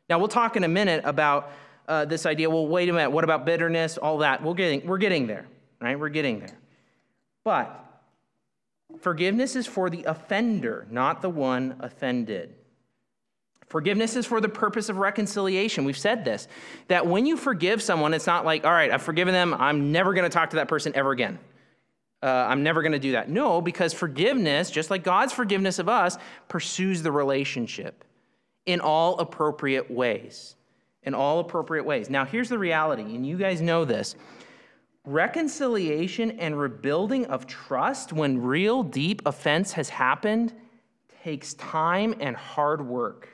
Now, 0.08 0.20
we'll 0.20 0.28
talk 0.28 0.54
in 0.54 0.62
a 0.62 0.68
minute 0.68 1.02
about 1.04 1.50
uh, 1.88 2.04
this 2.04 2.24
idea. 2.24 2.48
Well, 2.48 2.68
wait 2.68 2.88
a 2.88 2.92
minute, 2.92 3.10
what 3.10 3.24
about 3.24 3.44
bitterness? 3.44 3.98
All 3.98 4.18
that. 4.18 4.44
We're 4.44 4.54
getting, 4.54 4.86
we're 4.86 4.98
getting 4.98 5.26
there, 5.26 5.48
right? 5.84 5.98
We're 5.98 6.08
getting 6.08 6.40
there. 6.40 6.58
But 7.44 7.84
forgiveness 9.00 9.56
is 9.56 9.66
for 9.66 9.90
the 9.90 10.04
offender, 10.04 10.86
not 10.90 11.22
the 11.22 11.30
one 11.30 11.76
offended. 11.80 12.54
Forgiveness 13.68 14.14
is 14.14 14.26
for 14.26 14.40
the 14.40 14.48
purpose 14.48 14.88
of 14.88 14.98
reconciliation. 14.98 15.84
We've 15.84 15.98
said 15.98 16.24
this 16.24 16.48
that 16.88 17.06
when 17.06 17.26
you 17.26 17.36
forgive 17.36 17.82
someone, 17.82 18.14
it's 18.14 18.26
not 18.26 18.44
like, 18.44 18.64
all 18.64 18.72
right, 18.72 18.90
I've 18.90 19.02
forgiven 19.02 19.34
them, 19.34 19.54
I'm 19.54 19.90
never 19.92 20.14
going 20.14 20.24
to 20.24 20.30
talk 20.30 20.50
to 20.50 20.56
that 20.56 20.68
person 20.68 20.92
ever 20.94 21.10
again. 21.10 21.38
Uh, 22.22 22.46
I'm 22.48 22.62
never 22.62 22.80
going 22.80 22.92
to 22.92 22.98
do 22.98 23.12
that. 23.12 23.28
No, 23.28 23.60
because 23.60 23.92
forgiveness, 23.92 24.70
just 24.70 24.90
like 24.90 25.04
God's 25.04 25.32
forgiveness 25.32 25.78
of 25.78 25.90
us, 25.90 26.16
pursues 26.48 27.02
the 27.02 27.12
relationship 27.12 28.04
in 28.64 28.80
all 28.80 29.18
appropriate 29.18 29.90
ways. 29.90 30.56
In 31.02 31.12
all 31.12 31.40
appropriate 31.40 31.84
ways. 31.84 32.08
Now, 32.08 32.24
here's 32.24 32.48
the 32.48 32.58
reality, 32.58 33.02
and 33.02 33.26
you 33.26 33.36
guys 33.36 33.60
know 33.60 33.84
this 33.84 34.16
reconciliation 35.04 36.32
and 36.32 36.58
rebuilding 36.58 37.26
of 37.26 37.46
trust 37.46 38.12
when 38.12 38.42
real 38.42 38.82
deep 38.82 39.22
offense 39.26 39.72
has 39.72 39.88
happened 39.88 40.52
takes 41.22 41.54
time 41.54 42.14
and 42.20 42.36
hard 42.36 42.86
work. 42.86 43.28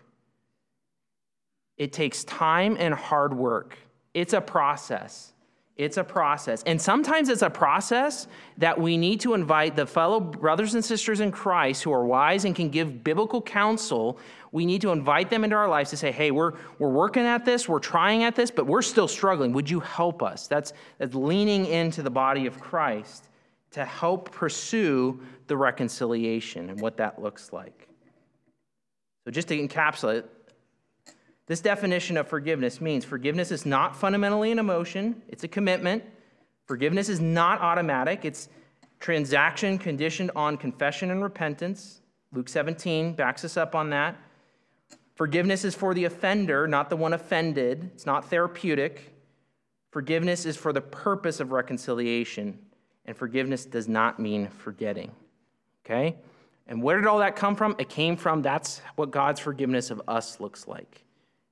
It 1.76 1.92
takes 1.92 2.24
time 2.24 2.76
and 2.78 2.94
hard 2.94 3.34
work. 3.34 3.76
It's 4.14 4.32
a 4.32 4.40
process. 4.40 5.32
It's 5.80 5.96
a 5.96 6.04
process. 6.04 6.62
And 6.64 6.78
sometimes 6.78 7.30
it's 7.30 7.40
a 7.40 7.48
process 7.48 8.26
that 8.58 8.78
we 8.78 8.98
need 8.98 9.18
to 9.20 9.32
invite 9.32 9.76
the 9.76 9.86
fellow 9.86 10.20
brothers 10.20 10.74
and 10.74 10.84
sisters 10.84 11.20
in 11.20 11.32
Christ 11.32 11.82
who 11.82 11.90
are 11.90 12.04
wise 12.04 12.44
and 12.44 12.54
can 12.54 12.68
give 12.68 13.02
biblical 13.02 13.40
counsel. 13.40 14.18
We 14.52 14.66
need 14.66 14.82
to 14.82 14.90
invite 14.90 15.30
them 15.30 15.42
into 15.42 15.56
our 15.56 15.68
lives 15.70 15.88
to 15.88 15.96
say, 15.96 16.12
hey, 16.12 16.32
we're, 16.32 16.52
we're 16.78 16.90
working 16.90 17.24
at 17.24 17.46
this, 17.46 17.66
we're 17.66 17.78
trying 17.78 18.24
at 18.24 18.36
this, 18.36 18.50
but 18.50 18.66
we're 18.66 18.82
still 18.82 19.08
struggling. 19.08 19.54
Would 19.54 19.70
you 19.70 19.80
help 19.80 20.22
us? 20.22 20.46
That's, 20.48 20.74
that's 20.98 21.14
leaning 21.14 21.64
into 21.64 22.02
the 22.02 22.10
body 22.10 22.44
of 22.44 22.60
Christ 22.60 23.30
to 23.70 23.86
help 23.86 24.30
pursue 24.32 25.18
the 25.46 25.56
reconciliation 25.56 26.68
and 26.68 26.78
what 26.78 26.98
that 26.98 27.22
looks 27.22 27.54
like. 27.54 27.88
So, 29.24 29.30
just 29.30 29.48
to 29.48 29.56
encapsulate, 29.56 30.24
this 31.50 31.60
definition 31.60 32.16
of 32.16 32.28
forgiveness 32.28 32.80
means 32.80 33.04
forgiveness 33.04 33.50
is 33.50 33.66
not 33.66 33.96
fundamentally 33.96 34.52
an 34.52 34.60
emotion, 34.60 35.20
it's 35.26 35.42
a 35.42 35.48
commitment. 35.48 36.04
Forgiveness 36.66 37.08
is 37.08 37.20
not 37.20 37.60
automatic, 37.60 38.24
it's 38.24 38.48
transaction 39.00 39.76
conditioned 39.76 40.30
on 40.36 40.56
confession 40.56 41.10
and 41.10 41.24
repentance. 41.24 42.02
Luke 42.32 42.48
17 42.48 43.14
backs 43.14 43.44
us 43.44 43.56
up 43.56 43.74
on 43.74 43.90
that. 43.90 44.16
Forgiveness 45.16 45.64
is 45.64 45.74
for 45.74 45.92
the 45.92 46.04
offender, 46.04 46.68
not 46.68 46.88
the 46.88 46.94
one 46.94 47.14
offended. 47.14 47.90
It's 47.94 48.06
not 48.06 48.30
therapeutic. 48.30 49.12
Forgiveness 49.90 50.46
is 50.46 50.56
for 50.56 50.72
the 50.72 50.80
purpose 50.80 51.40
of 51.40 51.50
reconciliation, 51.50 52.60
and 53.06 53.16
forgiveness 53.16 53.64
does 53.64 53.88
not 53.88 54.20
mean 54.20 54.46
forgetting. 54.46 55.10
Okay? 55.84 56.14
And 56.68 56.80
where 56.80 57.00
did 57.00 57.08
all 57.08 57.18
that 57.18 57.34
come 57.34 57.56
from? 57.56 57.74
It 57.80 57.88
came 57.88 58.16
from 58.16 58.40
that's 58.40 58.82
what 58.94 59.10
God's 59.10 59.40
forgiveness 59.40 59.90
of 59.90 60.00
us 60.06 60.38
looks 60.38 60.68
like. 60.68 61.02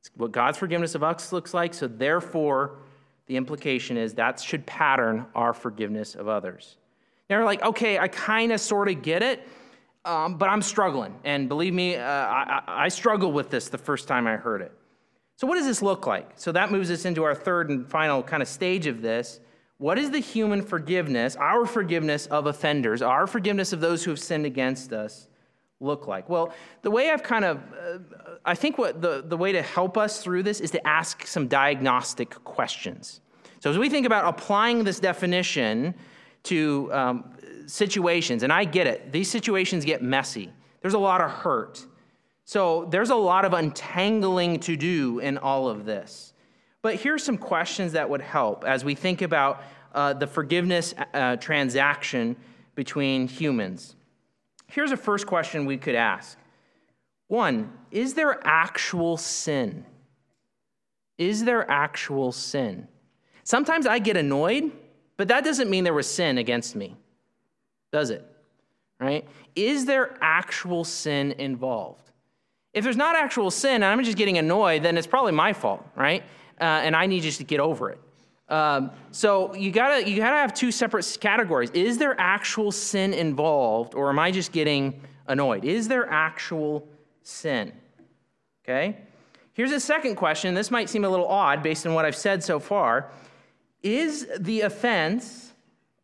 It's 0.01 0.11
what 0.17 0.33
God's 0.33 0.59
forgiveness 0.59 0.95
of 0.95 1.03
us 1.03 1.33
looks 1.33 1.55
like, 1.55 1.75
so 1.75 1.89
therefore, 1.89 2.79
the 3.27 3.37
implication 3.37 3.97
is 3.97 4.15
that 4.15 4.41
should 4.41 4.65
pattern 4.67 5.27
our 5.35 5.53
forgiveness 5.53 6.15
of 6.15 6.29
others. 6.29 6.77
They're 7.29 7.45
like, 7.45 7.63
okay, 7.63 7.99
I 7.99 8.09
kind 8.09 8.53
of 8.53 8.61
sort 8.61 8.89
of 8.89 9.03
get 9.03 9.23
it, 9.23 9.47
um, 10.05 10.39
but 10.39 10.49
I'm 10.49 10.63
struggling. 10.63 11.15
And 11.25 11.49
believe 11.49 11.75
me, 11.75 11.97
uh, 11.97 12.03
I, 12.03 12.63
I 12.67 12.89
struggled 12.89 13.35
with 13.35 13.51
this 13.51 13.69
the 13.69 13.79
first 13.79 14.09
time 14.09 14.27
I 14.27 14.37
heard 14.37 14.63
it. 14.63 14.73
So, 15.37 15.47
what 15.47 15.57
does 15.57 15.67
this 15.67 15.83
look 15.83 16.07
like? 16.07 16.33
So, 16.37 16.53
that 16.53 16.73
moves 16.73 16.91
us 16.91 17.05
into 17.05 17.23
our 17.25 17.35
third 17.35 17.69
and 17.69 17.87
final 17.89 18.23
kind 18.23 18.43
of 18.43 18.49
stage 18.49 18.87
of 18.87 19.03
this. 19.03 19.41
What 19.77 19.99
is 19.99 20.11
the 20.11 20.19
human 20.19 20.63
forgiveness, 20.63 21.37
our 21.37 21.65
forgiveness 21.65 22.27
of 22.27 22.47
offenders, 22.47 23.03
our 23.03 23.29
forgiveness 23.29 23.73
of 23.73 23.81
those 23.81 24.03
who 24.03 24.11
have 24.11 24.19
sinned 24.19 24.47
against 24.47 24.93
us? 24.93 25.28
Look 25.81 26.07
like? 26.07 26.29
Well, 26.29 26.53
the 26.83 26.91
way 26.91 27.11
I've 27.11 27.23
kind 27.23 27.45
of, 27.45 27.59
uh, 27.59 27.99
I 28.45 28.55
think 28.55 28.79
what 28.79 29.01
the, 29.01 29.23
the 29.27 29.37
way 29.37 29.53
to 29.53 29.63
help 29.63 29.97
us 29.97 30.23
through 30.23 30.43
this 30.43 30.61
is 30.61 30.71
to 30.73 30.87
ask 30.87 31.27
some 31.27 31.47
diagnostic 31.47 32.31
questions. 32.45 33.21
So 33.61 33.71
as 33.71 33.79
we 33.79 33.89
think 33.89 34.07
about 34.07 34.25
applying 34.25 34.85
this 34.85 35.01
definition 35.01 35.95
to 36.45 36.93
um, 36.93 37.33
situations, 37.67 38.43
and 38.43 38.53
I 38.53 38.65
get 38.65 38.87
it, 38.87 39.13
these 39.13 39.31
situations 39.31 39.85
get 39.85 40.03
messy. 40.03 40.53
There's 40.81 40.95
a 40.95 40.99
lot 40.99 41.21
of 41.21 41.31
hurt. 41.31 41.85
So 42.45 42.87
there's 42.91 43.11
a 43.11 43.17
lot 43.17 43.45
of 43.45 43.53
untangling 43.53 44.61
to 44.61 44.77
do 44.77 45.19
in 45.19 45.39
all 45.39 45.69
of 45.69 45.85
this. 45.85 46.33
But 46.83 46.95
here's 46.95 47.23
some 47.23 47.37
questions 47.37 47.93
that 47.93 48.09
would 48.09 48.21
help 48.21 48.65
as 48.65 48.85
we 48.85 48.95
think 48.95 49.23
about 49.23 49.63
uh, 49.95 50.13
the 50.15 50.27
forgiveness 50.27 50.95
uh, 51.13 51.37
transaction 51.37 52.37
between 52.75 53.27
humans. 53.27 53.97
Here's 54.69 54.93
a 54.93 54.97
first 54.97 55.27
question 55.27 55.67
we 55.67 55.79
could 55.79 55.95
ask 55.95 56.39
One, 57.27 57.73
is 57.91 58.15
there 58.15 58.39
actual 58.47 59.17
sin? 59.17 59.85
Is 61.17 61.45
there 61.45 61.69
actual 61.71 62.31
sin? 62.31 62.87
Sometimes 63.43 63.87
I 63.87 63.99
get 63.99 64.17
annoyed, 64.17 64.71
but 65.17 65.29
that 65.29 65.43
doesn't 65.43 65.69
mean 65.69 65.85
there 65.85 65.95
was 65.95 66.07
sin 66.07 66.39
against 66.39 66.77
me, 66.77 66.97
does 67.93 68.11
it? 68.11 68.25
Right? 69.01 69.27
Is 69.57 69.87
there 69.87 70.17
actual 70.21 70.85
sin 70.85 71.33
involved? 71.33 72.11
If 72.75 72.85
there's 72.85 72.97
not 72.97 73.17
actual 73.17 73.51
sin 73.51 73.77
and 73.77 73.87
I'm 73.87 74.05
just 74.05 74.19
getting 74.19 74.39
annoyed, 74.39 74.83
then 74.83 74.97
it's 74.97 75.07
probably 75.07 75.33
my 75.33 75.53
fault, 75.53 75.85
right? 75.97 76.23
Uh, 76.61 76.65
and 76.65 76.95
I 76.95 77.07
need 77.07 77.23
just 77.23 77.39
to 77.39 77.45
get 77.45 77.59
over 77.59 77.91
it. 77.91 78.01
Um, 78.49 78.91
so 79.11 79.55
you 79.55 79.71
gotta 79.71 80.09
you 80.09 80.17
gotta 80.17 80.37
have 80.37 80.55
two 80.55 80.73
separate 80.73 81.19
categories. 81.21 81.71
Is 81.71 81.99
there 81.99 82.19
actual 82.19 82.73
sin 82.73 83.13
involved, 83.13 83.95
or 83.95 84.09
am 84.09 84.19
I 84.19 84.31
just 84.31 84.53
getting 84.53 85.01
annoyed? 85.27 85.65
Is 85.65 85.89
there 85.89 86.09
actual 86.11 86.89
sin? 87.23 87.73
Okay. 88.65 88.97
Here's 89.53 89.73
a 89.73 89.81
second 89.81 90.15
question. 90.15 90.55
This 90.55 90.71
might 90.71 90.89
seem 90.89 91.05
a 91.05 91.09
little 91.09 91.27
odd 91.27 91.63
based 91.63 91.87
on 91.87 91.93
what 91.93 92.05
I've 92.05 92.17
said 92.17 92.43
so 92.45 92.61
far. 92.61 93.11
Is 93.83 94.29
the 94.39 94.63
offense 94.63 95.53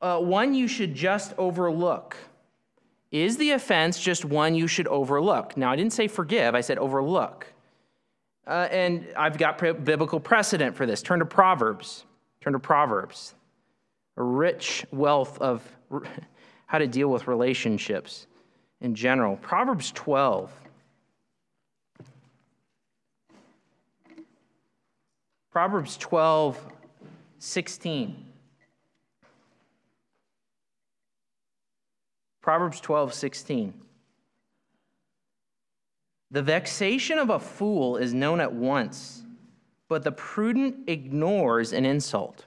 uh, 0.02 0.18
one 0.18 0.54
you 0.54 0.68
should 0.68 0.94
just 0.94 1.34
overlook? 1.38 2.16
Is 3.10 3.36
the 3.36 3.52
offense 3.52 4.00
just 4.00 4.24
one 4.24 4.54
you 4.54 4.66
should 4.66 4.88
overlook? 4.88 5.56
Now, 5.56 5.70
I 5.70 5.76
didn't 5.76 5.92
say 5.92 6.08
forgive, 6.08 6.56
I 6.56 6.62
said 6.62 6.78
overlook. 6.78 7.46
Uh, 8.46 8.66
and 8.70 9.06
I've 9.16 9.38
got 9.38 9.58
biblical 9.84 10.18
precedent 10.18 10.76
for 10.76 10.84
this. 10.84 11.00
Turn 11.00 11.20
to 11.20 11.24
Proverbs. 11.24 12.04
Turn 12.44 12.52
to 12.52 12.58
Proverbs, 12.58 13.34
a 14.18 14.22
rich 14.22 14.84
wealth 14.92 15.40
of 15.40 15.62
how 16.66 16.76
to 16.76 16.86
deal 16.86 17.08
with 17.08 17.26
relationships 17.26 18.26
in 18.82 18.94
general. 18.94 19.38
Proverbs 19.38 19.90
12. 19.92 20.52
Proverbs 25.50 25.96
12, 25.96 26.68
16. 27.38 28.26
Proverbs 32.42 32.78
12, 32.82 33.14
16. 33.14 33.74
The 36.30 36.42
vexation 36.42 37.18
of 37.18 37.30
a 37.30 37.38
fool 37.38 37.96
is 37.96 38.12
known 38.12 38.38
at 38.38 38.52
once 38.52 39.23
but 39.88 40.02
the 40.02 40.12
prudent 40.12 40.88
ignores 40.88 41.72
an 41.72 41.84
insult. 41.84 42.46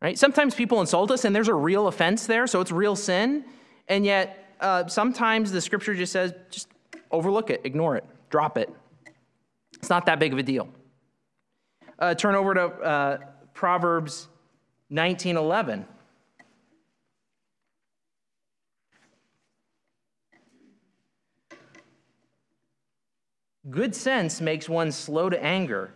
Right? 0.00 0.18
Sometimes 0.18 0.54
people 0.54 0.80
insult 0.80 1.10
us, 1.10 1.24
and 1.24 1.34
there's 1.34 1.48
a 1.48 1.54
real 1.54 1.86
offense 1.86 2.26
there, 2.26 2.46
so 2.46 2.60
it's 2.60 2.70
real 2.70 2.96
sin. 2.96 3.44
And 3.88 4.04
yet, 4.04 4.54
uh, 4.60 4.86
sometimes 4.86 5.50
the 5.50 5.60
scripture 5.60 5.94
just 5.94 6.12
says, 6.12 6.34
just 6.50 6.68
overlook 7.10 7.50
it, 7.50 7.62
ignore 7.64 7.96
it, 7.96 8.04
drop 8.28 8.58
it. 8.58 8.72
It's 9.76 9.88
not 9.88 10.06
that 10.06 10.18
big 10.18 10.32
of 10.32 10.38
a 10.38 10.42
deal. 10.42 10.68
Uh, 11.98 12.14
turn 12.14 12.34
over 12.34 12.54
to 12.54 12.62
uh, 12.62 13.18
Proverbs 13.54 14.28
19:11. 14.92 15.84
Good 23.70 23.94
sense 23.94 24.42
makes 24.42 24.68
one 24.68 24.92
slow 24.92 25.30
to 25.30 25.42
anger 25.42 25.94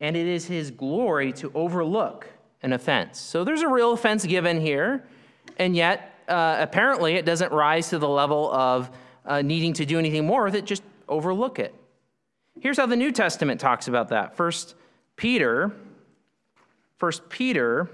and 0.00 0.16
it 0.16 0.26
is 0.26 0.46
his 0.46 0.70
glory 0.70 1.32
to 1.34 1.50
overlook 1.54 2.28
an 2.62 2.72
offense. 2.72 3.18
So 3.18 3.44
there's 3.44 3.62
a 3.62 3.68
real 3.68 3.92
offense 3.92 4.24
given 4.24 4.60
here, 4.60 5.04
and 5.58 5.76
yet 5.76 6.18
uh, 6.28 6.56
apparently 6.58 7.14
it 7.14 7.24
doesn't 7.24 7.52
rise 7.52 7.90
to 7.90 7.98
the 7.98 8.08
level 8.08 8.52
of 8.52 8.90
uh, 9.26 9.42
needing 9.42 9.72
to 9.74 9.86
do 9.86 9.98
anything 9.98 10.26
more 10.26 10.44
with 10.44 10.54
it, 10.54 10.64
just 10.64 10.82
overlook 11.08 11.58
it. 11.58 11.74
Here's 12.60 12.76
how 12.76 12.86
the 12.86 12.96
New 12.96 13.12
Testament 13.12 13.60
talks 13.60 13.88
about 13.88 14.08
that. 14.08 14.36
First 14.36 14.74
Peter, 15.16 15.72
First 16.96 17.28
Peter 17.28 17.90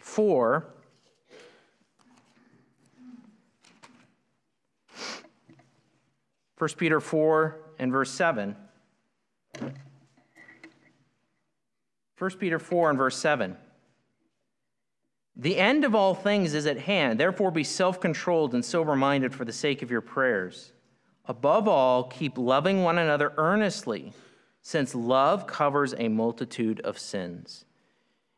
4. 0.00 0.66
1 6.56 6.70
Peter 6.76 7.00
4 7.00 7.60
and 7.78 7.92
verse 7.92 8.10
7. 8.10 8.56
1 12.18 12.30
Peter 12.32 12.58
4 12.58 12.90
and 12.90 12.98
verse 12.98 13.16
7. 13.16 13.56
The 15.36 15.56
end 15.56 15.84
of 15.84 15.94
all 15.94 16.14
things 16.14 16.52
is 16.52 16.66
at 16.66 16.78
hand. 16.78 17.20
Therefore, 17.20 17.52
be 17.52 17.62
self 17.62 18.00
controlled 18.00 18.54
and 18.54 18.64
sober 18.64 18.96
minded 18.96 19.32
for 19.32 19.44
the 19.44 19.52
sake 19.52 19.82
of 19.82 19.90
your 19.90 20.00
prayers. 20.00 20.72
Above 21.26 21.68
all, 21.68 22.04
keep 22.04 22.36
loving 22.36 22.82
one 22.82 22.98
another 22.98 23.32
earnestly, 23.36 24.12
since 24.62 24.94
love 24.94 25.46
covers 25.46 25.94
a 25.96 26.08
multitude 26.08 26.80
of 26.80 26.98
sins. 26.98 27.64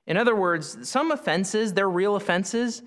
In 0.07 0.17
other 0.17 0.37
words, 0.37 0.89
some 0.89 1.11
offenses, 1.11 1.73
they're 1.73 1.89
real 1.89 2.17
offenses, 2.17 2.83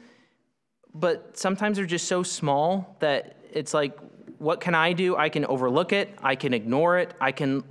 but 0.93 1.35
sometimes 1.37 1.77
they're 1.77 1.85
just 1.85 2.07
so 2.07 2.21
small 2.21 2.95
that 2.99 3.37
it's 3.51 3.73
like, 3.73 3.97
what 4.37 4.59
can 4.59 4.75
I 4.75 4.93
do? 4.93 5.15
I 5.15 5.29
can 5.29 5.45
overlook 5.45 5.93
it, 5.93 6.13
I 6.21 6.35
can 6.35 6.53
ignore 6.53 6.99
it, 6.99 7.13
I 7.19 7.31
can 7.31 7.63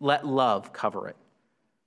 let 0.00 0.26
love 0.26 0.72
cover 0.72 1.08
it. 1.08 1.16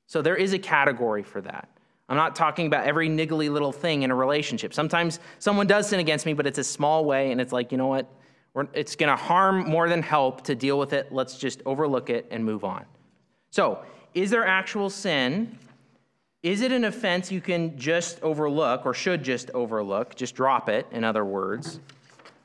So 0.10 0.24
there 0.24 0.36
is 0.36 0.54
a 0.54 0.60
category 0.60 1.22
for 1.22 1.40
that. 1.42 1.70
I'm 2.10 2.18
not 2.18 2.36
talking 2.36 2.66
about 2.66 2.88
every 2.88 3.08
niggly 3.08 3.52
little 3.52 3.72
thing 3.72 4.02
in 4.02 4.10
a 4.10 4.16
relationship. 4.16 4.74
Sometimes 4.74 5.20
someone 5.38 5.68
does 5.68 5.88
sin 5.88 6.00
against 6.00 6.26
me, 6.26 6.34
but 6.34 6.48
it's 6.48 6.58
a 6.58 6.64
small 6.64 7.06
way, 7.06 7.32
and 7.32 7.40
it's 7.40 7.54
like, 7.54 7.72
you 7.72 7.78
know 7.78 7.88
what? 7.88 8.12
it's 8.74 8.96
going 8.96 9.10
to 9.10 9.16
harm 9.16 9.70
more 9.70 9.88
than 9.88 10.02
help 10.02 10.44
to 10.44 10.56
deal 10.56 10.80
with 10.80 10.92
it. 10.92 11.14
Let's 11.14 11.38
just 11.38 11.62
overlook 11.66 12.10
it 12.10 12.26
and 12.32 12.44
move 12.44 12.66
on. 12.66 12.84
So, 13.52 13.80
is 14.16 14.32
there 14.32 14.46
actual 14.46 14.90
sin? 14.90 15.58
Is 16.42 16.62
it 16.62 16.72
an 16.72 16.84
offense 16.84 17.32
you 17.32 17.40
can 17.40 17.78
just 17.78 18.22
overlook 18.24 18.88
or 18.88 18.94
should 18.96 19.24
just 19.24 19.52
overlook? 19.52 20.16
Just 20.16 20.36
drop 20.36 20.68
it, 20.68 20.88
in 20.92 21.04
other 21.04 21.24
words. 21.24 21.80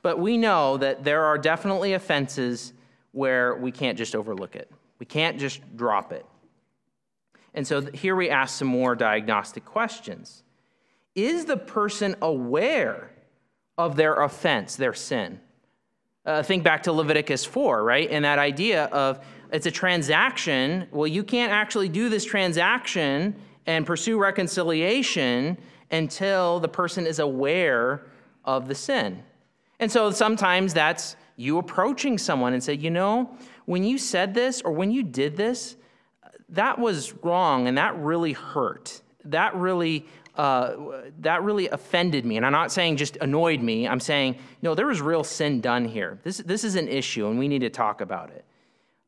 But 0.02 0.18
we 0.18 0.36
know 0.36 0.76
that 0.76 1.02
there 1.02 1.24
are 1.24 1.38
definitely 1.38 1.94
offenses 1.94 2.74
where 3.12 3.56
we 3.56 3.72
can't 3.72 3.96
just 3.96 4.14
overlook 4.14 4.54
it, 4.54 4.70
we 4.98 5.06
can't 5.06 5.40
just 5.40 5.62
drop 5.76 6.12
it. 6.12 6.26
And 7.55 7.66
so 7.66 7.82
here 7.92 8.16
we 8.16 8.28
ask 8.28 8.59
some 8.59 8.68
more 8.68 8.94
diagnostic 8.96 9.64
questions. 9.64 10.42
Is 11.14 11.44
the 11.44 11.57
person 11.57 12.16
aware 12.20 13.11
of 13.78 13.96
their 13.96 14.22
offense, 14.22 14.76
their 14.76 14.94
sin? 14.94 15.40
Uh, 16.26 16.42
think 16.42 16.64
back 16.64 16.82
to 16.84 16.92
Leviticus 16.92 17.44
4, 17.44 17.84
right? 17.84 18.11
And 18.11 18.24
that 18.24 18.38
idea 18.38 18.84
of 18.86 19.24
it's 19.52 19.66
a 19.66 19.70
transaction. 19.70 20.88
Well, 20.90 21.07
you 21.07 21.22
can't 21.22 21.52
actually 21.52 21.88
do 21.88 22.09
this 22.09 22.24
transaction 22.24 23.36
and 23.66 23.86
pursue 23.86 24.18
reconciliation 24.18 25.57
until 25.90 26.61
the 26.61 26.68
person 26.68 27.07
is 27.07 27.18
aware 27.18 28.07
of 28.44 28.68
the 28.68 28.74
sin. 28.74 29.22
And 29.78 29.92
so 29.92 30.11
sometimes 30.11 30.74
that's 30.74 31.16
you 31.36 31.59
approaching 31.59 32.18
someone 32.18 32.52
and 32.52 32.62
say, 32.62 32.74
you 32.74 32.90
know, 32.90 33.36
when 33.66 33.84
you 33.84 33.98
said 33.98 34.34
this 34.34 34.62
or 34.62 34.72
when 34.72 34.90
you 34.90 35.02
did 35.02 35.36
this, 35.36 35.76
that 36.51 36.78
was 36.78 37.12
wrong 37.22 37.68
and 37.68 37.78
that 37.78 37.97
really 37.97 38.32
hurt. 38.32 39.01
That 39.26 39.55
really, 39.55 40.07
uh, 40.36 40.74
that 41.20 41.42
really 41.42 41.68
offended 41.68 42.24
me. 42.24 42.36
And 42.36 42.45
I'm 42.45 42.53
not 42.53 42.72
saying 42.72 42.97
just 42.97 43.16
annoyed 43.16 43.61
me. 43.61 43.88
I'm 43.88 44.01
saying, 44.01 44.38
no, 44.62 44.74
there 44.74 44.86
was 44.86 45.01
real 45.01 45.24
sin 45.24 45.61
done 45.61 45.84
here. 45.84 46.18
This, 46.22 46.38
this 46.38 46.64
is 46.64 46.76
an 46.76 46.88
issue 46.88 47.26
and 47.26 47.38
we 47.38 47.49
need 47.49 47.61
to 47.61 47.70
talk 47.70 48.01
about 48.01 48.30
it. 48.30 48.45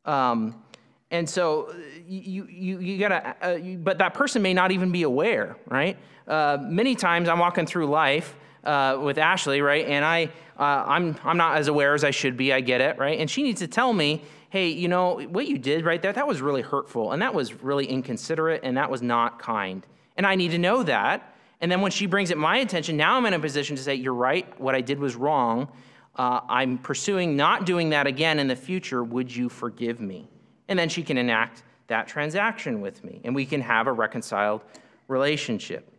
Um, 0.05 0.63
and 1.11 1.29
so 1.29 1.75
you, 2.09 2.47
you, 2.51 2.81
you 2.81 2.99
gotta, 2.99 3.37
uh, 3.45 3.51
you, 3.57 3.79
but 3.79 3.99
that 3.99 4.15
person 4.15 4.43
may 4.43 4.55
not 4.55 4.73
even 4.73 4.91
be 4.91 5.03
aware, 5.03 5.57
right? 5.67 5.97
Uh, 6.27 6.59
many 6.61 6.97
times 6.97 7.29
I'm 7.29 7.39
walking 7.39 7.67
through 7.67 7.87
life 7.87 8.35
uh, 8.65 8.99
with 9.01 9.19
Ashley, 9.19 9.61
right? 9.61 9.87
And 9.87 10.05
I, 10.05 10.25
uh, 10.59 10.85
I'm, 10.87 11.17
I'm 11.23 11.37
not 11.37 11.59
as 11.59 11.69
aware 11.69 11.95
as 11.95 12.03
I 12.03 12.11
should 12.11 12.37
be. 12.37 12.53
I 12.53 12.61
get 12.61 12.81
it, 12.81 12.99
right? 12.99 13.19
And 13.19 13.31
she 13.31 13.43
needs 13.43 13.61
to 13.61 13.69
tell 13.69 13.93
me, 13.93 14.23
hey, 14.51 14.69
you 14.69 14.89
know, 14.89 15.21
what 15.29 15.47
you 15.47 15.59
did 15.59 15.85
right 15.85 16.01
there, 16.01 16.13
that 16.13 16.27
was 16.27 16.41
really 16.41 16.63
hurtful 16.63 17.13
and 17.13 17.23
that 17.23 17.35
was 17.35 17.63
really 17.63 17.87
inconsiderate 17.87 18.61
and 18.63 18.77
that 18.77 18.91
was 18.91 19.03
not 19.03 19.39
kind. 19.39 19.87
And 20.17 20.27
I 20.27 20.35
need 20.35 20.53
to 20.53 20.59
know 20.59 20.83
that. 20.83 21.35
And 21.61 21.71
then 21.71 21.81
when 21.81 21.91
she 21.91 22.07
brings 22.07 22.31
it 22.31 22.39
my 22.39 22.59
attention, 22.59 22.97
now 22.97 23.17
I'm 23.17 23.27
in 23.27 23.35
a 23.35 23.39
position 23.39 23.77
to 23.77 23.83
say, 23.83 23.95
you're 23.95 24.15
right, 24.15 24.61
what 24.61 24.75
I 24.75 24.81
did 24.81 24.99
was 24.99 25.17
wrong. 25.17 25.69
Uh, 26.15 26.41
I'm 26.49 26.79
pursuing 26.79 27.37
not 27.37 27.67
doing 27.67 27.91
that 27.91 28.07
again 28.07 28.39
in 28.39 28.47
the 28.47 28.57
future. 28.57 29.03
Would 29.03 29.35
you 29.35 29.49
forgive 29.49 30.01
me? 30.01 30.29
And 30.69 30.79
then 30.79 30.89
she 30.89 31.03
can 31.03 31.19
enact 31.19 31.63
that 31.89 32.09
transaction 32.09 32.81
with 32.81 33.05
me 33.05 33.21
and 33.25 33.35
we 33.35 33.47
can 33.47 33.61
have 33.61 33.87
a 33.87 33.93
reconciled 33.93 34.63
relationship. 35.09 35.91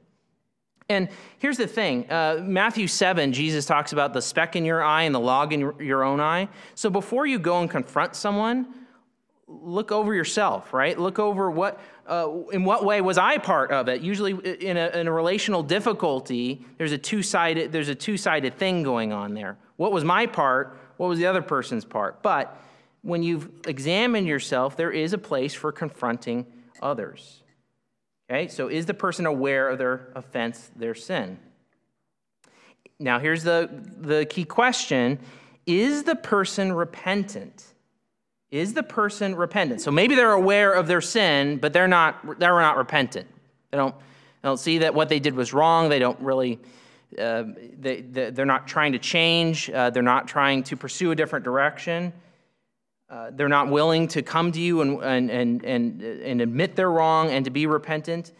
And 0.89 1.09
here's 1.39 1.57
the 1.57 1.67
thing 1.67 2.09
uh, 2.09 2.39
Matthew 2.41 2.87
7, 2.87 3.33
Jesus 3.33 3.65
talks 3.65 3.91
about 3.91 4.13
the 4.13 4.21
speck 4.21 4.55
in 4.55 4.63
your 4.63 4.81
eye 4.81 5.03
and 5.03 5.13
the 5.13 5.19
log 5.19 5.51
in 5.51 5.73
your 5.79 6.03
own 6.03 6.19
eye. 6.19 6.47
So 6.75 6.89
before 6.89 7.25
you 7.25 7.39
go 7.39 7.59
and 7.59 7.69
confront 7.69 8.15
someone, 8.15 8.67
look 9.47 9.91
over 9.91 10.13
yourself, 10.13 10.73
right? 10.73 10.97
Look 10.97 11.19
over 11.19 11.51
what, 11.51 11.79
uh, 12.07 12.29
in 12.51 12.63
what 12.63 12.85
way 12.85 13.01
was 13.01 13.17
I 13.17 13.37
part 13.37 13.71
of 13.71 13.87
it? 13.89 14.01
Usually 14.01 14.31
in 14.31 14.77
a, 14.77 14.87
in 14.89 15.07
a 15.07 15.11
relational 15.11 15.63
difficulty, 15.63 16.65
there's 16.77 16.91
a 16.91 16.97
two-sided, 16.97 17.71
there's 17.71 17.89
a 17.89 17.95
two-sided 17.95 18.57
thing 18.57 18.83
going 18.83 19.11
on 19.11 19.33
there. 19.33 19.57
What 19.75 19.91
was 19.91 20.03
my 20.03 20.25
part? 20.25 20.77
What 20.97 21.07
was 21.07 21.19
the 21.19 21.27
other 21.27 21.41
person's 21.41 21.85
part? 21.85 22.21
But 22.21 22.57
when 23.01 23.23
you've 23.23 23.49
examined 23.67 24.27
yourself, 24.27 24.75
there 24.75 24.91
is 24.91 25.13
a 25.13 25.17
place 25.17 25.53
for 25.53 25.71
confronting 25.71 26.45
others. 26.81 27.43
Okay, 28.29 28.49
so 28.49 28.67
is 28.67 28.85
the 28.85 28.93
person 28.93 29.25
aware 29.25 29.69
of 29.69 29.77
their 29.77 30.09
offense, 30.15 30.69
their 30.75 30.95
sin? 30.95 31.39
Now, 32.99 33.19
here's 33.19 33.43
the, 33.43 33.69
the 33.99 34.25
key 34.25 34.43
question 34.43 35.19
Is 35.65 36.03
the 36.03 36.15
person 36.15 36.73
repentant? 36.73 37.63
Is 38.51 38.73
the 38.73 38.83
person 38.83 39.35
repentant? 39.35 39.81
So 39.81 39.91
maybe 39.91 40.15
they're 40.15 40.31
aware 40.31 40.73
of 40.73 40.87
their 40.87 41.01
sin, 41.01 41.57
but 41.57 41.73
they're 41.73 41.87
not, 41.87 42.39
they're 42.39 42.59
not 42.59 42.77
repentant. 42.77 43.27
They 43.71 43.77
don't, 43.77 43.95
they 44.41 44.47
don't 44.47 44.59
see 44.59 44.77
that 44.79 44.93
what 44.93 45.09
they 45.09 45.19
did 45.19 45.35
was 45.35 45.53
wrong. 45.53 45.89
They 45.89 45.99
don't 45.99 46.19
really, 46.21 46.59
uh, 47.19 47.43
they, 47.77 48.01
they're 48.01 48.45
not 48.45 48.65
trying 48.67 48.93
to 48.93 48.99
change. 48.99 49.69
Uh, 49.69 49.89
they're 49.89 50.01
not 50.01 50.29
trying 50.29 50.63
to 50.63 50.77
pursue 50.77 51.11
a 51.11 51.15
different 51.15 51.43
direction. 51.43 52.13
Uh, 53.09 53.31
they're 53.31 53.47
not 53.47 53.69
willing 53.69 54.07
to 54.09 54.21
come 54.21 54.51
to 54.51 54.59
you 54.59 54.81
and, 54.81 55.01
and, 55.01 55.31
and, 55.31 55.63
and, 55.63 56.01
and 56.01 56.41
admit 56.41 56.75
they're 56.75 56.91
wrong 56.91 57.29
and 57.29 57.45
to 57.45 57.51
be 57.51 57.65
repentant. 57.65 58.33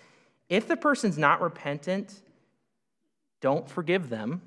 If 0.49 0.67
the 0.67 0.75
person's 0.75 1.17
not 1.17 1.41
repentant, 1.41 2.21
don't 3.39 3.69
forgive 3.69 4.09
them 4.09 4.41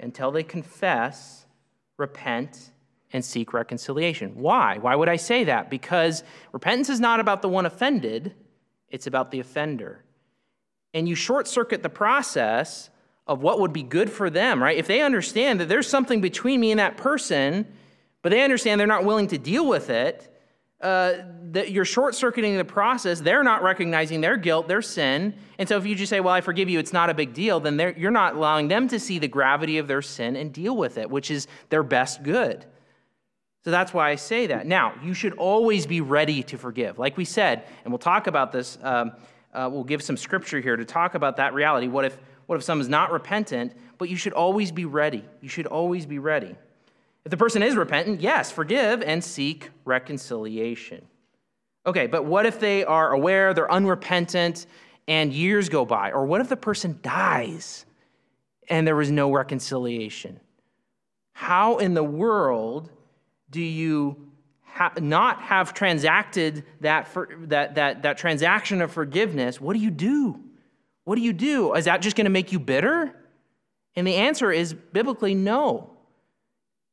until 0.00 0.32
they 0.32 0.42
confess, 0.42 1.46
repent, 1.96 2.70
and 3.12 3.24
seek 3.24 3.52
reconciliation. 3.52 4.34
Why? 4.34 4.78
Why 4.78 4.94
would 4.94 5.08
I 5.08 5.16
say 5.16 5.44
that? 5.44 5.70
Because 5.70 6.24
repentance 6.52 6.88
is 6.88 7.00
not 7.00 7.20
about 7.20 7.40
the 7.40 7.48
one 7.48 7.66
offended, 7.66 8.34
it's 8.88 9.06
about 9.06 9.30
the 9.30 9.40
offender. 9.40 10.04
And 10.92 11.08
you 11.08 11.14
short 11.14 11.46
circuit 11.46 11.82
the 11.82 11.88
process 11.88 12.90
of 13.26 13.42
what 13.42 13.60
would 13.60 13.72
be 13.72 13.82
good 13.82 14.10
for 14.10 14.30
them, 14.30 14.62
right? 14.62 14.76
If 14.76 14.86
they 14.86 15.02
understand 15.02 15.60
that 15.60 15.68
there's 15.68 15.86
something 15.86 16.20
between 16.20 16.60
me 16.60 16.70
and 16.70 16.80
that 16.80 16.96
person, 16.96 17.66
but 18.22 18.30
they 18.30 18.42
understand 18.42 18.80
they're 18.80 18.86
not 18.86 19.04
willing 19.04 19.28
to 19.28 19.38
deal 19.38 19.66
with 19.66 19.90
it, 19.90 20.34
uh, 20.80 21.14
that 21.50 21.72
you're 21.72 21.84
short 21.84 22.14
circuiting 22.14 22.56
the 22.56 22.64
process. 22.64 23.20
They're 23.20 23.42
not 23.42 23.62
recognizing 23.62 24.20
their 24.20 24.36
guilt, 24.36 24.68
their 24.68 24.82
sin. 24.82 25.34
And 25.58 25.68
so 25.68 25.76
if 25.76 25.86
you 25.86 25.96
just 25.96 26.10
say, 26.10 26.20
Well, 26.20 26.32
I 26.32 26.40
forgive 26.40 26.68
you, 26.68 26.78
it's 26.78 26.92
not 26.92 27.10
a 27.10 27.14
big 27.14 27.34
deal, 27.34 27.58
then 27.58 27.94
you're 27.96 28.10
not 28.10 28.36
allowing 28.36 28.68
them 28.68 28.86
to 28.88 29.00
see 29.00 29.18
the 29.18 29.28
gravity 29.28 29.78
of 29.78 29.88
their 29.88 30.02
sin 30.02 30.36
and 30.36 30.52
deal 30.52 30.76
with 30.76 30.98
it, 30.98 31.10
which 31.10 31.30
is 31.30 31.48
their 31.68 31.82
best 31.82 32.22
good. 32.22 32.64
So 33.64 33.72
that's 33.72 33.92
why 33.92 34.10
I 34.10 34.14
say 34.14 34.46
that. 34.46 34.66
Now, 34.66 34.94
you 35.02 35.14
should 35.14 35.32
always 35.34 35.84
be 35.86 36.00
ready 36.00 36.42
to 36.44 36.56
forgive. 36.56 36.98
Like 36.98 37.16
we 37.16 37.24
said, 37.24 37.64
and 37.84 37.92
we'll 37.92 37.98
talk 37.98 38.28
about 38.28 38.52
this, 38.52 38.78
um, 38.82 39.12
uh, 39.52 39.68
we'll 39.70 39.84
give 39.84 40.02
some 40.02 40.16
scripture 40.16 40.60
here 40.60 40.76
to 40.76 40.84
talk 40.84 41.14
about 41.14 41.36
that 41.38 41.54
reality. 41.54 41.88
What 41.88 42.04
if, 42.04 42.16
what 42.46 42.56
if 42.56 42.62
someone's 42.62 42.88
not 42.88 43.10
repentant? 43.10 43.72
But 43.98 44.08
you 44.08 44.16
should 44.16 44.32
always 44.32 44.70
be 44.70 44.84
ready. 44.84 45.24
You 45.40 45.48
should 45.48 45.66
always 45.66 46.06
be 46.06 46.20
ready. 46.20 46.54
If 47.24 47.30
the 47.30 47.36
person 47.36 47.62
is 47.62 47.76
repentant, 47.76 48.20
yes, 48.20 48.50
forgive 48.50 49.02
and 49.02 49.22
seek 49.22 49.70
reconciliation. 49.84 51.06
Okay, 51.86 52.06
but 52.06 52.24
what 52.24 52.46
if 52.46 52.60
they 52.60 52.84
are 52.84 53.12
aware, 53.12 53.54
they're 53.54 53.70
unrepentant, 53.70 54.66
and 55.06 55.32
years 55.32 55.68
go 55.68 55.84
by? 55.84 56.12
Or 56.12 56.26
what 56.26 56.40
if 56.40 56.48
the 56.48 56.56
person 56.56 56.98
dies 57.02 57.86
and 58.68 58.86
there 58.86 58.96
was 58.96 59.10
no 59.10 59.32
reconciliation? 59.32 60.40
How 61.32 61.78
in 61.78 61.94
the 61.94 62.04
world 62.04 62.90
do 63.50 63.60
you 63.60 64.28
ha- 64.64 64.92
not 65.00 65.40
have 65.42 65.72
transacted 65.72 66.64
that, 66.80 67.08
for, 67.08 67.28
that, 67.46 67.76
that, 67.76 68.02
that 68.02 68.18
transaction 68.18 68.82
of 68.82 68.92
forgiveness? 68.92 69.60
What 69.60 69.74
do 69.74 69.80
you 69.80 69.90
do? 69.90 70.40
What 71.04 71.16
do 71.16 71.22
you 71.22 71.32
do? 71.32 71.72
Is 71.74 71.86
that 71.86 72.02
just 72.02 72.16
going 72.16 72.26
to 72.26 72.30
make 72.30 72.52
you 72.52 72.58
bitter? 72.58 73.14
And 73.96 74.06
the 74.06 74.16
answer 74.16 74.52
is 74.52 74.74
biblically 74.74 75.34
no. 75.34 75.97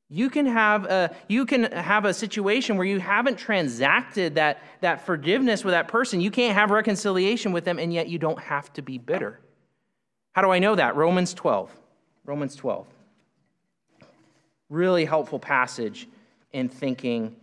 You 0.09 0.29
can 0.29 0.45
have 0.45 0.85
a, 0.85 1.15
you 1.27 1.45
can 1.45 1.71
have 1.71 2.05
a 2.05 2.13
situation 2.13 2.77
where 2.77 2.85
you 2.85 2.99
haven't 2.99 3.37
transacted 3.37 4.35
that, 4.35 4.61
that 4.81 5.05
forgiveness 5.05 5.63
with 5.63 5.71
that 5.71 5.87
person. 5.87 6.21
You 6.21 6.29
can't 6.29 6.53
have 6.53 6.69
reconciliation 6.69 7.51
with 7.51 7.65
them, 7.65 7.79
and 7.79 7.91
yet 7.91 8.07
you 8.07 8.19
don't 8.19 8.39
have 8.39 8.71
to 8.73 8.81
be 8.81 8.97
bitter. 8.99 9.39
How 10.33 10.43
do 10.43 10.51
I 10.51 10.59
know 10.59 10.75
that? 10.75 10.95
Romans 10.95 11.33
12. 11.33 11.71
Romans 12.23 12.55
12. 12.55 12.85
Really 14.69 15.05
helpful 15.05 15.39
passage 15.39 16.07
in 16.53 16.69
thinking 16.69 17.35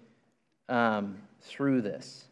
um, 0.68 1.16
through 1.40 1.82
this. 1.82 2.26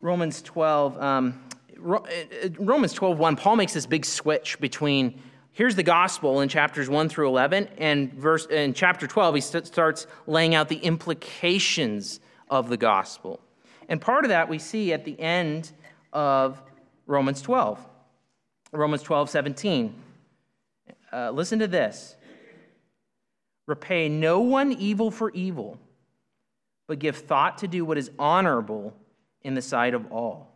Romans 0.00 0.42
12, 0.42 1.00
um, 1.02 1.40
Romans 1.78 2.92
12, 2.92 3.18
1, 3.18 3.36
Paul 3.36 3.56
makes 3.56 3.74
this 3.74 3.86
big 3.86 4.04
switch 4.04 4.58
between 4.60 5.20
here's 5.52 5.74
the 5.74 5.82
gospel 5.82 6.40
in 6.40 6.48
chapters 6.48 6.88
1 6.88 7.08
through 7.08 7.28
11, 7.28 7.68
and 7.78 8.12
verse, 8.12 8.46
in 8.46 8.74
chapter 8.74 9.06
12, 9.06 9.34
he 9.36 9.40
st- 9.40 9.66
starts 9.66 10.06
laying 10.26 10.54
out 10.54 10.68
the 10.68 10.76
implications 10.76 12.20
of 12.48 12.68
the 12.68 12.76
gospel. 12.76 13.40
And 13.88 14.00
part 14.00 14.24
of 14.24 14.30
that 14.30 14.48
we 14.48 14.58
see 14.58 14.92
at 14.92 15.04
the 15.04 15.18
end 15.20 15.72
of 16.12 16.62
Romans 17.06 17.40
12. 17.42 17.84
Romans 18.72 19.02
12, 19.02 19.30
17. 19.30 19.94
Uh, 21.12 21.30
listen 21.30 21.58
to 21.58 21.66
this 21.66 22.16
Repay 23.66 24.08
no 24.08 24.40
one 24.40 24.72
evil 24.72 25.10
for 25.10 25.30
evil, 25.30 25.78
but 26.86 26.98
give 26.98 27.16
thought 27.16 27.58
to 27.58 27.68
do 27.68 27.84
what 27.84 27.98
is 27.98 28.10
honorable 28.18 28.94
in 29.42 29.54
the 29.54 29.62
sight 29.62 29.94
of 29.94 30.12
all. 30.12 30.55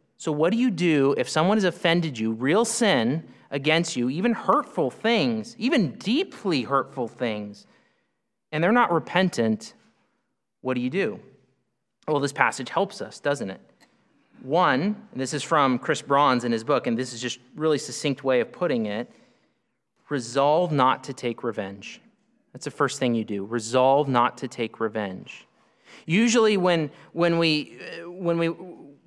So, 0.21 0.31
what 0.31 0.51
do 0.51 0.59
you 0.59 0.69
do 0.69 1.15
if 1.17 1.27
someone 1.27 1.57
has 1.57 1.63
offended 1.63 2.19
you, 2.19 2.33
real 2.33 2.63
sin 2.63 3.23
against 3.49 3.95
you, 3.95 4.07
even 4.07 4.33
hurtful 4.33 4.91
things, 4.91 5.55
even 5.57 5.93
deeply 5.93 6.61
hurtful 6.61 7.07
things, 7.07 7.65
and 8.51 8.63
they're 8.63 8.71
not 8.71 8.91
repentant? 8.91 9.73
What 10.61 10.75
do 10.75 10.81
you 10.81 10.91
do? 10.91 11.19
Well, 12.07 12.19
this 12.19 12.33
passage 12.33 12.69
helps 12.69 13.01
us, 13.01 13.19
doesn't 13.19 13.49
it? 13.49 13.61
One, 14.43 15.07
this 15.15 15.33
is 15.33 15.41
from 15.41 15.79
Chris 15.79 16.03
Brauns 16.03 16.43
in 16.43 16.51
his 16.51 16.63
book, 16.63 16.85
and 16.85 16.95
this 16.95 17.13
is 17.13 17.19
just 17.19 17.39
really 17.55 17.79
succinct 17.79 18.23
way 18.23 18.41
of 18.41 18.51
putting 18.51 18.85
it 18.85 19.11
resolve 20.09 20.71
not 20.71 21.03
to 21.05 21.13
take 21.13 21.41
revenge. 21.41 21.99
That's 22.53 22.65
the 22.65 22.69
first 22.69 22.99
thing 22.99 23.15
you 23.15 23.25
do. 23.25 23.43
Resolve 23.43 24.07
not 24.07 24.37
to 24.37 24.47
take 24.47 24.79
revenge. 24.79 25.47
Usually, 26.05 26.57
when, 26.57 26.91
when, 27.11 27.39
we, 27.39 27.79
when 28.05 28.37
we 28.37 28.49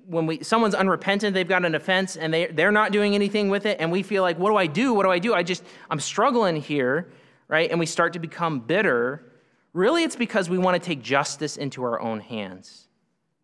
when 0.07 0.25
we 0.25 0.43
someone's 0.43 0.75
unrepentant 0.75 1.33
they've 1.33 1.47
got 1.47 1.65
an 1.65 1.75
offense 1.75 2.15
and 2.15 2.33
they, 2.33 2.47
they're 2.47 2.71
not 2.71 2.91
doing 2.91 3.15
anything 3.15 3.49
with 3.49 3.65
it 3.65 3.79
and 3.79 3.91
we 3.91 4.03
feel 4.03 4.21
like 4.23 4.37
what 4.37 4.49
do 4.49 4.55
i 4.55 4.67
do? 4.67 4.93
What 4.93 5.03
do 5.03 5.11
i 5.11 5.19
do? 5.19 5.33
I 5.33 5.43
just 5.43 5.63
i'm 5.89 5.99
struggling 5.99 6.57
here 6.57 7.07
right? 7.47 7.69
And 7.69 7.79
we 7.79 7.85
start 7.85 8.13
to 8.13 8.19
become 8.19 8.59
bitter. 8.59 9.31
Really 9.73 10.03
it's 10.03 10.15
because 10.15 10.49
we 10.49 10.57
want 10.57 10.81
to 10.81 10.85
take 10.85 11.01
justice 11.01 11.57
into 11.57 11.83
our 11.83 11.99
own 11.99 12.19
hands. 12.19 12.87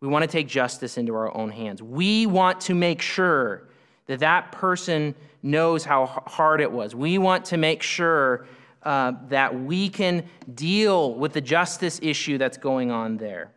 We 0.00 0.08
want 0.08 0.22
to 0.24 0.28
take 0.28 0.48
justice 0.48 0.98
into 0.98 1.14
our 1.14 1.34
own 1.36 1.50
hands. 1.50 1.82
We 1.82 2.26
want 2.26 2.60
to 2.62 2.74
make 2.74 3.00
sure 3.00 3.68
that 4.06 4.18
that 4.20 4.50
person 4.50 5.14
knows 5.42 5.84
how 5.84 6.06
hard 6.06 6.60
it 6.60 6.70
was. 6.70 6.94
We 6.94 7.18
want 7.18 7.44
to 7.46 7.56
make 7.56 7.82
sure 7.82 8.46
uh, 8.82 9.12
that 9.28 9.60
we 9.60 9.88
can 9.88 10.24
deal 10.54 11.14
with 11.14 11.32
the 11.34 11.40
justice 11.40 12.00
issue 12.02 12.36
that's 12.36 12.58
going 12.58 12.90
on 12.90 13.16
there 13.16 13.52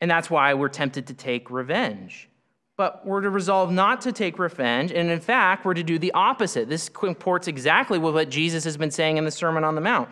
and 0.00 0.10
that's 0.10 0.30
why 0.30 0.54
we're 0.54 0.68
tempted 0.68 1.06
to 1.08 1.14
take 1.14 1.50
revenge. 1.50 2.28
But 2.76 3.04
we're 3.04 3.22
to 3.22 3.30
resolve 3.30 3.72
not 3.72 4.02
to 4.02 4.12
take 4.12 4.38
revenge, 4.38 4.92
and 4.92 5.10
in 5.10 5.20
fact, 5.20 5.64
we're 5.64 5.74
to 5.74 5.82
do 5.82 5.98
the 5.98 6.12
opposite. 6.12 6.68
This 6.68 6.88
comports 6.88 7.48
exactly 7.48 7.98
with 7.98 8.14
what 8.14 8.30
Jesus 8.30 8.62
has 8.64 8.76
been 8.76 8.92
saying 8.92 9.16
in 9.16 9.24
the 9.24 9.30
Sermon 9.30 9.64
on 9.64 9.74
the 9.74 9.80
Mount 9.80 10.08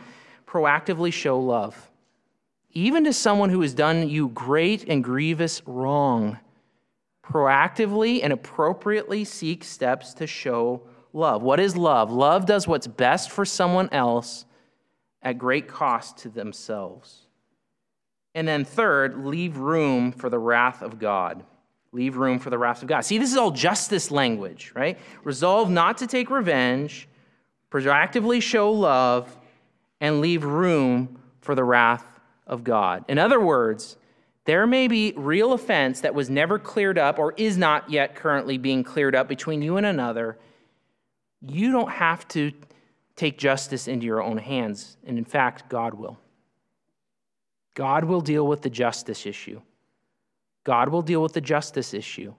proactively 0.47 1.13
show 1.13 1.39
love, 1.39 1.91
even 2.71 3.05
to 3.05 3.13
someone 3.13 3.51
who 3.51 3.61
has 3.61 3.75
done 3.75 4.09
you 4.09 4.29
great 4.29 4.85
and 4.89 5.03
grievous 5.03 5.63
wrong. 5.67 6.39
Proactively 7.25 8.21
and 8.23 8.33
appropriately 8.33 9.25
seek 9.25 9.65
steps 9.65 10.15
to 10.15 10.27
show 10.27 10.83
love. 11.13 11.43
What 11.43 11.59
is 11.59 11.77
love? 11.77 12.13
Love 12.13 12.47
does 12.47 12.69
what's 12.69 12.87
best 12.87 13.31
for 13.31 13.45
someone 13.45 13.89
else 13.91 14.45
at 15.23 15.39
great 15.39 15.67
cost 15.67 16.19
to 16.19 16.29
themselves. 16.29 17.26
And 18.37 18.47
then, 18.47 18.67
third, 18.67 19.25
leave 19.25 19.57
room 19.57 20.13
for 20.13 20.29
the 20.29 20.39
wrath 20.39 20.83
of 20.83 20.99
God. 20.99 21.43
Leave 21.91 22.19
room 22.19 22.39
for 22.39 22.51
the 22.51 22.59
wrath 22.59 22.83
of 22.83 22.89
God. 22.89 23.01
See, 23.01 23.17
this 23.17 23.33
is 23.33 23.39
all 23.39 23.51
justice 23.51 24.11
language, 24.11 24.73
right? 24.75 24.99
Resolve 25.25 25.71
not 25.71 25.97
to 25.99 26.07
take 26.07 26.29
revenge, 26.29 27.09
proactively 27.71 28.43
show 28.43 28.71
love, 28.71 29.35
and 30.03 30.21
leave 30.21 30.45
room 30.45 31.19
for 31.41 31.55
the 31.55 31.65
wrath 31.65 32.05
of 32.47 32.63
God. 32.63 33.07
In 33.09 33.19
other 33.19 33.41
words, 33.41 33.97
there 34.45 34.67
may 34.67 34.87
be 34.87 35.15
real 35.17 35.55
offense 35.55 36.03
that 36.03 36.15
was 36.15 36.29
never 36.29 36.59
cleared 36.59 36.99
up 36.99 37.19
or 37.19 37.33
is 37.39 37.57
not 37.57 37.89
yet 37.89 38.17
currently 38.17 38.59
being 38.59 38.85
cleared 38.85 39.15
up 39.15 39.29
between 39.29 39.63
you 39.63 39.79
and 39.79 39.87
another. 39.87 40.37
You 41.41 41.73
don't 41.73 41.91
have 41.91 42.29
to 42.29 42.53
take 43.17 43.39
justice 43.39 43.89
into 43.89 44.05
your 44.05 44.23
own 44.23 44.37
hands. 44.37 44.99
And 45.07 45.17
in 45.17 45.25
fact, 45.25 45.71
God 45.71 45.95
will. 45.95 46.19
God 47.77 48.05
will 48.05 48.23
deal 48.23 48.47
with 48.47 48.63
the 48.63 48.71
justice 48.71 49.27
issue. 49.27 49.61
God 50.65 50.89
will 50.89 51.03
deal 51.03 51.23
with 51.23 51.35
the 51.35 51.43
justice 51.43 51.93
issue, 51.93 52.33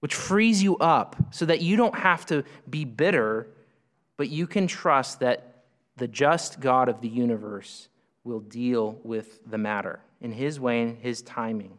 which 0.00 0.14
frees 0.14 0.62
you 0.62 0.78
up 0.78 1.14
so 1.30 1.44
that 1.44 1.60
you 1.60 1.76
don't 1.76 1.94
have 1.94 2.24
to 2.26 2.42
be 2.68 2.86
bitter, 2.86 3.46
but 4.16 4.30
you 4.30 4.46
can 4.46 4.66
trust 4.66 5.20
that 5.20 5.64
the 5.96 6.08
just 6.08 6.58
God 6.58 6.88
of 6.88 7.02
the 7.02 7.08
universe 7.08 7.88
will 8.24 8.40
deal 8.40 8.98
with 9.04 9.38
the 9.48 9.58
matter 9.58 10.00
in 10.22 10.32
His 10.32 10.58
way 10.58 10.80
and 10.80 10.96
His 10.96 11.20
timing. 11.20 11.76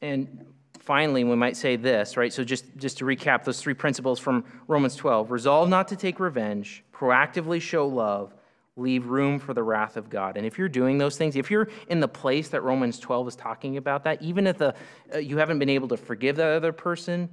And 0.00 0.46
finally, 0.82 1.22
we 1.22 1.36
might 1.36 1.56
say 1.56 1.76
this, 1.76 2.16
right? 2.16 2.32
So 2.32 2.42
just, 2.42 2.64
just 2.76 2.98
to 2.98 3.04
recap 3.04 3.44
those 3.44 3.60
three 3.60 3.74
principles 3.74 4.18
from 4.18 4.44
Romans 4.66 4.96
12 4.96 5.30
resolve 5.30 5.68
not 5.68 5.88
to 5.88 5.96
take 5.96 6.18
revenge, 6.18 6.82
proactively 6.92 7.60
show 7.60 7.86
love, 7.86 8.34
leave 8.76 9.06
room 9.06 9.38
for 9.38 9.54
the 9.54 9.62
wrath 9.62 9.96
of 9.96 10.10
God. 10.10 10.36
And 10.36 10.44
if 10.44 10.58
you're 10.58 10.68
doing 10.68 10.98
those 10.98 11.16
things, 11.16 11.36
if 11.36 11.50
you're 11.50 11.68
in 11.88 12.00
the 12.00 12.08
place 12.08 12.48
that 12.48 12.62
Romans 12.62 12.98
12 12.98 13.28
is 13.28 13.36
talking 13.36 13.76
about 13.76 14.02
that, 14.04 14.20
even 14.22 14.46
if 14.46 14.58
the, 14.58 14.74
uh, 15.14 15.18
you 15.18 15.36
haven't 15.36 15.60
been 15.60 15.68
able 15.68 15.88
to 15.88 15.96
forgive 15.96 16.36
that 16.36 16.48
other 16.48 16.72
person, 16.72 17.28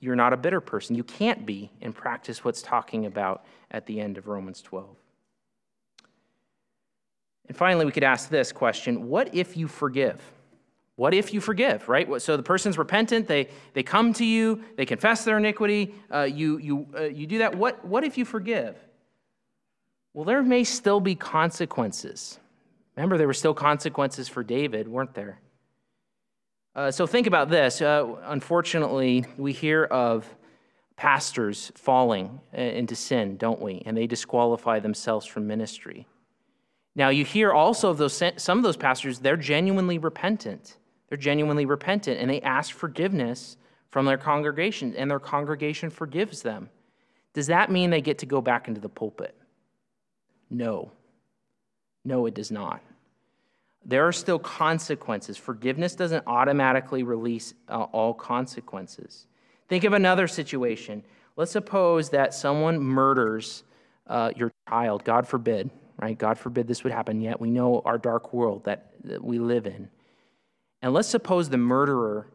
you're 0.00 0.16
not 0.16 0.32
a 0.32 0.36
bitter 0.36 0.60
person. 0.60 0.96
You 0.96 1.04
can't 1.04 1.46
be 1.46 1.70
and 1.80 1.94
practice 1.94 2.42
what's 2.42 2.62
talking 2.62 3.06
about 3.06 3.44
at 3.70 3.86
the 3.86 4.00
end 4.00 4.18
of 4.18 4.26
Romans 4.26 4.60
12. 4.62 4.88
And 7.46 7.56
finally, 7.56 7.84
we 7.84 7.92
could 7.92 8.04
ask 8.04 8.28
this 8.28 8.50
question 8.50 9.08
What 9.08 9.34
if 9.34 9.56
you 9.56 9.68
forgive? 9.68 10.20
What 11.00 11.14
if 11.14 11.32
you 11.32 11.40
forgive, 11.40 11.88
right? 11.88 12.20
So 12.20 12.36
the 12.36 12.42
person's 12.42 12.76
repentant, 12.76 13.26
they, 13.26 13.48
they 13.72 13.82
come 13.82 14.12
to 14.12 14.22
you, 14.22 14.62
they 14.76 14.84
confess 14.84 15.24
their 15.24 15.38
iniquity, 15.38 15.94
uh, 16.12 16.24
you, 16.24 16.58
you, 16.58 16.86
uh, 16.94 17.04
you 17.04 17.26
do 17.26 17.38
that. 17.38 17.56
What, 17.56 17.82
what 17.86 18.04
if 18.04 18.18
you 18.18 18.26
forgive? 18.26 18.76
Well, 20.12 20.26
there 20.26 20.42
may 20.42 20.62
still 20.62 21.00
be 21.00 21.14
consequences. 21.14 22.38
Remember, 22.96 23.16
there 23.16 23.26
were 23.26 23.32
still 23.32 23.54
consequences 23.54 24.28
for 24.28 24.44
David, 24.44 24.88
weren't 24.88 25.14
there? 25.14 25.40
Uh, 26.74 26.90
so 26.90 27.06
think 27.06 27.26
about 27.26 27.48
this. 27.48 27.80
Uh, 27.80 28.16
unfortunately, 28.24 29.24
we 29.38 29.54
hear 29.54 29.84
of 29.84 30.26
pastors 30.96 31.72
falling 31.76 32.40
uh, 32.52 32.60
into 32.60 32.94
sin, 32.94 33.38
don't 33.38 33.62
we? 33.62 33.82
And 33.86 33.96
they 33.96 34.06
disqualify 34.06 34.80
themselves 34.80 35.24
from 35.24 35.46
ministry. 35.46 36.06
Now, 36.94 37.08
you 37.08 37.24
hear 37.24 37.54
also 37.54 37.88
of 37.88 37.96
those, 37.96 38.22
some 38.36 38.58
of 38.58 38.64
those 38.64 38.76
pastors, 38.76 39.20
they're 39.20 39.38
genuinely 39.38 39.96
repentant. 39.96 40.76
They're 41.10 41.18
genuinely 41.18 41.66
repentant 41.66 42.18
and 42.18 42.30
they 42.30 42.40
ask 42.40 42.74
forgiveness 42.74 43.58
from 43.90 44.06
their 44.06 44.16
congregation, 44.16 44.94
and 44.96 45.10
their 45.10 45.18
congregation 45.18 45.90
forgives 45.90 46.42
them. 46.42 46.70
Does 47.34 47.48
that 47.48 47.72
mean 47.72 47.90
they 47.90 48.00
get 48.00 48.18
to 48.18 48.26
go 48.26 48.40
back 48.40 48.68
into 48.68 48.80
the 48.80 48.88
pulpit? 48.88 49.34
No. 50.48 50.92
No, 52.04 52.26
it 52.26 52.34
does 52.34 52.52
not. 52.52 52.80
There 53.84 54.06
are 54.06 54.12
still 54.12 54.38
consequences. 54.38 55.36
Forgiveness 55.36 55.96
doesn't 55.96 56.24
automatically 56.26 57.02
release 57.02 57.52
uh, 57.68 57.82
all 57.82 58.14
consequences. 58.14 59.26
Think 59.68 59.82
of 59.82 59.92
another 59.92 60.28
situation. 60.28 61.02
Let's 61.36 61.50
suppose 61.50 62.10
that 62.10 62.32
someone 62.32 62.78
murders 62.78 63.64
uh, 64.06 64.30
your 64.36 64.52
child. 64.68 65.02
God 65.02 65.26
forbid, 65.26 65.70
right? 66.00 66.16
God 66.16 66.38
forbid 66.38 66.68
this 66.68 66.84
would 66.84 66.92
happen, 66.92 67.20
yet 67.20 67.40
we 67.40 67.50
know 67.50 67.82
our 67.84 67.98
dark 67.98 68.32
world 68.32 68.64
that, 68.64 68.92
that 69.02 69.22
we 69.24 69.40
live 69.40 69.66
in 69.66 69.88
And 70.82 70.92
let's 70.92 71.08
suppose 71.08 71.48
the 71.48 71.58
murderer 71.58 72.26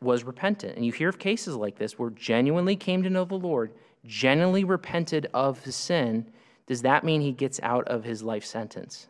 was 0.00 0.24
repentant. 0.24 0.76
And 0.76 0.84
you 0.84 0.92
hear 0.92 1.08
of 1.08 1.18
cases 1.18 1.56
like 1.56 1.78
this 1.78 1.98
where 1.98 2.10
genuinely 2.10 2.76
came 2.76 3.02
to 3.02 3.10
know 3.10 3.24
the 3.24 3.34
Lord, 3.34 3.72
genuinely 4.04 4.64
repented 4.64 5.28
of 5.34 5.64
his 5.64 5.74
sin. 5.74 6.26
Does 6.66 6.82
that 6.82 7.04
mean 7.04 7.20
he 7.20 7.32
gets 7.32 7.60
out 7.62 7.88
of 7.88 8.04
his 8.04 8.22
life 8.22 8.44
sentence? 8.44 9.08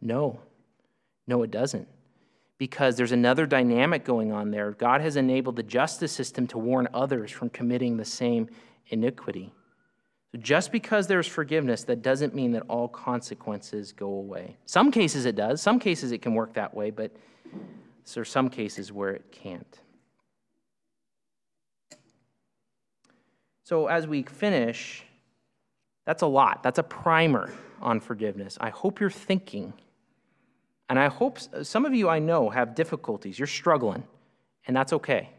No. 0.00 0.40
No, 1.26 1.42
it 1.42 1.50
doesn't. 1.50 1.88
Because 2.58 2.96
there's 2.96 3.12
another 3.12 3.46
dynamic 3.46 4.04
going 4.04 4.32
on 4.32 4.50
there. 4.50 4.72
God 4.72 5.00
has 5.00 5.16
enabled 5.16 5.56
the 5.56 5.62
justice 5.62 6.12
system 6.12 6.46
to 6.48 6.58
warn 6.58 6.88
others 6.92 7.30
from 7.30 7.48
committing 7.48 7.96
the 7.96 8.04
same 8.04 8.48
iniquity. 8.88 9.52
Just 10.38 10.70
because 10.70 11.06
there's 11.06 11.26
forgiveness, 11.26 11.84
that 11.84 12.02
doesn't 12.02 12.34
mean 12.34 12.52
that 12.52 12.62
all 12.68 12.86
consequences 12.86 13.92
go 13.92 14.06
away. 14.06 14.56
Some 14.66 14.92
cases 14.92 15.24
it 15.24 15.34
does. 15.34 15.60
Some 15.60 15.80
cases 15.80 16.12
it 16.12 16.22
can 16.22 16.34
work 16.34 16.54
that 16.54 16.72
way, 16.72 16.90
but 16.90 17.10
there 18.14 18.22
are 18.22 18.24
some 18.24 18.48
cases 18.48 18.92
where 18.92 19.10
it 19.10 19.30
can't. 19.30 19.78
So 23.64 23.86
as 23.86 24.06
we 24.06 24.22
finish, 24.22 25.04
that's 26.06 26.22
a 26.22 26.26
lot. 26.26 26.62
That's 26.62 26.78
a 26.78 26.82
primer 26.82 27.52
on 27.80 28.00
forgiveness. 28.00 28.58
I 28.60 28.70
hope 28.70 29.00
you're 29.00 29.10
thinking. 29.10 29.72
And 30.88 30.98
I 30.98 31.06
hope 31.06 31.38
some 31.62 31.86
of 31.86 31.94
you 31.94 32.08
I 32.08 32.18
know 32.18 32.50
have 32.50 32.74
difficulties. 32.74 33.38
You're 33.38 33.46
struggling, 33.46 34.02
and 34.66 34.76
that's 34.76 34.92
okay. 34.92 35.30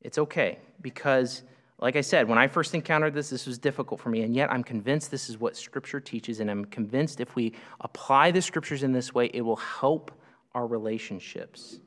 It's 0.00 0.16
okay 0.16 0.58
because 0.80 1.42
like 1.78 1.96
I 1.96 2.00
said, 2.00 2.28
when 2.28 2.38
I 2.38 2.46
first 2.46 2.74
encountered 2.74 3.12
this, 3.12 3.28
this 3.30 3.46
was 3.46 3.58
difficult 3.58 4.00
for 4.00 4.08
me, 4.08 4.22
and 4.22 4.34
yet 4.34 4.50
I'm 4.50 4.62
convinced 4.62 5.10
this 5.10 5.28
is 5.28 5.38
what 5.38 5.56
Scripture 5.56 6.00
teaches, 6.00 6.40
and 6.40 6.50
I'm 6.50 6.64
convinced 6.64 7.20
if 7.20 7.34
we 7.34 7.52
apply 7.80 8.30
the 8.30 8.40
Scriptures 8.40 8.82
in 8.82 8.92
this 8.92 9.12
way, 9.12 9.26
it 9.34 9.42
will 9.42 9.56
help 9.56 10.12
our 10.54 10.66
relationships. 10.66 11.80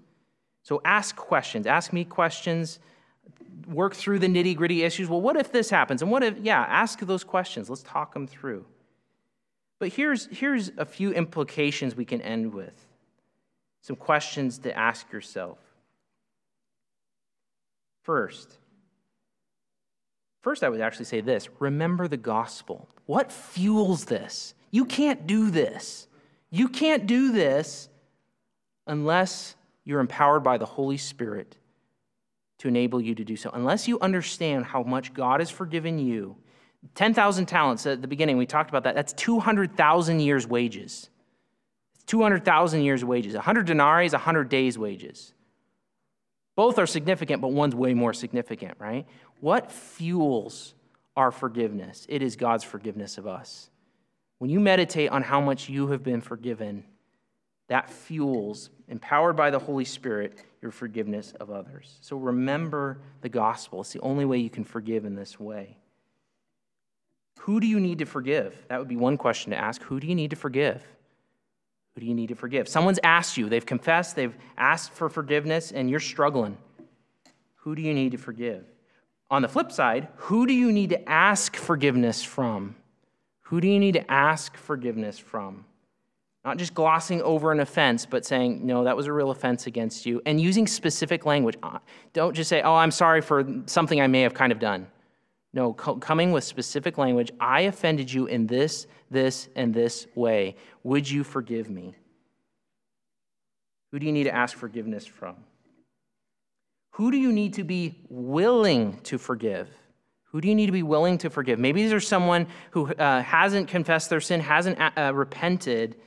So 0.63 0.81
ask 0.83 1.15
questions, 1.15 1.65
ask 1.65 1.93
me 1.93 2.03
questions, 2.03 2.79
work 3.67 3.95
through 3.95 4.19
the 4.19 4.27
nitty 4.27 4.55
gritty 4.55 4.83
issues. 4.83 5.07
Well, 5.09 5.21
what 5.21 5.37
if 5.37 5.51
this 5.51 5.69
happens? 5.69 6.01
And 6.01 6.11
what 6.11 6.23
if, 6.23 6.37
yeah, 6.39 6.61
ask 6.61 6.99
those 6.99 7.23
questions. 7.23 7.69
Let's 7.69 7.83
talk 7.83 8.13
them 8.13 8.27
through. 8.27 8.65
But 9.79 9.89
here's, 9.89 10.27
here's 10.27 10.71
a 10.77 10.85
few 10.85 11.11
implications 11.11 11.95
we 11.95 12.05
can 12.05 12.21
end 12.21 12.53
with 12.53 12.85
some 13.81 13.95
questions 13.95 14.57
to 14.59 14.77
ask 14.77 15.11
yourself. 15.11 15.59
First, 18.03 18.57
First, 20.47 20.63
I 20.63 20.69
would 20.69 20.79
actually 20.79 21.03
say 21.03 21.19
this 21.19 21.49
remember 21.59 22.07
the 22.07 22.15
gospel. 22.15 22.87
What 23.05 23.33
fuels 23.33 24.05
this? 24.05 24.53
You 24.71 24.85
can't 24.85 25.27
do 25.27 25.49
this. 25.49 26.07
You 26.49 26.69
can't 26.69 27.05
do 27.05 27.33
this 27.33 27.89
unless 28.87 29.55
you're 29.83 29.99
empowered 29.99 30.43
by 30.43 30.57
the 30.57 30.65
Holy 30.65 30.97
Spirit 30.97 31.57
to 32.59 32.67
enable 32.67 32.99
you 32.99 33.15
to 33.15 33.23
do 33.23 33.35
so. 33.35 33.49
Unless 33.53 33.87
you 33.87 33.99
understand 33.99 34.65
how 34.65 34.83
much 34.83 35.13
God 35.13 35.39
has 35.39 35.49
forgiven 35.49 35.99
you. 35.99 36.35
10,000 36.95 37.45
talents 37.45 37.85
at 37.85 38.01
the 38.01 38.07
beginning, 38.07 38.37
we 38.37 38.45
talked 38.45 38.69
about 38.69 38.83
that. 38.83 38.95
That's 38.95 39.13
200,000 39.13 40.19
years' 40.19 40.47
wages. 40.47 41.09
200,000 42.07 42.81
years' 42.81 43.03
wages. 43.05 43.33
100 43.35 43.65
denarii 43.65 44.05
is 44.05 44.13
100 44.13 44.49
days' 44.49 44.77
wages. 44.77 45.33
Both 46.55 46.79
are 46.79 46.87
significant, 46.87 47.41
but 47.41 47.49
one's 47.49 47.75
way 47.75 47.93
more 47.93 48.13
significant, 48.13 48.75
right? 48.79 49.05
What 49.41 49.71
fuels 49.71 50.73
our 51.15 51.31
forgiveness? 51.31 52.05
It 52.09 52.23
is 52.23 52.35
God's 52.35 52.63
forgiveness 52.63 53.17
of 53.17 53.27
us. 53.27 53.69
When 54.39 54.49
you 54.49 54.59
meditate 54.59 55.11
on 55.11 55.23
how 55.23 55.41
much 55.41 55.69
you 55.69 55.87
have 55.87 56.03
been 56.03 56.21
forgiven, 56.21 56.83
that 57.67 57.89
fuels, 57.89 58.69
empowered 58.87 59.35
by 59.35 59.49
the 59.49 59.59
Holy 59.59 59.85
Spirit, 59.85 60.39
your 60.61 60.71
forgiveness 60.71 61.33
of 61.39 61.51
others. 61.51 61.97
So 62.01 62.17
remember 62.17 62.99
the 63.21 63.29
gospel. 63.29 63.81
It's 63.81 63.93
the 63.93 63.99
only 63.99 64.25
way 64.25 64.37
you 64.37 64.49
can 64.49 64.63
forgive 64.63 65.05
in 65.05 65.15
this 65.15 65.39
way. 65.39 65.77
Who 67.39 67.59
do 67.59 67.67
you 67.67 67.79
need 67.79 67.99
to 67.99 68.05
forgive? 68.05 68.55
That 68.69 68.79
would 68.79 68.87
be 68.87 68.95
one 68.95 69.17
question 69.17 69.51
to 69.51 69.57
ask. 69.57 69.81
Who 69.83 69.99
do 69.99 70.07
you 70.07 70.15
need 70.15 70.31
to 70.31 70.35
forgive? 70.35 70.83
Who 71.93 72.01
do 72.01 72.07
you 72.07 72.13
need 72.13 72.27
to 72.27 72.35
forgive? 72.35 72.67
Someone's 72.67 72.99
asked 73.03 73.37
you, 73.37 73.49
they've 73.49 73.65
confessed, 73.65 74.15
they've 74.15 74.35
asked 74.57 74.91
for 74.91 75.09
forgiveness, 75.09 75.71
and 75.71 75.89
you're 75.89 75.99
struggling. 75.99 76.57
Who 77.55 77.75
do 77.75 77.81
you 77.81 77.93
need 77.93 78.11
to 78.11 78.17
forgive? 78.17 78.65
On 79.29 79.41
the 79.41 79.47
flip 79.47 79.71
side, 79.71 80.07
who 80.15 80.45
do 80.47 80.53
you 80.53 80.71
need 80.71 80.91
to 80.91 81.09
ask 81.09 81.55
forgiveness 81.55 82.23
from? 82.23 82.75
Who 83.41 83.59
do 83.61 83.67
you 83.67 83.79
need 83.79 83.93
to 83.93 84.11
ask 84.11 84.55
forgiveness 84.55 85.17
from? 85.17 85.65
Not 86.47 86.55
just 86.55 86.73
glossing 86.73 87.21
over 87.23 87.51
an 87.51 87.59
offense, 87.59 88.05
but 88.05 88.25
saying, 88.25 88.65
no, 88.65 88.85
that 88.85 88.95
was 88.95 89.05
a 89.05 89.11
real 89.11 89.31
offense 89.31 89.67
against 89.67 90.05
you, 90.05 90.21
and 90.25 90.39
using 90.39 90.65
specific 90.65 91.25
language. 91.25 91.57
Uh, 91.61 91.79
don't 92.13 92.33
just 92.33 92.49
say, 92.49 92.61
oh, 92.61 92.73
I'm 92.73 92.89
sorry 92.89 93.19
for 93.19 93.43
something 93.65 93.99
I 93.99 94.07
may 94.07 94.21
have 94.21 94.33
kind 94.33 94.53
of 94.53 94.57
done. 94.57 94.87
No, 95.53 95.73
coming 95.73 96.31
with 96.31 96.45
specific 96.45 96.97
language. 96.97 97.31
I 97.37 97.63
offended 97.63 98.13
you 98.13 98.27
in 98.27 98.47
this, 98.47 98.87
this, 99.11 99.49
and 99.57 99.73
this 99.73 100.07
way. 100.15 100.55
Would 100.83 101.11
you 101.11 101.25
forgive 101.25 101.69
me? 101.69 101.95
Who 103.91 103.99
do 103.99 104.05
you 104.05 104.13
need 104.13 104.23
to 104.23 104.33
ask 104.33 104.55
forgiveness 104.55 105.05
from? 105.05 105.35
Who 106.91 107.11
do 107.11 107.17
you 107.17 107.33
need 107.33 107.55
to 107.55 107.65
be 107.65 107.99
willing 108.07 109.01
to 109.01 109.17
forgive? 109.17 109.67
Who 110.31 110.39
do 110.39 110.47
you 110.47 110.55
need 110.55 110.67
to 110.67 110.71
be 110.71 110.83
willing 110.83 111.17
to 111.17 111.29
forgive? 111.29 111.59
Maybe 111.59 111.85
there's 111.89 112.07
someone 112.07 112.47
who 112.71 112.93
uh, 112.93 113.21
hasn't 113.21 113.67
confessed 113.67 114.09
their 114.09 114.21
sin, 114.21 114.39
hasn't 114.39 114.79
uh, 114.79 114.91
uh 114.95 115.13
repented. 115.13 115.97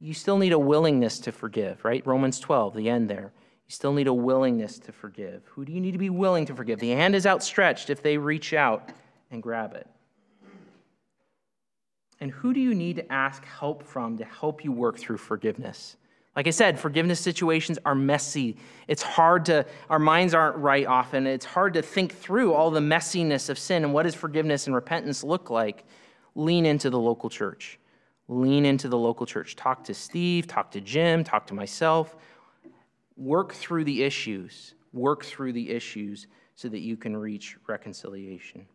You 0.00 0.14
still 0.14 0.38
need 0.38 0.52
a 0.52 0.58
willingness 0.58 1.18
to 1.20 1.32
forgive, 1.32 1.84
right? 1.84 2.06
Romans 2.06 2.40
12, 2.40 2.74
the 2.74 2.88
end 2.90 3.08
there. 3.08 3.32
You 3.66 3.70
still 3.70 3.92
need 3.92 4.06
a 4.06 4.14
willingness 4.14 4.78
to 4.80 4.92
forgive. 4.92 5.42
Who 5.46 5.64
do 5.64 5.72
you 5.72 5.80
need 5.80 5.92
to 5.92 5.98
be 5.98 6.10
willing 6.10 6.46
to 6.46 6.54
forgive? 6.54 6.80
The 6.80 6.90
hand 6.90 7.14
is 7.14 7.26
outstretched 7.26 7.88
if 7.88 8.02
they 8.02 8.18
reach 8.18 8.52
out 8.52 8.90
and 9.30 9.42
grab 9.42 9.74
it. 9.74 9.88
And 12.20 12.30
who 12.30 12.52
do 12.52 12.60
you 12.60 12.74
need 12.74 12.96
to 12.96 13.12
ask 13.12 13.44
help 13.44 13.82
from 13.82 14.18
to 14.18 14.24
help 14.24 14.64
you 14.64 14.72
work 14.72 14.98
through 14.98 15.18
forgiveness? 15.18 15.96
Like 16.36 16.46
I 16.46 16.50
said, 16.50 16.80
forgiveness 16.80 17.20
situations 17.20 17.78
are 17.84 17.94
messy. 17.94 18.56
It's 18.88 19.02
hard 19.02 19.44
to, 19.46 19.64
our 19.88 19.98
minds 19.98 20.34
aren't 20.34 20.56
right 20.56 20.86
often. 20.86 21.26
It's 21.26 21.44
hard 21.44 21.74
to 21.74 21.82
think 21.82 22.12
through 22.12 22.52
all 22.54 22.70
the 22.70 22.80
messiness 22.80 23.48
of 23.48 23.58
sin 23.58 23.84
and 23.84 23.94
what 23.94 24.02
does 24.02 24.14
forgiveness 24.14 24.66
and 24.66 24.74
repentance 24.74 25.22
look 25.22 25.48
like. 25.48 25.84
Lean 26.34 26.66
into 26.66 26.90
the 26.90 26.98
local 26.98 27.30
church. 27.30 27.78
Lean 28.28 28.64
into 28.64 28.88
the 28.88 28.98
local 28.98 29.26
church. 29.26 29.56
Talk 29.56 29.84
to 29.84 29.94
Steve, 29.94 30.46
talk 30.46 30.70
to 30.72 30.80
Jim, 30.80 31.24
talk 31.24 31.46
to 31.48 31.54
myself 31.54 32.16
work 33.16 33.52
through 33.52 33.84
the 33.84 34.02
issues, 34.02 34.74
work 34.92 35.24
through 35.24 35.52
the 35.52 35.70
issues 35.70 36.26
so 36.54 36.68
that 36.68 36.80
you 36.80 36.96
can 36.96 37.16
reach 37.16 37.56
reconciliation. 37.66 38.66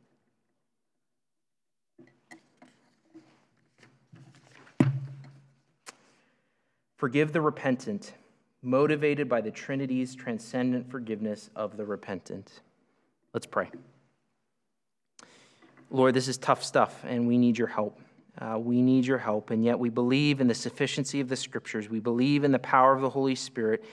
Forgive 6.98 7.32
the 7.32 7.40
repentant, 7.40 8.14
motivated 8.62 9.30
by 9.30 9.40
the 9.40 9.52
Trinity's 9.52 10.14
transcendent 10.16 10.90
forgiveness 10.92 11.50
of 11.56 11.78
the 11.78 11.86
repentant. 11.86 12.60
Let's 13.34 13.46
pray. 13.46 13.72
Lord, 15.92 16.14
this 16.14 16.28
is 16.28 16.38
tough 16.38 16.62
stuff, 16.62 17.04
and 17.06 17.26
we 17.26 17.38
need 17.38 17.58
your 17.58 17.68
help. 17.68 18.00
Uh, 18.40 18.58
we 18.58 18.82
need 18.82 19.06
your 19.06 19.18
help, 19.18 19.50
and 19.50 19.66
yet 19.66 19.78
we 19.78 19.90
believe 19.90 20.40
in 20.40 20.48
the 20.48 20.56
sufficiency 20.56 21.20
of 21.20 21.28
the 21.28 21.36
Scriptures. 21.36 21.90
We 21.90 22.00
believe 22.00 22.44
in 22.44 22.52
the 22.52 22.60
power 22.60 22.94
of 22.94 23.02
the 23.02 23.10
Holy 23.10 23.36
Spirit, 23.36 23.84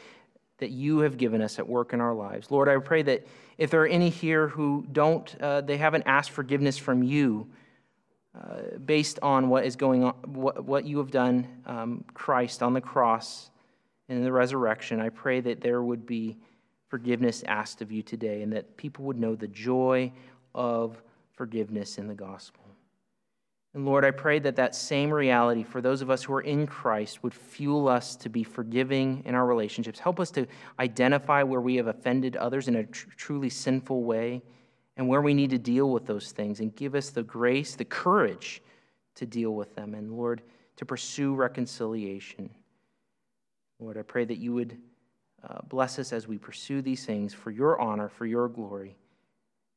that 0.58 0.70
you 0.70 1.00
have 1.00 1.18
given 1.18 1.42
us 1.42 1.58
at 1.58 1.68
work 1.68 1.92
in 1.92 2.00
our 2.00 2.14
lives. 2.14 2.50
Lord, 2.50 2.68
I 2.68 2.78
pray 2.78 3.02
that 3.02 3.26
if 3.58 3.70
there 3.70 3.82
are 3.82 3.86
any 3.86 4.08
here 4.08 4.48
who 4.48 4.86
don't, 4.92 5.34
uh, 5.40 5.60
they 5.60 5.76
haven't 5.76 6.04
asked 6.06 6.30
forgiveness 6.30 6.78
from 6.78 7.02
you 7.02 7.48
uh, 8.34 8.78
based 8.84 9.18
on 9.22 9.48
what 9.48 9.64
is 9.64 9.76
going 9.76 10.04
on, 10.04 10.14
what, 10.24 10.64
what 10.64 10.84
you 10.84 10.98
have 10.98 11.10
done, 11.10 11.46
um, 11.66 12.04
Christ 12.14 12.62
on 12.62 12.72
the 12.72 12.80
cross 12.80 13.50
and 14.08 14.18
in 14.18 14.24
the 14.24 14.32
resurrection, 14.32 15.00
I 15.00 15.08
pray 15.08 15.40
that 15.40 15.60
there 15.60 15.82
would 15.82 16.06
be 16.06 16.36
forgiveness 16.88 17.42
asked 17.46 17.82
of 17.82 17.90
you 17.90 18.02
today 18.02 18.42
and 18.42 18.52
that 18.52 18.76
people 18.76 19.04
would 19.06 19.18
know 19.18 19.34
the 19.34 19.48
joy 19.48 20.12
of 20.54 21.02
forgiveness 21.34 21.98
in 21.98 22.06
the 22.06 22.14
gospel. 22.14 22.65
And 23.76 23.84
Lord, 23.84 24.06
I 24.06 24.10
pray 24.10 24.38
that 24.38 24.56
that 24.56 24.74
same 24.74 25.12
reality 25.12 25.62
for 25.62 25.82
those 25.82 26.00
of 26.00 26.08
us 26.08 26.22
who 26.22 26.32
are 26.32 26.40
in 26.40 26.66
Christ 26.66 27.22
would 27.22 27.34
fuel 27.34 27.88
us 27.88 28.16
to 28.16 28.30
be 28.30 28.42
forgiving 28.42 29.22
in 29.26 29.34
our 29.34 29.44
relationships. 29.44 29.98
Help 29.98 30.18
us 30.18 30.30
to 30.30 30.46
identify 30.78 31.42
where 31.42 31.60
we 31.60 31.76
have 31.76 31.86
offended 31.86 32.36
others 32.36 32.68
in 32.68 32.76
a 32.76 32.84
tr- 32.84 33.10
truly 33.18 33.50
sinful 33.50 34.02
way 34.02 34.40
and 34.96 35.06
where 35.06 35.20
we 35.20 35.34
need 35.34 35.50
to 35.50 35.58
deal 35.58 35.90
with 35.90 36.06
those 36.06 36.32
things. 36.32 36.60
And 36.60 36.74
give 36.74 36.94
us 36.94 37.10
the 37.10 37.22
grace, 37.22 37.74
the 37.74 37.84
courage 37.84 38.62
to 39.16 39.26
deal 39.26 39.50
with 39.50 39.74
them. 39.74 39.92
And 39.92 40.10
Lord, 40.10 40.40
to 40.76 40.86
pursue 40.86 41.34
reconciliation. 41.34 42.48
Lord, 43.78 43.98
I 43.98 44.02
pray 44.02 44.24
that 44.24 44.38
you 44.38 44.54
would 44.54 44.78
uh, 45.46 45.58
bless 45.68 45.98
us 45.98 46.14
as 46.14 46.26
we 46.26 46.38
pursue 46.38 46.80
these 46.80 47.04
things 47.04 47.34
for 47.34 47.50
your 47.50 47.78
honor, 47.78 48.08
for 48.08 48.24
your 48.24 48.48
glory, 48.48 48.96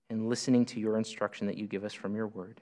and 0.10 0.30
listening 0.30 0.64
to 0.68 0.80
your 0.80 0.98
instruction 0.98 1.48
that 1.48 1.58
you 1.58 1.68
give 1.68 1.84
us 1.84 1.94
from 1.94 2.16
your 2.16 2.28
word. 2.28 2.62